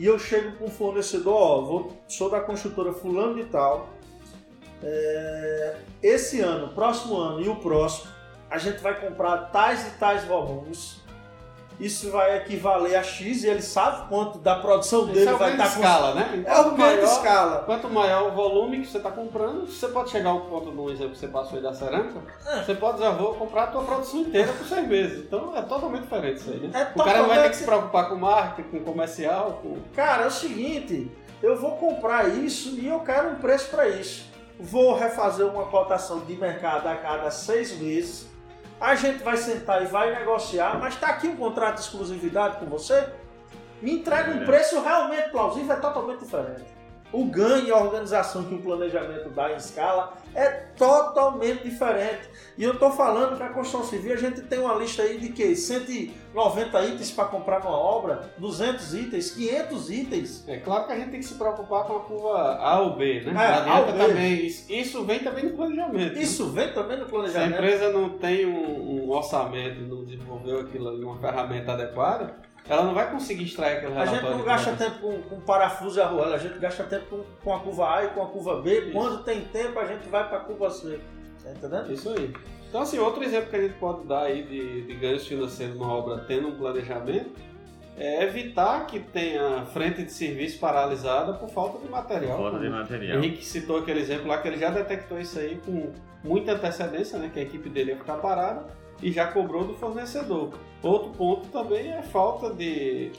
e 0.00 0.06
eu 0.06 0.18
chego 0.18 0.56
com 0.56 0.64
o 0.64 0.70
fornecedor, 0.70 1.34
ó, 1.34 1.60
vou, 1.60 1.92
sou 2.08 2.30
da 2.30 2.40
construtora 2.40 2.90
fulano 2.90 3.34
de 3.34 3.44
tal, 3.44 3.90
é, 4.82 5.76
esse 6.02 6.40
ano, 6.40 6.68
próximo 6.68 7.18
ano 7.18 7.42
e 7.42 7.48
o 7.50 7.56
próximo, 7.56 8.10
a 8.48 8.56
gente 8.56 8.78
vai 8.78 8.98
comprar 8.98 9.50
tais 9.50 9.86
e 9.88 9.90
tais 9.98 10.24
volumes, 10.24 11.02
isso 11.80 12.10
vai 12.10 12.36
equivaler 12.36 12.94
a 12.96 13.02
X 13.02 13.42
e 13.42 13.48
ele 13.48 13.62
sabe 13.62 14.06
quanto 14.08 14.38
da 14.38 14.56
produção 14.56 15.06
dele 15.06 15.30
é 15.30 15.32
vai 15.32 15.52
estar 15.52 15.74
com 15.74 15.80
escala, 15.80 16.14
né? 16.14 16.44
É 16.46 16.60
o 16.60 16.76
maior, 16.76 17.02
escala. 17.02 17.62
Quanto 17.64 17.88
maior 17.88 18.28
o 18.28 18.32
volume 18.32 18.80
que 18.80 18.86
você 18.86 18.98
está 18.98 19.10
comprando, 19.10 19.66
você 19.66 19.88
pode 19.88 20.10
chegar 20.10 20.30
ao 20.30 20.42
ponto 20.42 20.70
do 20.70 20.90
exemplo 20.90 21.12
que 21.12 21.18
você 21.18 21.28
passou 21.28 21.56
aí 21.56 21.62
da 21.62 21.72
cerâmica, 21.72 22.20
é. 22.46 22.62
você 22.62 22.74
pode 22.74 22.98
dizer, 22.98 23.10
vou 23.12 23.34
comprar 23.34 23.64
a 23.64 23.66
tua 23.68 23.82
produção 23.82 24.20
inteira 24.20 24.52
por 24.52 24.66
seis 24.66 24.86
meses. 24.86 25.24
Então 25.24 25.56
é 25.56 25.62
totalmente 25.62 26.02
diferente 26.02 26.40
isso 26.40 26.50
aí, 26.50 26.58
né? 26.58 26.70
É 26.74 27.00
o 27.00 27.02
cara 27.02 27.18
não 27.22 27.28
vai 27.28 27.42
ter 27.42 27.50
que 27.50 27.56
se 27.56 27.64
preocupar 27.64 28.08
com 28.10 28.16
marketing, 28.16 28.68
com 28.68 28.84
comercial, 28.84 29.60
com... 29.62 29.78
Cara, 29.94 30.24
é 30.24 30.26
o 30.26 30.30
seguinte, 30.30 31.10
eu 31.42 31.56
vou 31.56 31.72
comprar 31.78 32.28
isso 32.28 32.78
e 32.78 32.86
eu 32.86 33.00
quero 33.00 33.30
um 33.30 33.36
preço 33.36 33.70
para 33.70 33.88
isso. 33.88 34.28
Vou 34.58 34.94
refazer 34.94 35.46
uma 35.46 35.64
cotação 35.64 36.20
de 36.20 36.34
mercado 36.34 36.86
a 36.86 36.94
cada 36.94 37.30
seis 37.30 37.72
meses 37.78 38.29
a 38.80 38.94
gente 38.94 39.22
vai 39.22 39.36
sentar 39.36 39.82
e 39.82 39.86
vai 39.86 40.14
negociar, 40.14 40.78
mas 40.80 40.94
está 40.94 41.08
aqui 41.08 41.28
um 41.28 41.36
contrato 41.36 41.74
de 41.74 41.80
exclusividade 41.82 42.56
com 42.56 42.66
você, 42.66 43.06
me 43.82 43.92
entrega 43.92 44.30
um 44.30 44.44
preço 44.44 44.80
realmente 44.80 45.30
plausível, 45.30 45.72
é 45.72 45.78
totalmente 45.78 46.20
diferente. 46.20 46.79
O 47.12 47.24
ganho 47.24 47.66
e 47.66 47.70
a 47.70 47.76
organização 47.76 48.44
que 48.44 48.54
o 48.54 48.62
planejamento 48.62 49.28
dá 49.30 49.52
em 49.52 49.56
escala 49.56 50.14
é 50.34 50.48
totalmente 50.48 51.64
diferente. 51.64 52.28
E 52.56 52.62
eu 52.62 52.72
estou 52.72 52.92
falando 52.92 53.36
que 53.36 53.42
a 53.42 53.48
construção 53.48 53.84
civil 53.84 54.12
a 54.12 54.16
gente 54.16 54.42
tem 54.42 54.60
uma 54.60 54.74
lista 54.74 55.02
aí 55.02 55.18
de 55.18 55.30
que 55.30 55.56
190 55.56 56.84
itens 56.84 57.10
para 57.10 57.24
comprar 57.24 57.60
numa 57.60 57.76
obra, 57.76 58.30
200 58.38 58.94
itens, 58.94 59.30
500 59.32 59.90
itens. 59.90 60.44
É 60.48 60.58
claro 60.58 60.86
que 60.86 60.92
a 60.92 60.96
gente 60.96 61.10
tem 61.10 61.20
que 61.20 61.26
se 61.26 61.34
preocupar 61.34 61.84
com 61.84 61.96
a 61.96 62.00
curva 62.00 62.56
A 62.56 62.80
ou 62.80 62.96
B, 62.96 63.22
né? 63.22 63.32
É, 63.34 63.68
A 63.68 63.80
ou 63.80 63.86
B. 63.86 63.98
também. 63.98 64.46
Isso 64.46 65.04
vem 65.04 65.18
também 65.18 65.44
no 65.44 65.56
planejamento. 65.56 66.18
Isso 66.18 66.46
né? 66.46 66.64
vem 66.64 66.74
também 66.74 66.98
no 66.98 67.06
planejamento. 67.06 67.48
Se 67.48 67.54
a 67.54 67.56
empresa 67.56 67.92
não 67.92 68.10
tem 68.10 68.46
um, 68.46 69.06
um 69.06 69.10
orçamento, 69.10 69.80
não 69.80 70.04
desenvolveu 70.04 70.60
aquilo 70.60 70.88
ali, 70.88 71.04
uma 71.04 71.18
ferramenta 71.18 71.72
adequada, 71.72 72.36
ela 72.70 72.84
não 72.84 72.94
vai 72.94 73.10
conseguir 73.10 73.42
extrair 73.44 73.78
aquele 73.78 73.94
relatório. 73.94 74.20
A 74.20 74.22
gente 74.22 74.38
não 74.38 74.44
gasta 74.44 74.72
tempo 74.72 74.98
com, 75.00 75.22
com 75.22 75.40
parafuso 75.40 75.98
e 75.98 76.02
arruela, 76.02 76.36
a 76.36 76.38
gente 76.38 76.56
gasta 76.60 76.84
tempo 76.84 77.04
com, 77.10 77.24
com, 77.42 77.54
a 77.54 77.58
curva 77.58 77.96
A 77.96 78.04
e 78.04 78.08
com 78.10 78.22
a 78.22 78.26
curva 78.26 78.62
B. 78.62 78.78
Isso. 78.78 78.92
Quando 78.92 79.24
tem 79.24 79.40
tempo, 79.40 79.76
a 79.80 79.86
gente 79.86 80.08
vai 80.08 80.28
para 80.28 80.38
a 80.38 80.40
curva 80.40 80.70
C. 80.70 81.00
Tá 81.42 81.50
entendendo? 81.50 81.92
Isso 81.92 82.08
aí. 82.10 82.32
Então, 82.68 82.82
assim, 82.82 82.98
outro 83.00 83.24
exemplo 83.24 83.50
que 83.50 83.56
a 83.56 83.62
gente 83.62 83.74
pode 83.74 84.06
dar 84.06 84.22
aí 84.22 84.44
de, 84.44 84.82
de 84.82 84.94
ganhos 84.94 85.26
financeiros 85.26 85.74
numa 85.74 85.92
obra 85.92 86.18
tendo 86.28 86.46
um 86.46 86.56
planejamento 86.56 87.30
é 87.98 88.22
evitar 88.22 88.86
que 88.86 89.00
tenha 89.00 89.66
frente 89.72 90.04
de 90.04 90.12
serviço 90.12 90.60
paralisada 90.60 91.32
por 91.32 91.48
falta 91.48 91.84
de 91.84 91.90
material. 91.90 92.38
Falta 92.38 92.60
de 92.60 92.68
material. 92.68 93.18
Henrique 93.18 93.44
citou 93.44 93.78
aquele 93.78 93.98
exemplo 93.98 94.28
lá 94.28 94.38
que 94.38 94.46
ele 94.46 94.58
já 94.58 94.70
detectou 94.70 95.18
isso 95.18 95.40
aí 95.40 95.60
com 95.66 95.92
muita 96.22 96.52
antecedência, 96.52 97.18
né? 97.18 97.30
Que 97.34 97.40
a 97.40 97.42
equipe 97.42 97.68
dele 97.68 97.90
ia 97.90 97.96
ficar 97.96 98.18
parada 98.18 98.64
e 99.02 99.10
já 99.10 99.26
cobrou 99.26 99.64
do 99.64 99.74
fornecedor. 99.74 100.52
Outro 100.82 101.10
ponto 101.10 101.48
também 101.48 101.92
é 101.92 102.02
falta 102.02 102.50
de. 102.54 103.12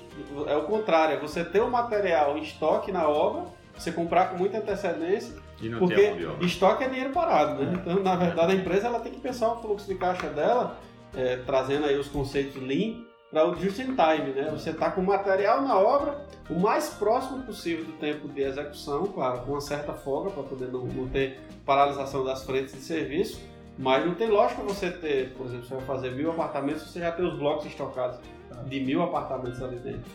É 0.48 0.56
o 0.56 0.64
contrário, 0.64 1.16
é 1.16 1.20
você 1.20 1.44
ter 1.44 1.62
o 1.62 1.70
material 1.70 2.38
em 2.38 2.42
estoque 2.42 2.92
na 2.92 3.08
obra, 3.08 3.46
você 3.78 3.92
comprar 3.92 4.30
com 4.30 4.38
muita 4.38 4.58
antecedência. 4.58 5.36
Porque 5.78 6.16
estoque 6.46 6.84
é 6.84 6.90
dinheiro 6.90 7.12
parado, 7.12 7.62
né? 7.64 7.74
Então, 7.80 8.02
na 8.02 8.16
verdade, 8.16 8.54
a 8.54 8.56
empresa 8.56 8.88
ela 8.88 9.00
tem 9.00 9.12
que 9.12 9.20
pensar 9.20 9.54
o 9.54 9.62
fluxo 9.62 9.88
de 9.88 9.94
caixa 9.94 10.28
dela, 10.28 10.80
é, 11.16 11.38
trazendo 11.38 11.86
aí 11.86 11.98
os 11.98 12.08
conceitos 12.08 12.60
Lean 12.62 13.04
para 13.32 13.48
o 13.48 13.56
just 13.56 13.80
in 13.80 13.96
time, 13.96 14.34
né? 14.36 14.50
Você 14.52 14.72
está 14.72 14.92
com 14.92 15.02
o 15.02 15.06
material 15.06 15.62
na 15.62 15.78
obra 15.78 16.26
o 16.50 16.60
mais 16.60 16.90
próximo 16.90 17.44
possível 17.44 17.86
do 17.86 17.94
tempo 17.94 18.28
de 18.28 18.42
execução, 18.42 19.06
claro, 19.06 19.42
com 19.42 19.52
uma 19.52 19.62
certa 19.62 19.94
folga 19.94 20.32
para 20.32 20.44
poder 20.44 20.68
não, 20.68 20.86
não 20.86 21.08
ter 21.08 21.40
paralisação 21.66 22.26
das 22.26 22.44
frentes 22.44 22.74
de 22.74 22.82
serviço, 22.82 23.40
mas 23.82 24.06
não 24.06 24.14
tem 24.14 24.30
lógica 24.30 24.62
você 24.62 24.92
ter, 24.92 25.34
por 25.34 25.48
exemplo, 25.48 25.66
você 25.66 25.76
vai 25.76 25.84
fazer 25.86 26.12
mil 26.12 26.30
apartamentos, 26.30 26.84
você 26.84 27.00
já 27.00 27.12
tem 27.12 27.26
os 27.26 27.38
blocos 27.38 27.66
estocados 27.66 28.20
de 28.68 28.80
mil 28.80 29.02
apartamentos 29.02 29.62
ali 29.62 29.78
dentro. 29.78 30.10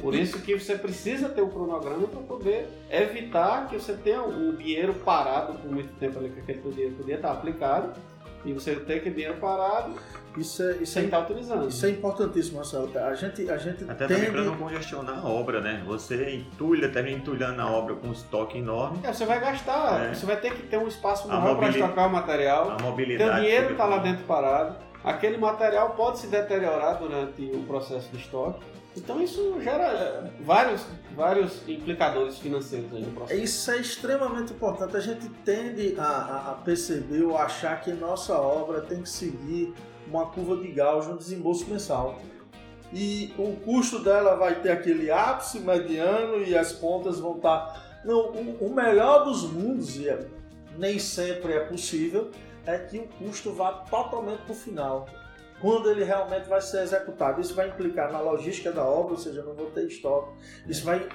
Por 0.00 0.14
isso 0.14 0.40
que 0.42 0.56
você 0.58 0.76
precisa 0.76 1.28
ter 1.28 1.40
o 1.40 1.46
um 1.46 1.50
cronograma 1.50 2.06
para 2.06 2.20
poder 2.20 2.68
evitar 2.90 3.66
que 3.66 3.76
você 3.76 3.94
tenha 3.94 4.22
um 4.22 4.54
dinheiro 4.54 4.94
parado 4.94 5.54
por 5.54 5.72
muito 5.72 5.92
tempo 5.98 6.18
ali, 6.18 6.28
que 6.28 6.40
aquele 6.40 6.60
dinheiro 6.70 6.94
podia 6.96 7.16
estar 7.16 7.32
aplicado, 7.32 7.98
e 8.44 8.52
você 8.52 8.76
ter 8.76 8.98
aquele 8.98 9.14
dinheiro 9.14 9.38
parado 9.38 9.94
isso 10.36 10.62
é, 10.62 10.76
isso 10.76 10.92
sem 10.92 11.02
é, 11.02 11.04
estar 11.06 11.20
utilizando. 11.20 11.68
Isso 11.68 11.84
é 11.84 11.90
importantíssimo, 11.90 12.56
Marcelo. 12.56 12.90
A 12.98 13.14
gente, 13.14 13.50
a 13.50 13.56
gente 13.56 13.84
Até 13.84 14.06
tende... 14.06 14.14
também 14.14 14.30
para 14.30 14.42
não 14.42 14.56
congestionar 14.56 15.18
a 15.18 15.28
obra, 15.28 15.60
né? 15.60 15.82
Você 15.86 16.36
entulha, 16.36 16.88
também 16.88 17.16
entulhando 17.16 17.60
a 17.60 17.70
obra 17.70 17.96
com 17.96 18.08
um 18.08 18.12
estoque 18.12 18.58
enorme. 18.58 19.00
É, 19.02 19.12
você 19.12 19.24
vai 19.24 19.40
gastar, 19.40 20.04
é. 20.04 20.14
você 20.14 20.26
vai 20.26 20.36
ter 20.36 20.54
que 20.54 20.62
ter 20.66 20.78
um 20.78 20.86
espaço 20.86 21.28
maior 21.28 21.56
para 21.56 21.70
estocar 21.70 22.08
o 22.08 22.12
material. 22.12 22.70
A 22.70 22.82
mobilidade. 22.82 23.30
Teu 23.30 23.40
dinheiro 23.40 23.72
está 23.72 23.84
lá 23.84 23.98
dentro 23.98 24.24
parado. 24.24 24.76
Aquele 25.02 25.38
material 25.38 25.90
pode 25.90 26.18
se 26.18 26.26
deteriorar 26.26 26.98
durante 26.98 27.42
o 27.42 27.62
processo 27.62 28.08
de 28.10 28.18
estoque. 28.18 28.60
Então 28.96 29.22
isso 29.22 29.60
gera 29.62 29.84
é, 29.84 30.30
vários, 30.42 30.84
vários 31.14 31.66
implicadores 31.68 32.38
financeiros 32.38 32.92
aí 32.92 33.02
no 33.02 33.12
processo. 33.12 33.40
Isso 33.40 33.70
é 33.70 33.78
extremamente 33.78 34.52
importante. 34.52 34.96
A 34.96 35.00
gente 35.00 35.28
tende 35.44 35.94
a, 35.98 36.50
a 36.50 36.54
perceber 36.64 37.22
ou 37.22 37.38
achar 37.38 37.80
que 37.80 37.92
nossa 37.92 38.34
obra 38.34 38.80
tem 38.80 39.02
que 39.02 39.08
seguir 39.08 39.72
uma 40.10 40.26
curva 40.26 40.56
de 40.56 40.70
Gauss, 40.72 41.06
um 41.06 41.16
desembolso 41.16 41.66
mensal. 41.68 42.20
E 42.92 43.32
o 43.38 43.56
custo 43.64 44.00
dela 44.00 44.34
vai 44.34 44.60
ter 44.60 44.72
aquele 44.72 45.10
ápice 45.10 45.60
mediano 45.60 46.42
e 46.42 46.56
as 46.56 46.72
pontas 46.72 47.20
vão 47.20 47.36
estar. 47.36 48.00
Não, 48.04 48.30
o 48.30 48.74
melhor 48.74 49.24
dos 49.24 49.44
mundos, 49.44 49.96
e 49.96 50.08
é, 50.08 50.26
nem 50.76 50.98
sempre 50.98 51.52
é 51.52 51.60
possível, 51.60 52.30
é 52.66 52.78
que 52.78 52.98
o 52.98 53.08
custo 53.18 53.52
vá 53.52 53.72
totalmente 53.72 54.42
para 54.42 54.52
o 54.52 54.56
final 54.56 55.06
quando 55.60 55.90
ele 55.90 56.02
realmente 56.02 56.48
vai 56.48 56.60
ser 56.60 56.82
executado. 56.82 57.40
Isso 57.40 57.54
vai 57.54 57.68
implicar 57.68 58.10
na 58.10 58.20
logística 58.20 58.72
da 58.72 58.84
obra, 58.84 59.12
ou 59.12 59.18
seja, 59.18 59.42
não 59.42 59.54
vou 59.54 59.66
ter 59.66 59.86
estoque. 59.86 60.32
Isso 60.66 60.84
vai 60.84 61.06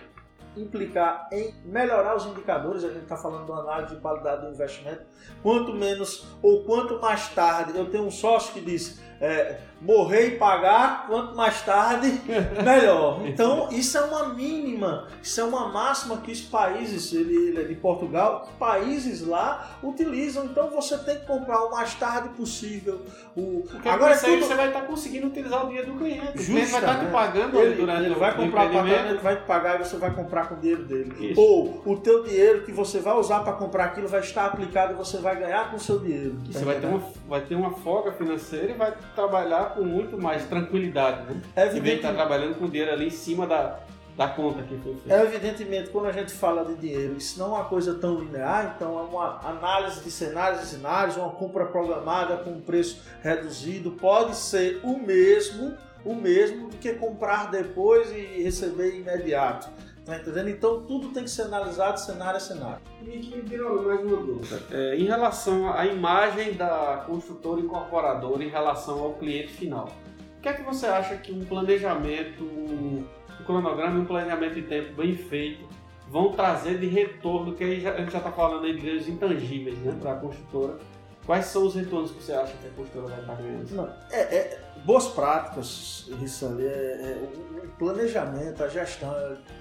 implicar 0.57 1.27
em 1.31 1.53
melhorar 1.65 2.15
os 2.15 2.25
indicadores, 2.25 2.83
a 2.83 2.89
gente 2.89 3.03
está 3.03 3.17
falando 3.17 3.45
de 3.45 3.51
análise 3.51 3.95
de 3.95 4.01
qualidade 4.01 4.41
do 4.41 4.53
investimento. 4.53 5.01
Quanto 5.41 5.73
menos 5.73 6.27
ou 6.41 6.63
quanto 6.63 6.99
mais 6.99 7.29
tarde, 7.29 7.77
eu 7.77 7.89
tenho 7.89 8.05
um 8.05 8.11
sócio 8.11 8.53
que 8.53 8.61
disse, 8.61 9.01
é, 9.19 9.59
morrer 9.81 10.27
e 10.27 10.31
pagar, 10.37 11.07
quanto 11.07 11.35
mais 11.35 11.61
tarde, 11.61 12.21
melhor. 12.63 13.21
Então, 13.25 13.69
isso 13.71 13.97
é 13.97 14.01
uma 14.01 14.29
mínima, 14.29 15.07
isso 15.21 15.39
é 15.39 15.43
uma 15.43 15.67
máxima 15.69 16.17
que 16.17 16.31
os 16.31 16.41
países, 16.41 17.13
ele, 17.13 17.35
ele 17.49 17.61
é 17.61 17.63
de 17.63 17.75
Portugal, 17.75 18.49
países 18.59 19.25
lá 19.25 19.77
utilizam. 19.83 20.45
Então, 20.45 20.69
você 20.69 20.97
tem 20.97 21.19
que 21.19 21.25
comprar 21.25 21.63
o 21.65 21.71
mais 21.71 21.93
tarde 21.93 22.29
possível. 22.29 23.01
O... 23.35 23.63
Porque 23.69 23.87
agora 23.87 24.13
é 24.13 24.17
tudo... 24.17 24.45
você 24.45 24.55
vai 24.55 24.67
estar 24.67 24.81
conseguindo 24.81 25.27
utilizar 25.27 25.63
o 25.63 25.67
dinheiro 25.67 25.93
do 25.93 25.97
cliente. 25.97 26.37
Justa, 26.37 26.41
o 26.41 26.45
cliente 26.45 26.71
vai 26.71 26.79
estar 26.79 27.05
te 27.05 27.11
pagando 27.11 27.59
ele, 27.59 27.75
durante 27.75 28.05
ele 28.05 28.15
vai 28.15 28.35
comprar 28.35 28.65
apartamento, 28.65 29.21
vai 29.21 29.35
te 29.35 29.45
pagar 29.45 29.75
e 29.79 29.83
você 29.83 29.97
vai 29.97 30.13
comprar 30.13 30.47
com 30.47 30.55
o 30.55 30.59
dinheiro 30.59 30.83
dele. 30.83 31.31
Isso. 31.31 31.39
Ou 31.39 31.81
o 31.85 31.97
teu 31.97 32.23
dinheiro 32.23 32.63
que 32.63 32.71
você 32.71 32.99
vai 32.99 33.15
usar 33.15 33.41
para 33.41 33.53
comprar 33.53 33.85
aquilo 33.85 34.07
vai 34.07 34.19
estar 34.19 34.45
aplicado 34.45 34.93
e 34.93 34.95
você 34.95 35.17
vai 35.17 35.35
ganhar 35.37 35.69
com 35.69 35.77
o 35.77 35.79
seu 35.79 35.99
dinheiro. 35.99 36.35
Tá 36.51 36.59
você 36.59 36.65
vai 36.65 36.79
ter, 36.79 36.87
uma, 36.87 37.03
vai 37.27 37.41
ter 37.41 37.55
uma 37.55 37.71
folga 37.71 38.11
financeira 38.13 38.71
e 38.71 38.73
vai 38.73 38.93
trabalhar 39.15 39.64
com 39.69 39.83
muito 39.83 40.17
mais 40.17 40.45
tranquilidade, 40.45 41.23
né? 41.23 41.41
É 41.55 41.67
Em 41.67 41.79
vez 41.79 41.83
de 41.83 41.95
estar 41.95 42.13
trabalhando 42.13 42.55
com 42.55 42.67
dinheiro 42.67 42.91
ali 42.91 43.07
em 43.07 43.11
cima 43.11 43.45
da, 43.45 43.79
da 44.17 44.27
conta 44.27 44.63
que 44.63 44.77
foi 44.77 44.93
feita. 44.95 45.13
É 45.13 45.23
evidentemente, 45.23 45.89
quando 45.89 46.07
a 46.07 46.11
gente 46.11 46.31
fala 46.31 46.63
de 46.63 46.75
dinheiro, 46.75 47.15
isso 47.17 47.37
não 47.37 47.47
é 47.47 47.59
uma 47.59 47.65
coisa 47.65 47.95
tão 47.95 48.19
linear, 48.19 48.73
então 48.75 48.97
é 48.97 49.01
uma 49.03 49.39
análise 49.43 50.01
de 50.01 50.09
cenários 50.09 50.63
e 50.63 50.65
cenários, 50.67 51.17
uma 51.17 51.31
compra 51.31 51.65
programada 51.65 52.37
com 52.37 52.51
um 52.51 52.61
preço 52.61 53.01
reduzido, 53.21 53.91
pode 53.91 54.35
ser 54.35 54.79
o 54.83 54.97
mesmo, 54.97 55.75
o 56.03 56.15
mesmo 56.15 56.69
do 56.69 56.77
que 56.77 56.93
comprar 56.93 57.51
depois 57.51 58.11
e 58.11 58.41
receber 58.43 58.95
imediato. 58.95 59.69
Tá 60.05 60.17
entendendo? 60.17 60.49
Então 60.49 60.83
tudo 60.83 61.09
tem 61.09 61.23
que 61.23 61.29
ser 61.29 61.43
analisado 61.43 61.99
cenário 61.99 62.37
a 62.37 62.39
cenário. 62.39 62.81
E 63.01 63.05
me 63.05 63.41
virou 63.41 63.83
mais 63.83 63.99
uma 64.01 64.17
dúvida. 64.17 64.61
É, 64.71 64.95
em 64.95 65.05
relação 65.05 65.73
à 65.73 65.85
imagem 65.87 66.53
da 66.53 67.03
construtora 67.07 67.59
incorporadora 67.59 68.43
em 68.43 68.49
relação 68.49 69.01
ao 69.01 69.13
cliente 69.13 69.53
final. 69.53 69.89
O 70.37 70.41
que 70.41 70.49
é 70.49 70.53
que 70.53 70.61
você 70.61 70.85
acha 70.85 71.17
que 71.17 71.31
um 71.31 71.43
planejamento, 71.43 72.43
um 72.43 73.03
cronograma 73.47 73.97
e 73.97 74.01
um 74.01 74.05
planejamento 74.05 74.53
de 74.53 74.61
tempo 74.61 74.93
bem 74.93 75.15
feito 75.15 75.67
vão 76.07 76.31
trazer 76.33 76.77
de 76.79 76.85
retorno, 76.85 77.55
que 77.55 77.63
a 77.63 77.67
gente 77.97 78.11
já 78.11 78.19
está 78.19 78.31
falando 78.31 78.63
aí 78.65 78.75
de 78.75 78.81
ganhos 78.81 79.07
intangíveis 79.07 79.77
né, 79.79 79.97
para 79.99 80.11
a 80.11 80.15
construtora. 80.17 80.77
Quais 81.25 81.45
são 81.45 81.65
os 81.65 81.73
retornos 81.73 82.11
que 82.11 82.21
você 82.21 82.33
acha 82.33 82.53
que 82.57 82.67
a 82.67 82.71
construtora 82.71 83.07
vai 83.07 83.21
estar 83.21 83.35
ganhando? 83.35 83.93
É, 84.11 84.19
é, 84.19 84.64
boas 84.85 85.07
práticas, 85.07 86.07
ali, 86.43 86.65
é, 86.65 86.69
é, 86.69 87.29
o 87.63 87.67
planejamento, 87.77 88.63
a 88.63 88.67
gestão, 88.67 89.11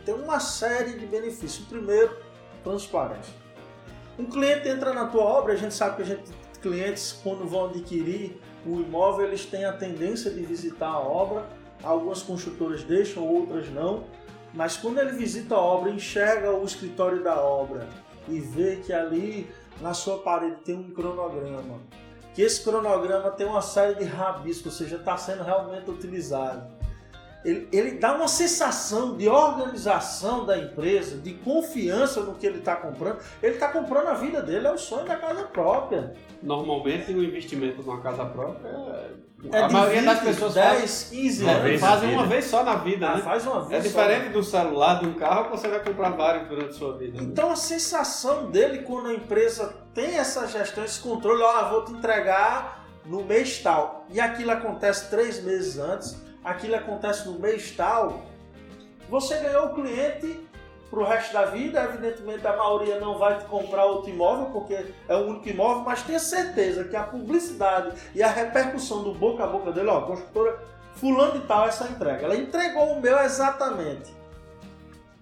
tem 0.05 0.15
uma 0.15 0.39
série 0.39 0.99
de 0.99 1.07
benefícios. 1.07 1.67
Primeiro, 1.67 2.15
transparência. 2.63 3.33
Um 4.19 4.27
cliente 4.27 4.69
entra 4.69 4.93
na 4.93 5.07
tua 5.07 5.25
obra, 5.25 5.55
a 5.55 5.57
gente 5.57 5.75
sabe 5.75 5.97
que 5.97 6.03
a 6.03 6.05
gente, 6.05 6.31
clientes, 6.61 7.19
quando 7.23 7.49
vão 7.49 7.67
adquirir 7.67 8.39
o 8.67 8.81
imóvel, 8.81 9.27
eles 9.27 9.45
têm 9.47 9.65
a 9.65 9.73
tendência 9.73 10.31
de 10.31 10.43
visitar 10.43 10.89
a 10.89 11.01
obra. 11.01 11.47
Algumas 11.83 12.23
construtoras 12.23 12.85
deixam, 12.85 13.27
outras 13.27 13.69
não. 13.71 14.05
Mas 14.53 14.77
quando 14.77 14.99
ele 14.99 15.13
visita 15.13 15.55
a 15.55 15.59
obra, 15.59 15.91
enxerga 15.91 16.53
o 16.53 16.65
escritório 16.65 17.25
da 17.25 17.41
obra 17.43 17.89
e 18.29 18.39
vê 18.39 18.77
que 18.77 18.93
ali 18.93 19.51
na 19.81 19.93
sua 19.93 20.19
parede 20.19 20.57
tem 20.65 20.77
um 20.77 20.91
cronograma, 20.91 21.81
que 22.35 22.43
esse 22.43 22.63
cronograma 22.63 23.31
tem 23.31 23.47
uma 23.47 23.63
série 23.63 23.95
de 23.95 24.05
rabiscos, 24.05 24.67
ou 24.67 24.73
seja, 24.73 24.97
está 24.97 25.17
sendo 25.17 25.45
realmente 25.45 25.89
utilizado. 25.89 26.67
Ele, 27.45 27.69
ele, 27.71 27.91
dá 27.99 28.15
uma 28.15 28.27
sensação 28.27 29.19
de 29.19 29.29
organização 29.29 30.47
da 30.47 30.57
empresa, 30.57 31.19
de 31.19 31.35
confiança 31.35 32.21
no 32.21 32.35
que 32.35 32.47
ele 32.47 32.59
está 32.59 32.75
comprando. 32.75 33.19
Ele 33.43 33.55
está 33.55 33.69
comprando 33.69 34.09
a 34.09 34.15
vida 34.15 34.41
dele, 34.41 34.67
é 34.67 34.73
o 34.73 34.79
sonho 34.79 35.05
da 35.05 35.17
casa 35.17 35.43
própria. 35.43 36.15
Normalmente 36.43 37.13
o 37.13 37.23
investimento 37.23 37.83
numa 37.83 38.01
casa 38.01 38.25
própria 38.25 38.69
é, 39.53 39.59
é 39.59 39.63
a 39.63 39.69
maioria 39.69 40.01
20, 40.01 40.07
das 40.07 40.21
pessoas 40.21 40.55
10, 40.55 40.79
faz, 40.79 41.09
15 41.11 41.47
anos. 41.47 41.81
fazem 41.81 42.15
uma 42.15 42.27
vez 42.27 42.45
só 42.47 42.65
na 42.65 42.77
vida, 42.77 43.11
ah, 43.11 43.17
né? 43.17 43.23
Faz 43.23 43.47
uma 43.47 43.61
vez 43.61 43.85
é 43.85 43.89
diferente 43.89 44.27
só. 44.27 44.33
do 44.33 44.43
celular, 44.43 45.01
de 45.01 45.07
um 45.07 45.13
carro, 45.13 45.45
que 45.45 45.51
você 45.51 45.69
vai 45.69 45.85
comprar 45.85 46.11
vários 46.11 46.49
durante 46.49 46.71
a 46.71 46.73
sua 46.73 46.97
vida. 46.97 47.21
Né? 47.21 47.25
Então 47.25 47.51
a 47.51 47.57
sensação 47.57 48.51
dele 48.51 48.79
quando 48.79 49.09
a 49.09 49.13
empresa 49.13 49.84
tem 49.95 50.19
essa 50.19 50.47
gestão, 50.47 50.85
esse 50.85 51.01
controle, 51.01 51.43
ó, 51.43 51.69
vou 51.71 51.85
te 51.85 51.93
entregar 51.93 52.85
no 53.07 53.23
mês 53.25 53.61
tal. 53.63 54.07
E 54.11 54.21
aquilo 54.21 54.51
acontece 54.51 55.09
três 55.09 55.43
meses 55.43 55.79
antes, 55.79 56.17
aquilo 56.43 56.75
acontece 56.75 57.29
no 57.29 57.39
mês 57.39 57.71
tal. 57.77 58.23
Você 59.09 59.39
ganhou 59.39 59.67
o 59.67 59.75
cliente 59.75 60.45
para 60.95 61.01
o 61.01 61.05
resto 61.05 61.33
da 61.33 61.45
vida. 61.47 61.83
Evidentemente, 61.83 62.47
a 62.47 62.57
maioria 62.57 63.01
não 63.01 63.19
vai 63.19 63.39
te 63.39 63.45
comprar 63.45 63.85
outro 63.85 64.11
imóvel, 64.11 64.47
porque 64.47 64.87
é 65.09 65.15
o 65.15 65.27
único 65.27 65.49
imóvel, 65.49 65.83
mas 65.83 66.03
tenha 66.03 66.19
certeza 66.19 66.85
que 66.85 66.97
a 66.97 67.03
publicidade 67.03 67.95
e 68.15 68.23
a 68.23 68.29
repercussão 68.29 69.03
do 69.03 69.13
boca 69.13 69.45
a 69.45 69.47
boca 69.47 69.73
dele, 69.73 69.89
ó, 69.89 70.03
construtora 70.03 70.59
fulano 70.95 71.41
de 71.41 71.47
tal 71.47 71.67
essa 71.67 71.89
entrega. 71.89 72.25
Ela 72.25 72.37
entregou 72.37 72.93
o 72.93 73.01
meu 73.01 73.19
exatamente. 73.19 74.15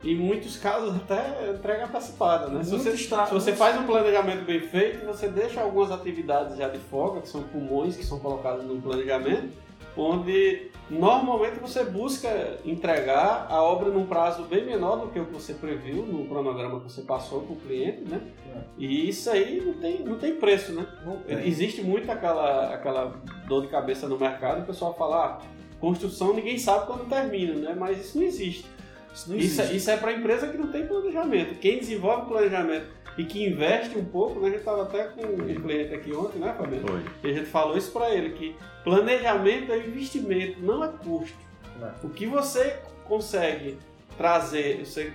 Em 0.04 0.16
muitos 0.16 0.56
casos 0.56 0.96
até 0.96 1.52
entrega 1.52 1.84
antecipada, 1.84 2.48
né? 2.48 2.64
Se 2.64 2.70
você, 2.70 2.96
se 2.96 3.32
você 3.32 3.52
faz 3.52 3.78
um 3.80 3.84
planejamento 3.84 4.44
bem 4.44 4.60
feito, 4.60 5.06
você 5.06 5.28
deixa 5.28 5.60
algumas 5.60 5.92
atividades 5.92 6.56
já 6.56 6.68
de 6.68 6.78
folga, 6.78 7.20
que 7.20 7.28
são 7.28 7.42
pulmões 7.44 7.96
que 7.96 8.04
são 8.04 8.18
colocados 8.18 8.64
no 8.64 8.82
planejamento, 8.82 9.52
onde 9.96 10.70
normalmente 10.90 11.60
você 11.60 11.84
busca 11.84 12.58
entregar 12.64 13.46
a 13.48 13.62
obra 13.62 13.90
num 13.90 14.06
prazo 14.06 14.42
bem 14.44 14.64
menor 14.64 14.96
do 14.96 15.08
que 15.08 15.20
o 15.20 15.26
que 15.26 15.32
você 15.32 15.54
previu 15.54 16.04
no 16.04 16.26
cronograma 16.26 16.80
que 16.80 16.90
você 16.90 17.02
passou 17.02 17.42
para 17.42 17.52
o 17.52 17.56
cliente, 17.56 18.02
né? 18.02 18.20
É. 18.54 18.60
E 18.78 19.08
isso 19.08 19.30
aí 19.30 19.60
não 19.64 19.74
tem, 19.74 20.02
não 20.02 20.18
tem 20.18 20.34
preço, 20.34 20.72
né? 20.72 20.86
Tem. 21.26 21.46
Existe 21.46 21.82
muito 21.82 22.10
aquela, 22.10 22.74
aquela 22.74 23.14
dor 23.46 23.62
de 23.62 23.68
cabeça 23.68 24.08
no 24.08 24.18
mercado, 24.18 24.62
o 24.62 24.66
pessoal 24.66 24.94
fala, 24.94 25.24
ah, 25.24 25.38
construção 25.80 26.34
ninguém 26.34 26.58
sabe 26.58 26.86
quando 26.86 27.08
termina, 27.08 27.54
né? 27.54 27.76
Mas 27.78 28.00
isso 28.00 28.18
não 28.18 28.24
existe. 28.24 28.66
Isso, 29.12 29.30
não 29.30 29.36
isso, 29.36 29.62
isso 29.74 29.90
é 29.90 29.96
para 29.96 30.12
empresa 30.12 30.48
que 30.48 30.56
não 30.56 30.68
tem 30.68 30.86
planejamento. 30.86 31.58
Quem 31.58 31.78
desenvolve 31.78 32.28
planejamento 32.28 32.86
e 33.16 33.24
que 33.24 33.46
investe 33.46 33.96
um 33.98 34.04
pouco, 34.04 34.40
né? 34.40 34.48
A 34.48 34.50
gente 34.50 34.60
estava 34.60 34.82
até 34.82 35.04
com 35.04 35.22
um 35.22 35.60
cliente 35.60 35.94
aqui 35.94 36.14
ontem, 36.14 36.38
né, 36.38 36.54
Fabiano? 36.56 36.88
Foi. 36.88 37.02
E 37.22 37.30
a 37.30 37.34
gente 37.34 37.46
falou 37.46 37.76
isso 37.76 37.92
para 37.92 38.10
ele, 38.10 38.30
que 38.30 38.56
planejamento 38.84 39.72
é 39.72 39.78
investimento, 39.78 40.60
não 40.60 40.82
é 40.82 40.88
custo. 40.88 41.36
É. 41.80 42.06
O 42.06 42.08
que 42.08 42.26
você 42.26 42.78
consegue 43.04 43.78
trazer, 44.16 44.84
você 44.84 45.12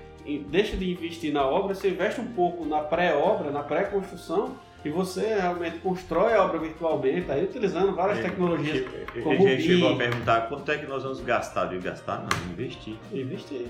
deixa 0.47 0.75
de 0.75 0.91
investir 0.91 1.33
na 1.33 1.45
obra, 1.45 1.73
você 1.73 1.89
investe 1.89 2.19
um 2.19 2.27
pouco 2.33 2.65
na 2.65 2.81
pré-obra, 2.81 3.49
na 3.49 3.63
pré-construção, 3.63 4.57
e 4.86 4.89
você 4.89 5.36
realmente 5.36 5.80
constrói 5.80 6.34
a 6.34 6.43
obra 6.43 6.59
virtualmente, 6.59 7.32
aí 7.32 7.43
utilizando 7.43 7.93
várias 7.95 8.19
tecnologias. 8.19 8.86
A 9.13 9.36
gente 9.36 9.61
chegou 9.63 9.93
a 9.93 9.97
perguntar 9.97 10.41
quanto 10.47 10.71
é 10.71 10.78
que 10.78 10.86
nós 10.86 11.03
vamos 11.03 11.19
gastar. 11.21 11.65
De 11.65 11.78
gastar, 11.80 12.19
não, 12.19 12.51
investir. 12.51 12.95
Investir. 13.11 13.67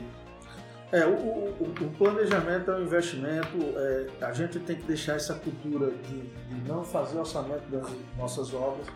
É, 0.92 1.06
o, 1.06 1.10
o, 1.10 1.76
o, 1.82 1.90
planejamento 1.98 2.72
é 2.72 2.76
um 2.76 2.84
investimento. 2.84 3.58
É, 3.76 4.08
a 4.22 4.32
gente 4.32 4.60
tem 4.60 4.76
que 4.76 4.84
deixar 4.84 5.16
essa 5.16 5.34
cultura 5.34 5.92
de, 5.92 6.22
de, 6.22 6.68
não 6.68 6.84
fazer 6.84 7.18
orçamento 7.20 7.70
das 7.70 7.90
nossas 8.18 8.54
obras, 8.54 8.88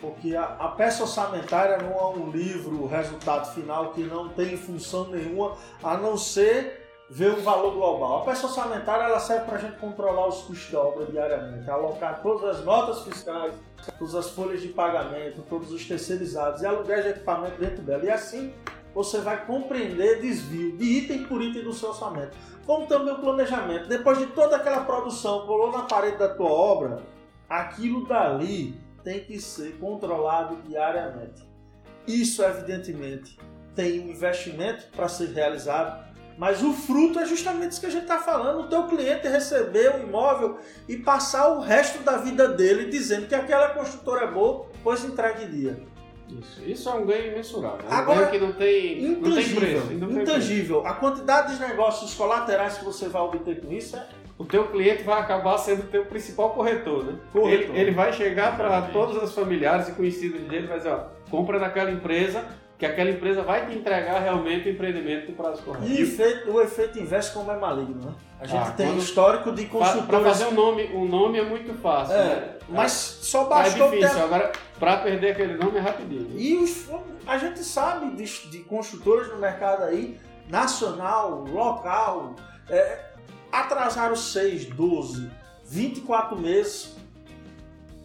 porque 0.00 0.34
a, 0.34 0.44
a, 0.44 0.68
peça 0.68 1.02
orçamentária 1.02 1.78
não 1.78 1.92
é 1.92 2.16
um 2.16 2.30
livro, 2.30 2.82
o 2.82 2.86
resultado 2.86 3.52
final, 3.52 3.92
que 3.92 4.02
não 4.02 4.30
tem 4.30 4.56
função 4.56 5.08
nenhuma, 5.10 5.56
a 5.82 5.98
não 5.98 6.16
ser 6.16 6.83
ver 7.10 7.32
o 7.32 7.42
valor 7.42 7.72
global. 7.72 8.22
A 8.22 8.24
peça 8.24 8.46
orçamentária 8.46 9.04
ela 9.04 9.20
serve 9.20 9.44
para 9.44 9.56
a 9.56 9.60
gente 9.60 9.78
controlar 9.78 10.26
os 10.28 10.42
custos 10.42 10.70
da 10.70 10.80
obra 10.80 11.06
diariamente, 11.06 11.70
alocar 11.70 12.22
todas 12.22 12.58
as 12.58 12.64
notas 12.64 13.02
fiscais, 13.02 13.54
todas 13.98 14.14
as 14.14 14.30
folhas 14.30 14.62
de 14.62 14.68
pagamento, 14.68 15.42
todos 15.42 15.70
os 15.70 15.86
terceirizados 15.86 16.62
e 16.62 16.66
aluguéis 16.66 17.04
de 17.04 17.10
equipamento 17.10 17.58
dentro 17.58 17.82
dela. 17.82 18.04
E 18.04 18.10
assim 18.10 18.54
você 18.94 19.20
vai 19.20 19.44
compreender 19.44 20.20
desvio 20.20 20.76
de 20.76 20.84
item 20.84 21.24
por 21.24 21.42
item 21.42 21.64
do 21.64 21.72
seu 21.72 21.88
orçamento. 21.88 22.36
Como 22.64 22.86
também 22.86 23.12
o 23.12 23.18
planejamento. 23.18 23.88
Depois 23.88 24.18
de 24.18 24.26
toda 24.26 24.56
aquela 24.56 24.84
produção, 24.84 25.46
colou 25.46 25.72
na 25.72 25.82
parede 25.82 26.16
da 26.16 26.28
tua 26.28 26.50
obra, 26.50 27.02
aquilo 27.48 28.06
dali 28.06 28.80
tem 29.02 29.20
que 29.20 29.38
ser 29.40 29.78
controlado 29.78 30.56
diariamente. 30.62 31.46
Isso, 32.06 32.42
evidentemente, 32.42 33.38
tem 33.74 34.00
um 34.00 34.10
investimento 34.10 34.86
para 34.92 35.08
ser 35.08 35.30
realizado, 35.30 36.13
mas 36.36 36.62
o 36.62 36.72
fruto 36.72 37.18
é 37.18 37.26
justamente 37.26 37.72
isso 37.72 37.80
que 37.80 37.86
a 37.86 37.90
gente 37.90 38.02
está 38.02 38.18
falando. 38.18 38.60
O 38.60 38.68
teu 38.68 38.84
cliente 38.84 39.28
receber 39.28 39.94
o 39.94 40.02
imóvel 40.02 40.58
e 40.88 40.96
passar 40.96 41.48
o 41.48 41.60
resto 41.60 42.02
da 42.02 42.16
vida 42.16 42.48
dele 42.48 42.90
dizendo 42.90 43.26
que 43.26 43.34
aquela 43.34 43.68
construtora 43.68 44.24
é 44.24 44.30
boa, 44.30 44.66
pois 44.82 45.04
entregue 45.04 45.46
dia. 45.46 45.78
Isso, 46.28 46.62
isso 46.64 46.88
é 46.88 46.94
um 46.94 47.06
ganho 47.06 47.32
imensurável. 47.32 47.86
É 47.88 47.94
um 47.94 47.96
Agora, 47.96 48.20
ganho 48.20 48.30
que 48.30 48.38
não 48.38 48.52
tem, 48.52 49.02
não 49.02 49.34
tem 49.34 49.54
preço. 49.54 49.92
Não 49.92 50.08
tem 50.08 50.22
intangível. 50.22 50.80
Preço. 50.80 50.96
A 50.96 50.98
quantidade 50.98 51.54
de 51.54 51.60
negócios 51.60 52.14
colaterais 52.14 52.78
que 52.78 52.84
você 52.84 53.08
vai 53.08 53.22
obter 53.22 53.60
com 53.60 53.72
isso 53.72 53.96
é 53.96 54.06
o 54.36 54.44
teu 54.44 54.66
cliente 54.66 55.04
vai 55.04 55.20
acabar 55.20 55.56
sendo 55.58 55.82
o 55.82 55.86
teu 55.86 56.06
principal 56.06 56.50
corretor, 56.50 57.04
né? 57.04 57.18
Corretor. 57.32 57.70
Ele, 57.70 57.80
ele 57.80 57.90
vai 57.92 58.12
chegar 58.12 58.56
para 58.56 58.82
todos 58.88 59.22
os 59.22 59.32
familiares 59.32 59.88
e 59.88 59.92
conhecidos 59.92 60.40
dele 60.40 60.64
e 60.64 60.68
vai 60.68 60.78
dizer, 60.78 60.90
ó, 60.90 61.04
compra 61.30 61.58
naquela 61.58 61.90
empresa 61.90 62.44
que 62.88 62.94
que 62.94 63.00
aquela 63.00 63.10
empresa 63.10 63.42
vai 63.42 63.66
te 63.66 63.76
entregar 63.76 64.20
realmente 64.20 64.68
o 64.68 64.72
empreendimento 64.72 65.30
no 65.30 65.36
prazo 65.36 65.62
correto. 65.62 65.86
E 65.86 66.00
o 66.00 66.02
efeito, 66.02 66.50
o 66.50 66.60
efeito 66.60 66.98
inverso 66.98 67.32
como 67.34 67.50
é 67.50 67.56
maligno, 67.56 68.00
né? 68.04 68.12
A 68.40 68.46
gente 68.46 68.68
Ah, 68.68 68.70
tem 68.72 68.86
quando- 68.88 68.98
histórico 69.02 69.52
de 69.52 69.64
Para 69.66 69.78
consultores... 69.78 70.26
fazer 70.26 70.44
um 70.46 70.50
nome, 70.52 70.84
um 70.94 71.04
nome 71.06 71.38
é 71.38 71.42
muito 71.44 71.72
fácil, 71.74 72.14
É, 72.14 72.24
né? 72.24 72.54
mas 72.68 72.92
só 72.92 73.46
é 73.46 73.48
bastou 73.48 73.90
ter 73.90 73.98
difícil, 74.00 74.22
agora 74.24 74.52
para 74.78 74.96
perder 74.98 75.30
aquele 75.32 75.54
nome 75.56 75.78
é 75.78 75.80
rapidinho. 75.80 76.30
E 76.38 76.56
os- 76.56 76.88
a 77.26 77.38
gente 77.38 77.60
sabe 77.60 78.10
de, 78.14 78.24
de 78.50 78.58
construtores 78.60 79.28
no 79.30 79.38
mercado 79.38 79.84
aí, 79.84 80.18
nacional, 80.48 81.44
local, 81.50 82.34
é, 82.68 83.00
atrasaram 83.50 84.16
6, 84.16 84.66
12, 84.66 85.30
24 85.64 86.36
meses. 86.38 86.93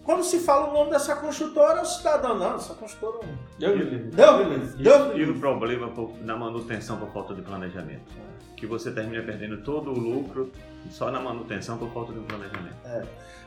Quando 0.10 0.24
se 0.24 0.40
fala 0.40 0.72
o 0.72 0.74
nome 0.74 0.90
dessa 0.90 1.16
construtora, 1.18 1.84
o 1.84 1.86
cidadão, 1.86 2.36
não, 2.36 2.56
essa 2.56 2.74
construtora 2.74 3.28
não. 3.28 3.38
Deus 3.60 3.78
me 3.78 3.84
livre. 3.84 4.08
Deu, 4.10 4.38
me 4.40 4.56
livre, 4.58 4.84
deu, 4.84 5.16
E 5.16 5.30
o 5.30 5.40
problema 5.40 5.88
por- 5.90 6.12
na 6.24 6.36
manutenção 6.36 6.98
por 6.98 7.10
falta 7.14 7.36
de 7.36 7.44
planejamento. 7.44 8.12
Que 8.58 8.66
você 8.66 8.90
termina 8.90 9.22
perdendo 9.22 9.62
todo 9.62 9.92
o 9.92 10.00
lucro 10.00 10.52
só 10.90 11.12
na 11.12 11.20
manutenção 11.20 11.78
por 11.78 11.92
falta 11.94 12.12
de 12.12 12.18
um 12.18 12.24
planejamento. 12.24 12.76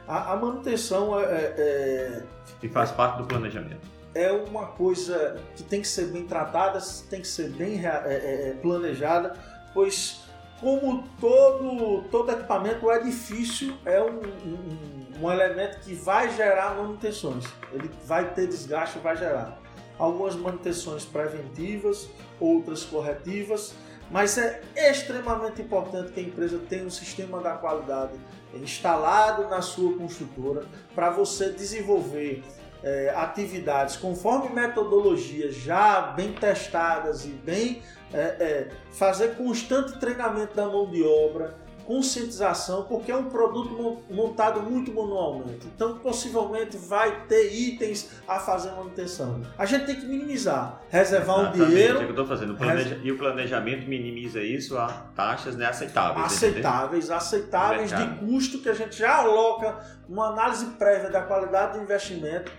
A, 0.07 0.35
a 0.35 0.37
manutenção 0.37 1.19
é- 1.19 1.25
é- 1.59 2.23
E 2.63 2.69
faz 2.69 2.93
parte 2.93 3.19
do 3.19 3.25
planejamento. 3.25 3.81
é, 4.15 4.27
é 4.27 4.33
uma 4.33 4.67
coisa 4.67 5.41
que 5.57 5.65
tem 5.65 5.81
que 5.81 5.89
ser 5.89 6.13
bem 6.13 6.29
tratada, 6.29 6.79
tem 7.11 7.21
que 7.23 7.27
ser 7.27 7.49
bem 7.51 7.85
é, 7.85 7.89
é, 7.89 8.51
é, 8.51 8.53
planejada, 8.63 9.35
pois 9.75 10.22
como 10.63 11.05
todo, 11.21 12.03
todo 12.11 12.31
equipamento, 12.33 12.87
o 12.87 12.93
edifício 12.93 13.77
é 13.85 14.01
um, 14.01 14.21
um- 14.47 15.03
um 15.25 15.31
elemento 15.31 15.81
que 15.81 15.93
vai 15.95 16.35
gerar 16.35 16.77
manutenções. 16.77 17.45
Ele 17.73 17.91
vai 18.07 18.31
ter 18.33 18.47
desgaste, 18.47 18.99
vai 19.01 19.17
gerar. 19.17 19.59
Algumas 19.99 20.35
manutenções 20.35 21.05
preventivas, 21.05 22.09
outras 22.41 22.83
corretivas, 22.85 23.75
mas 24.11 24.39
é 24.39 24.63
extremamente 24.77 25.61
importante 25.63 26.13
que 26.13 26.21
a 26.21 26.23
empresa 26.23 26.59
tenha 26.69 26.85
um 26.85 26.91
sistema 26.91 27.41
da 27.41 27.53
qualidade 27.53 28.13
instalado 28.55 29.49
na 29.49 29.61
sua 29.63 29.97
construtora 29.97 30.65
para 30.95 31.11
você 31.11 31.51
desenvolver 31.51 32.43
é, 32.85 33.13
atividades 33.17 33.97
conforme 33.97 34.49
metodologias 34.49 35.55
já 35.55 36.01
bem 36.01 36.33
testadas 36.33 37.25
e 37.25 37.29
bem 37.29 37.81
é, 38.13 38.19
é, 38.19 38.69
fazer 38.93 39.35
constante 39.37 39.99
treinamento 39.99 40.55
da 40.55 40.67
mão 40.67 40.91
de 40.91 41.03
obra, 41.03 41.55
conscientização, 41.87 42.85
porque 42.85 43.11
é 43.11 43.17
um 43.17 43.25
produto 43.29 43.71
mon- 43.71 44.03
montado 44.11 44.63
muito 44.63 44.93
manualmente. 44.93 45.67
Então, 45.67 45.99
possivelmente 45.99 46.77
vai 46.77 47.25
ter 47.27 47.53
itens 47.53 48.09
a 48.27 48.39
fazer 48.39 48.71
manutenção. 48.73 49.41
A 49.59 49.65
gente 49.67 49.87
tem 49.87 49.97
que 49.97 50.07
minimizar, 50.07 50.81
reservar 50.91 51.37
um 51.39 51.41
Exatamente, 51.43 51.69
dinheiro 51.71 51.99
É 52.01 52.05
o 52.05 52.15
que 52.15 52.21
eu 52.21 52.27
fazendo. 52.27 52.53
O 52.53 52.57
planeja- 52.57 52.99
E 53.03 53.11
o 53.13 53.19
planejamento 53.19 53.89
minimiza 53.89 54.41
isso 54.43 54.77
a 54.79 54.87
taxas 55.17 55.57
né, 55.57 55.67
aceitáveis. 55.67 56.27
aceitáveis, 56.27 57.11
aceitáveis 57.11 57.91
de 57.91 58.07
custo 58.27 58.59
que 58.59 58.69
a 58.69 58.75
gente 58.75 58.97
já 58.97 59.17
aloca 59.17 59.77
uma 60.09 60.29
análise 60.29 60.67
prévia 60.79 61.11
da 61.11 61.23
qualidade 61.23 61.77
do 61.79 61.83
investimento, 61.85 62.51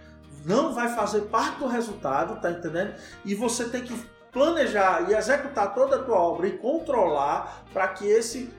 não 0.45 0.74
vai 0.74 0.93
fazer 0.93 1.22
parte 1.22 1.60
do 1.60 1.68
resultado, 1.68 2.41
tá 2.41 2.51
entendendo? 2.51 2.93
E 3.24 3.34
você 3.34 3.66
tem 3.70 3.82
que 3.84 3.95
planejar 4.34 5.10
e 5.10 5.14
executar 5.14 5.74
toda 5.74 5.98
a 5.98 6.00
tua 6.00 6.18
obra 6.18 6.48
e 6.48 6.58
controlar 6.58 7.64
para 7.72 7.88
que 7.90 8.06
esse 8.06 8.52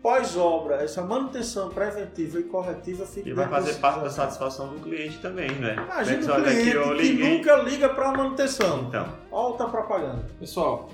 pós-obra, 0.00 0.76
essa 0.76 1.02
manutenção 1.02 1.68
preventiva 1.68 2.38
e 2.38 2.44
corretiva 2.44 3.04
fique 3.04 3.30
E 3.30 3.32
vai 3.32 3.48
fazer 3.48 3.74
parte 3.74 4.00
da 4.00 4.10
satisfação 4.10 4.68
do 4.68 4.78
cliente 4.78 5.18
também, 5.18 5.50
né? 5.50 5.74
Imagina 5.74 6.32
o 6.32 6.34
olha 6.34 6.50
aqui, 6.52 6.70
cliente 6.70 6.76
eu 6.76 6.96
que 6.96 7.12
nunca 7.12 7.56
liga 7.56 7.88
para 7.88 8.12
manutenção. 8.12 8.84
Então, 8.84 9.08
Olha 9.32 9.64
a 9.64 9.68
propaganda. 9.68 10.24
Pessoal, 10.38 10.88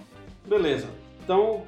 beleza. 0.49 0.87
Então, 1.23 1.63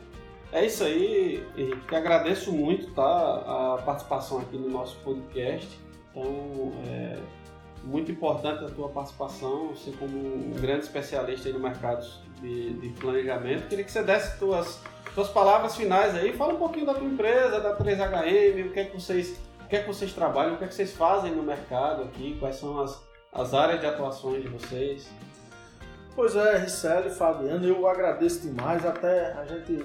é 0.50 0.64
isso 0.64 0.84
aí. 0.84 1.46
Henrique. 1.54 1.80
Que 1.86 1.94
agradeço 1.94 2.50
muito 2.50 2.90
tá, 2.94 3.02
a 3.02 3.82
participação 3.84 4.38
aqui 4.38 4.56
no 4.56 4.70
nosso 4.70 4.96
podcast. 5.00 5.78
Então, 6.12 6.72
é 6.88 7.18
muito 7.84 8.10
importante 8.10 8.64
a 8.64 8.68
tua 8.68 8.88
participação, 8.88 9.68
você 9.68 9.92
como 9.92 10.16
um 10.16 10.52
grande 10.58 10.84
especialista 10.84 11.48
aí 11.48 11.52
no 11.52 11.60
mercado 11.60 12.06
de, 12.44 12.74
de 12.74 12.88
planejamento. 13.00 13.68
Queria 13.68 13.84
que 13.84 13.90
você 13.90 14.02
desse 14.02 14.38
tuas, 14.38 14.80
tuas 15.14 15.28
palavras 15.28 15.74
finais 15.74 16.14
aí. 16.14 16.32
Fala 16.36 16.54
um 16.54 16.58
pouquinho 16.58 16.86
da 16.86 16.94
tua 16.94 17.06
empresa, 17.06 17.60
da 17.60 17.76
3HM, 17.76 18.66
o 18.66 18.72
que 18.72 18.80
é 18.80 18.84
que 18.84 18.94
vocês, 18.94 19.38
o 19.64 19.68
que 19.68 19.76
é 19.76 19.80
que 19.80 19.86
vocês 19.86 20.12
trabalham, 20.12 20.54
o 20.54 20.58
que 20.58 20.64
é 20.64 20.68
que 20.68 20.74
vocês 20.74 20.92
fazem 20.92 21.34
no 21.34 21.42
mercado 21.42 22.02
aqui, 22.02 22.36
quais 22.38 22.56
são 22.56 22.78
as, 22.80 23.02
as 23.32 23.54
áreas 23.54 23.80
de 23.80 23.86
atuações 23.86 24.42
de 24.42 24.48
vocês. 24.48 25.08
Pois 26.14 26.36
é, 26.36 26.58
Richelle, 26.58 27.10
Fabiano, 27.10 27.66
eu 27.66 27.86
agradeço 27.88 28.40
demais. 28.40 28.84
Até 28.86 29.32
a 29.32 29.44
gente 29.46 29.84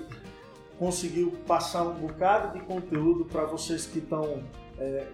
conseguiu 0.78 1.32
passar 1.48 1.84
um 1.84 1.94
bocado 1.94 2.58
de 2.58 2.64
conteúdo 2.66 3.26
para 3.26 3.46
vocês 3.46 3.88
que 3.88 4.00
estão 4.00 4.44
é, 4.78 5.08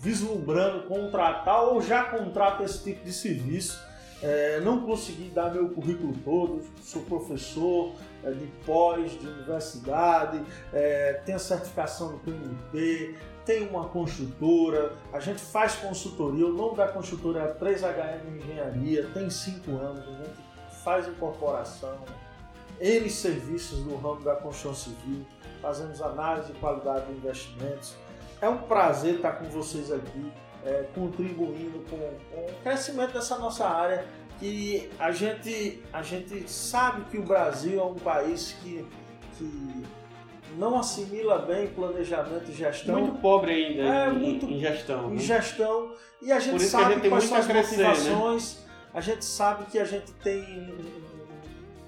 vislumbrando 0.00 0.86
contratar 0.86 1.64
ou 1.64 1.82
já 1.82 2.04
contratam 2.04 2.64
esse 2.64 2.82
tipo 2.82 3.04
de 3.04 3.12
serviço. 3.12 3.78
É, 4.22 4.60
não 4.60 4.80
consegui 4.80 5.28
dar 5.28 5.52
meu 5.52 5.68
currículo 5.68 6.14
todo, 6.24 6.62
sou 6.80 7.02
professor 7.02 7.92
é, 8.24 8.30
de 8.30 8.46
pós, 8.64 9.12
de 9.12 9.26
universidade, 9.26 10.42
é, 10.72 11.20
tenho 11.24 11.38
certificação 11.38 12.12
no 12.12 12.18
PMP, 12.20 13.14
tenho 13.44 13.68
uma 13.68 13.88
construtora, 13.88 14.92
a 15.12 15.20
gente 15.20 15.40
faz 15.40 15.76
consultoria, 15.76 16.46
o 16.46 16.52
nome 16.52 16.76
da 16.76 16.88
construtora 16.88 17.40
é 17.40 17.54
3HM 17.54 18.38
Engenharia, 18.38 19.06
tem 19.12 19.28
5 19.28 19.70
anos, 19.72 20.00
a 20.00 20.24
gente 20.24 20.82
faz 20.82 21.06
incorporação, 21.06 21.98
N 22.80 23.08
serviços 23.10 23.80
no 23.84 23.96
ramo 23.96 24.22
da 24.22 24.34
construção 24.34 24.74
civil, 24.74 25.26
fazemos 25.60 26.00
análise 26.00 26.52
de 26.52 26.58
qualidade 26.58 27.06
de 27.06 27.12
investimentos. 27.12 27.94
É 28.40 28.48
um 28.48 28.58
prazer 28.58 29.16
estar 29.16 29.32
com 29.32 29.46
vocês 29.46 29.90
aqui, 29.90 30.30
é, 30.66 30.84
contribuindo 30.94 31.78
com, 31.88 31.96
com 31.96 32.40
o 32.50 32.54
crescimento 32.62 33.12
dessa 33.12 33.38
nossa 33.38 33.66
área, 33.66 34.04
que 34.38 34.90
a 34.98 35.10
gente, 35.12 35.82
a 35.92 36.02
gente 36.02 36.50
sabe 36.50 37.04
que 37.10 37.16
o 37.16 37.22
Brasil 37.22 37.80
é 37.80 37.84
um 37.84 37.94
país 37.94 38.54
que, 38.62 38.84
que 39.38 39.82
não 40.58 40.78
assimila 40.78 41.38
bem 41.38 41.68
planejamento 41.68 42.50
e 42.50 42.52
gestão 42.52 43.00
Muito 43.00 43.20
pobre 43.20 43.52
ainda 43.52 43.82
É, 43.82 44.08
em, 44.10 44.12
muito- 44.18 44.46
em 44.46 44.58
gestão. 44.58 45.10
em 45.10 45.14
né? 45.14 45.18
gestão 45.20 45.94
e 46.20 46.32
a 46.32 46.38
gente 46.40 46.56
isso 46.56 46.70
que 46.70 46.76
a 46.76 46.80
sabe 46.80 46.92
gente 46.94 47.02
tem 47.02 47.10
quais 47.10 47.24
são 47.24 47.38
as 47.38 47.46
né? 47.46 47.54
motivações, 47.54 48.58
a 48.92 49.00
gente 49.00 49.24
sabe 49.24 49.66
que 49.66 49.78
a 49.78 49.84
gente 49.84 50.12
tem, 50.14 50.74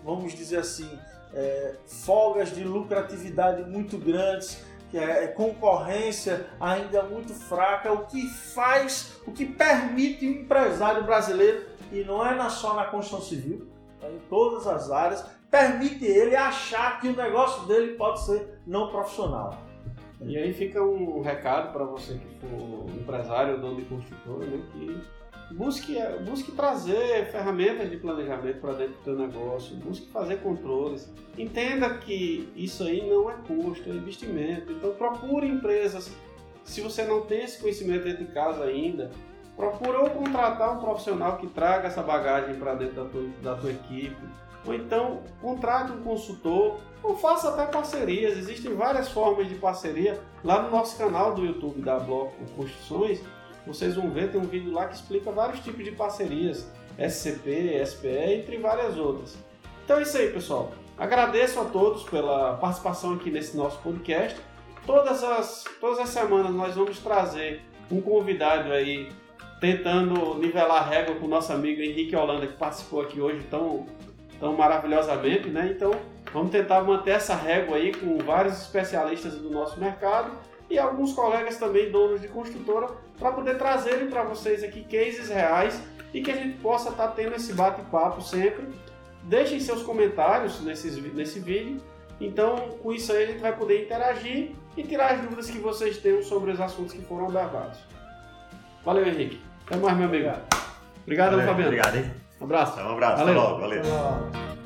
vamos 0.05 0.35
dizer 0.35 0.59
assim, 0.59 0.89
é, 1.35 1.74
folgas 1.87 2.55
de 2.55 2.64
lucratividade 2.64 3.62
muito 3.68 3.99
grandes, 3.99 4.62
que 4.91 4.99
é, 4.99 5.24
é 5.24 5.26
concorrência 5.28 6.47
ainda 6.61 7.03
muito 7.03 7.32
fraca, 7.32 7.93
o 7.93 8.07
que 8.07 8.26
faz, 8.28 9.20
o 9.26 9.32
que 9.32 9.45
permite 9.45 10.26
o 10.26 10.30
empresário 10.30 11.05
brasileiro, 11.05 11.66
e 11.93 12.05
não 12.05 12.24
é 12.24 12.49
só 12.51 12.74
na 12.74 12.84
construção 12.84 13.20
civil, 13.20 13.68
é 14.03 14.11
em 14.11 14.18
todas 14.28 14.66
as 14.66 14.91
áreas, 14.91 15.24
permite 15.51 16.05
ele 16.05 16.36
achar 16.36 17.01
que 17.01 17.09
o 17.09 17.16
negócio 17.16 17.66
dele 17.66 17.95
pode 17.95 18.24
ser 18.24 18.61
não 18.66 18.89
profissional. 18.89 19.59
E 20.20 20.36
aí 20.36 20.53
fica 20.53 20.82
um 20.82 21.22
recado 21.22 21.72
para 21.72 21.84
você 21.84 22.14
que 22.14 22.47
for 22.47 22.91
empresário 22.91 23.55
ou 23.55 23.61
dono 23.61 23.76
de 23.76 23.84
construtora, 23.84 24.47
né, 24.47 24.62
que 24.72 25.01
busque, 25.51 25.96
busque 26.26 26.53
trazer 26.53 27.30
ferramentas 27.30 27.90
de 27.90 27.96
planejamento 27.96 28.61
para 28.61 28.74
dentro 28.74 28.94
do 28.94 29.05
teu 29.05 29.16
negócio, 29.16 29.76
busque 29.76 30.11
fazer 30.11 30.36
controles. 30.36 31.12
Entenda 31.36 31.90
que 31.99 32.53
isso 32.55 32.82
aí 32.84 33.09
não 33.09 33.30
é 33.30 33.34
custo, 33.46 33.88
é 33.88 33.92
investimento. 33.92 34.72
Então 34.72 34.92
procure 34.94 35.46
empresas. 35.46 36.11
Se 36.64 36.80
você 36.80 37.05
não 37.05 37.22
tem 37.22 37.44
esse 37.44 37.61
conhecimento 37.61 38.05
dentro 38.05 38.26
de 38.26 38.32
casa 38.32 38.64
ainda, 38.64 39.11
procura 39.57 40.01
ou 40.01 40.11
contratar 40.11 40.76
um 40.76 40.80
profissional 40.80 41.38
que 41.38 41.46
traga 41.46 41.88
essa 41.88 42.03
bagagem 42.03 42.57
para 42.57 42.74
dentro 42.74 42.96
da 42.96 43.05
tua, 43.11 43.28
da 43.42 43.55
tua 43.55 43.70
equipe, 43.70 44.16
ou 44.66 44.74
então 44.74 45.22
contrate 45.40 45.92
um 45.92 46.03
consultor, 46.03 46.78
ou 47.03 47.16
faça 47.16 47.49
até 47.49 47.64
parcerias. 47.66 48.36
Existem 48.36 48.74
várias 48.74 49.09
formas 49.09 49.49
de 49.49 49.55
parceria. 49.55 50.20
Lá 50.44 50.62
no 50.62 50.70
nosso 50.70 50.99
canal 50.99 51.34
do 51.34 51.44
YouTube 51.44 51.80
da 51.80 51.99
Bloco 51.99 52.34
Construções, 52.57 53.20
vocês 53.69 53.95
vão 53.95 54.11
ver, 54.11 54.33
tem 54.33 54.41
um 54.41 54.45
vídeo 54.45 54.73
lá 54.73 54.89
que 54.89 54.95
explica 54.95 55.31
vários 55.31 55.61
tipos 55.61 55.85
de 55.85 55.93
parcerias, 55.93 56.66
SCP, 56.99 57.85
SPE, 57.85 58.33
entre 58.41 58.57
várias 58.57 58.97
outras. 58.97 59.37
Então 59.85 59.99
é 59.99 60.03
isso 60.03 60.16
aí, 60.16 60.31
pessoal. 60.31 60.73
Agradeço 60.97 61.61
a 61.61 61.66
todos 61.66 62.03
pela 62.05 62.55
participação 62.55 63.14
aqui 63.14 63.31
nesse 63.31 63.57
nosso 63.57 63.79
podcast. 63.81 64.41
Todas 64.87 65.23
as, 65.23 65.64
todas 65.81 65.99
as 65.99 66.09
semanas 66.09 66.53
nós 66.53 66.75
vamos 66.75 66.99
trazer 66.99 67.61
um 67.91 68.01
convidado 68.01 68.73
aí 68.73 69.12
tentando 69.61 70.35
nivelar 70.39 70.83
a 70.83 70.87
régua 70.87 71.16
com 71.16 71.27
o 71.27 71.29
nosso 71.29 71.53
amigo 71.53 71.83
Henrique 71.83 72.16
Holanda, 72.16 72.47
que 72.47 72.55
participou 72.55 73.03
aqui 73.03 73.21
hoje 73.21 73.45
tão, 73.51 73.87
tão 74.41 74.57
maravilhosamente, 74.57 75.49
né? 75.49 75.73
Então, 75.77 75.91
vamos 76.33 76.51
tentar 76.51 76.81
manter 76.83 77.11
essa 77.11 77.35
régua 77.35 77.77
aí 77.77 77.93
com 77.93 78.16
vários 78.19 78.61
especialistas 78.62 79.35
do 79.35 79.51
nosso 79.51 79.79
mercado 79.79 80.47
e 80.71 80.79
alguns 80.79 81.12
colegas 81.12 81.57
também 81.57 81.91
donos 81.91 82.21
de 82.21 82.29
construtora 82.29 82.89
para 83.19 83.33
poder 83.33 83.57
trazerem 83.57 84.09
para 84.09 84.23
vocês 84.23 84.62
aqui 84.62 84.85
cases 84.85 85.29
reais 85.29 85.81
e 86.12 86.21
que 86.21 86.31
a 86.31 86.37
gente 86.37 86.59
possa 86.59 86.91
estar 86.91 87.09
tendo 87.09 87.35
esse 87.35 87.53
bate-papo 87.53 88.21
sempre 88.23 88.66
deixem 89.23 89.61
seus 89.61 89.83
comentários 89.83 90.61
nesses, 90.61 90.97
nesse 91.14 91.39
vídeo. 91.39 91.81
Então, 92.21 92.57
com 92.83 92.93
isso 92.93 93.12
aí, 93.12 93.25
a 93.25 93.27
gente 93.27 93.41
vai 93.41 93.55
poder 93.55 93.85
interagir 93.85 94.53
e 94.77 94.83
tirar 94.83 95.12
as 95.12 95.21
dúvidas 95.21 95.51
que 95.51 95.59
vocês 95.59 95.99
tenham 95.99 96.23
sobre 96.23 96.51
os 96.51 96.61
assuntos 96.61 96.93
que 96.93 97.03
foram 97.03 97.27
abordados. 97.27 97.79
Valeu, 98.85 99.07
Henrique. 99.07 99.41
Até 99.66 99.77
mais, 99.77 99.97
meu 99.97 100.09
amigo. 100.09 100.31
Obrigado, 101.03 101.31
Valeu, 101.33 101.47
Fabiano. 101.47 101.71
Obrigado, 101.71 101.97
hein? 101.97 102.11
Um 102.41 102.45
abraço. 102.45 102.81
Um 102.81 102.93
abraço. 102.93 103.16
Valeu. 103.19 103.41
Até 103.41 103.49
logo. 103.49 103.61
Valeu. 103.61 103.81
Então, 103.81 104.57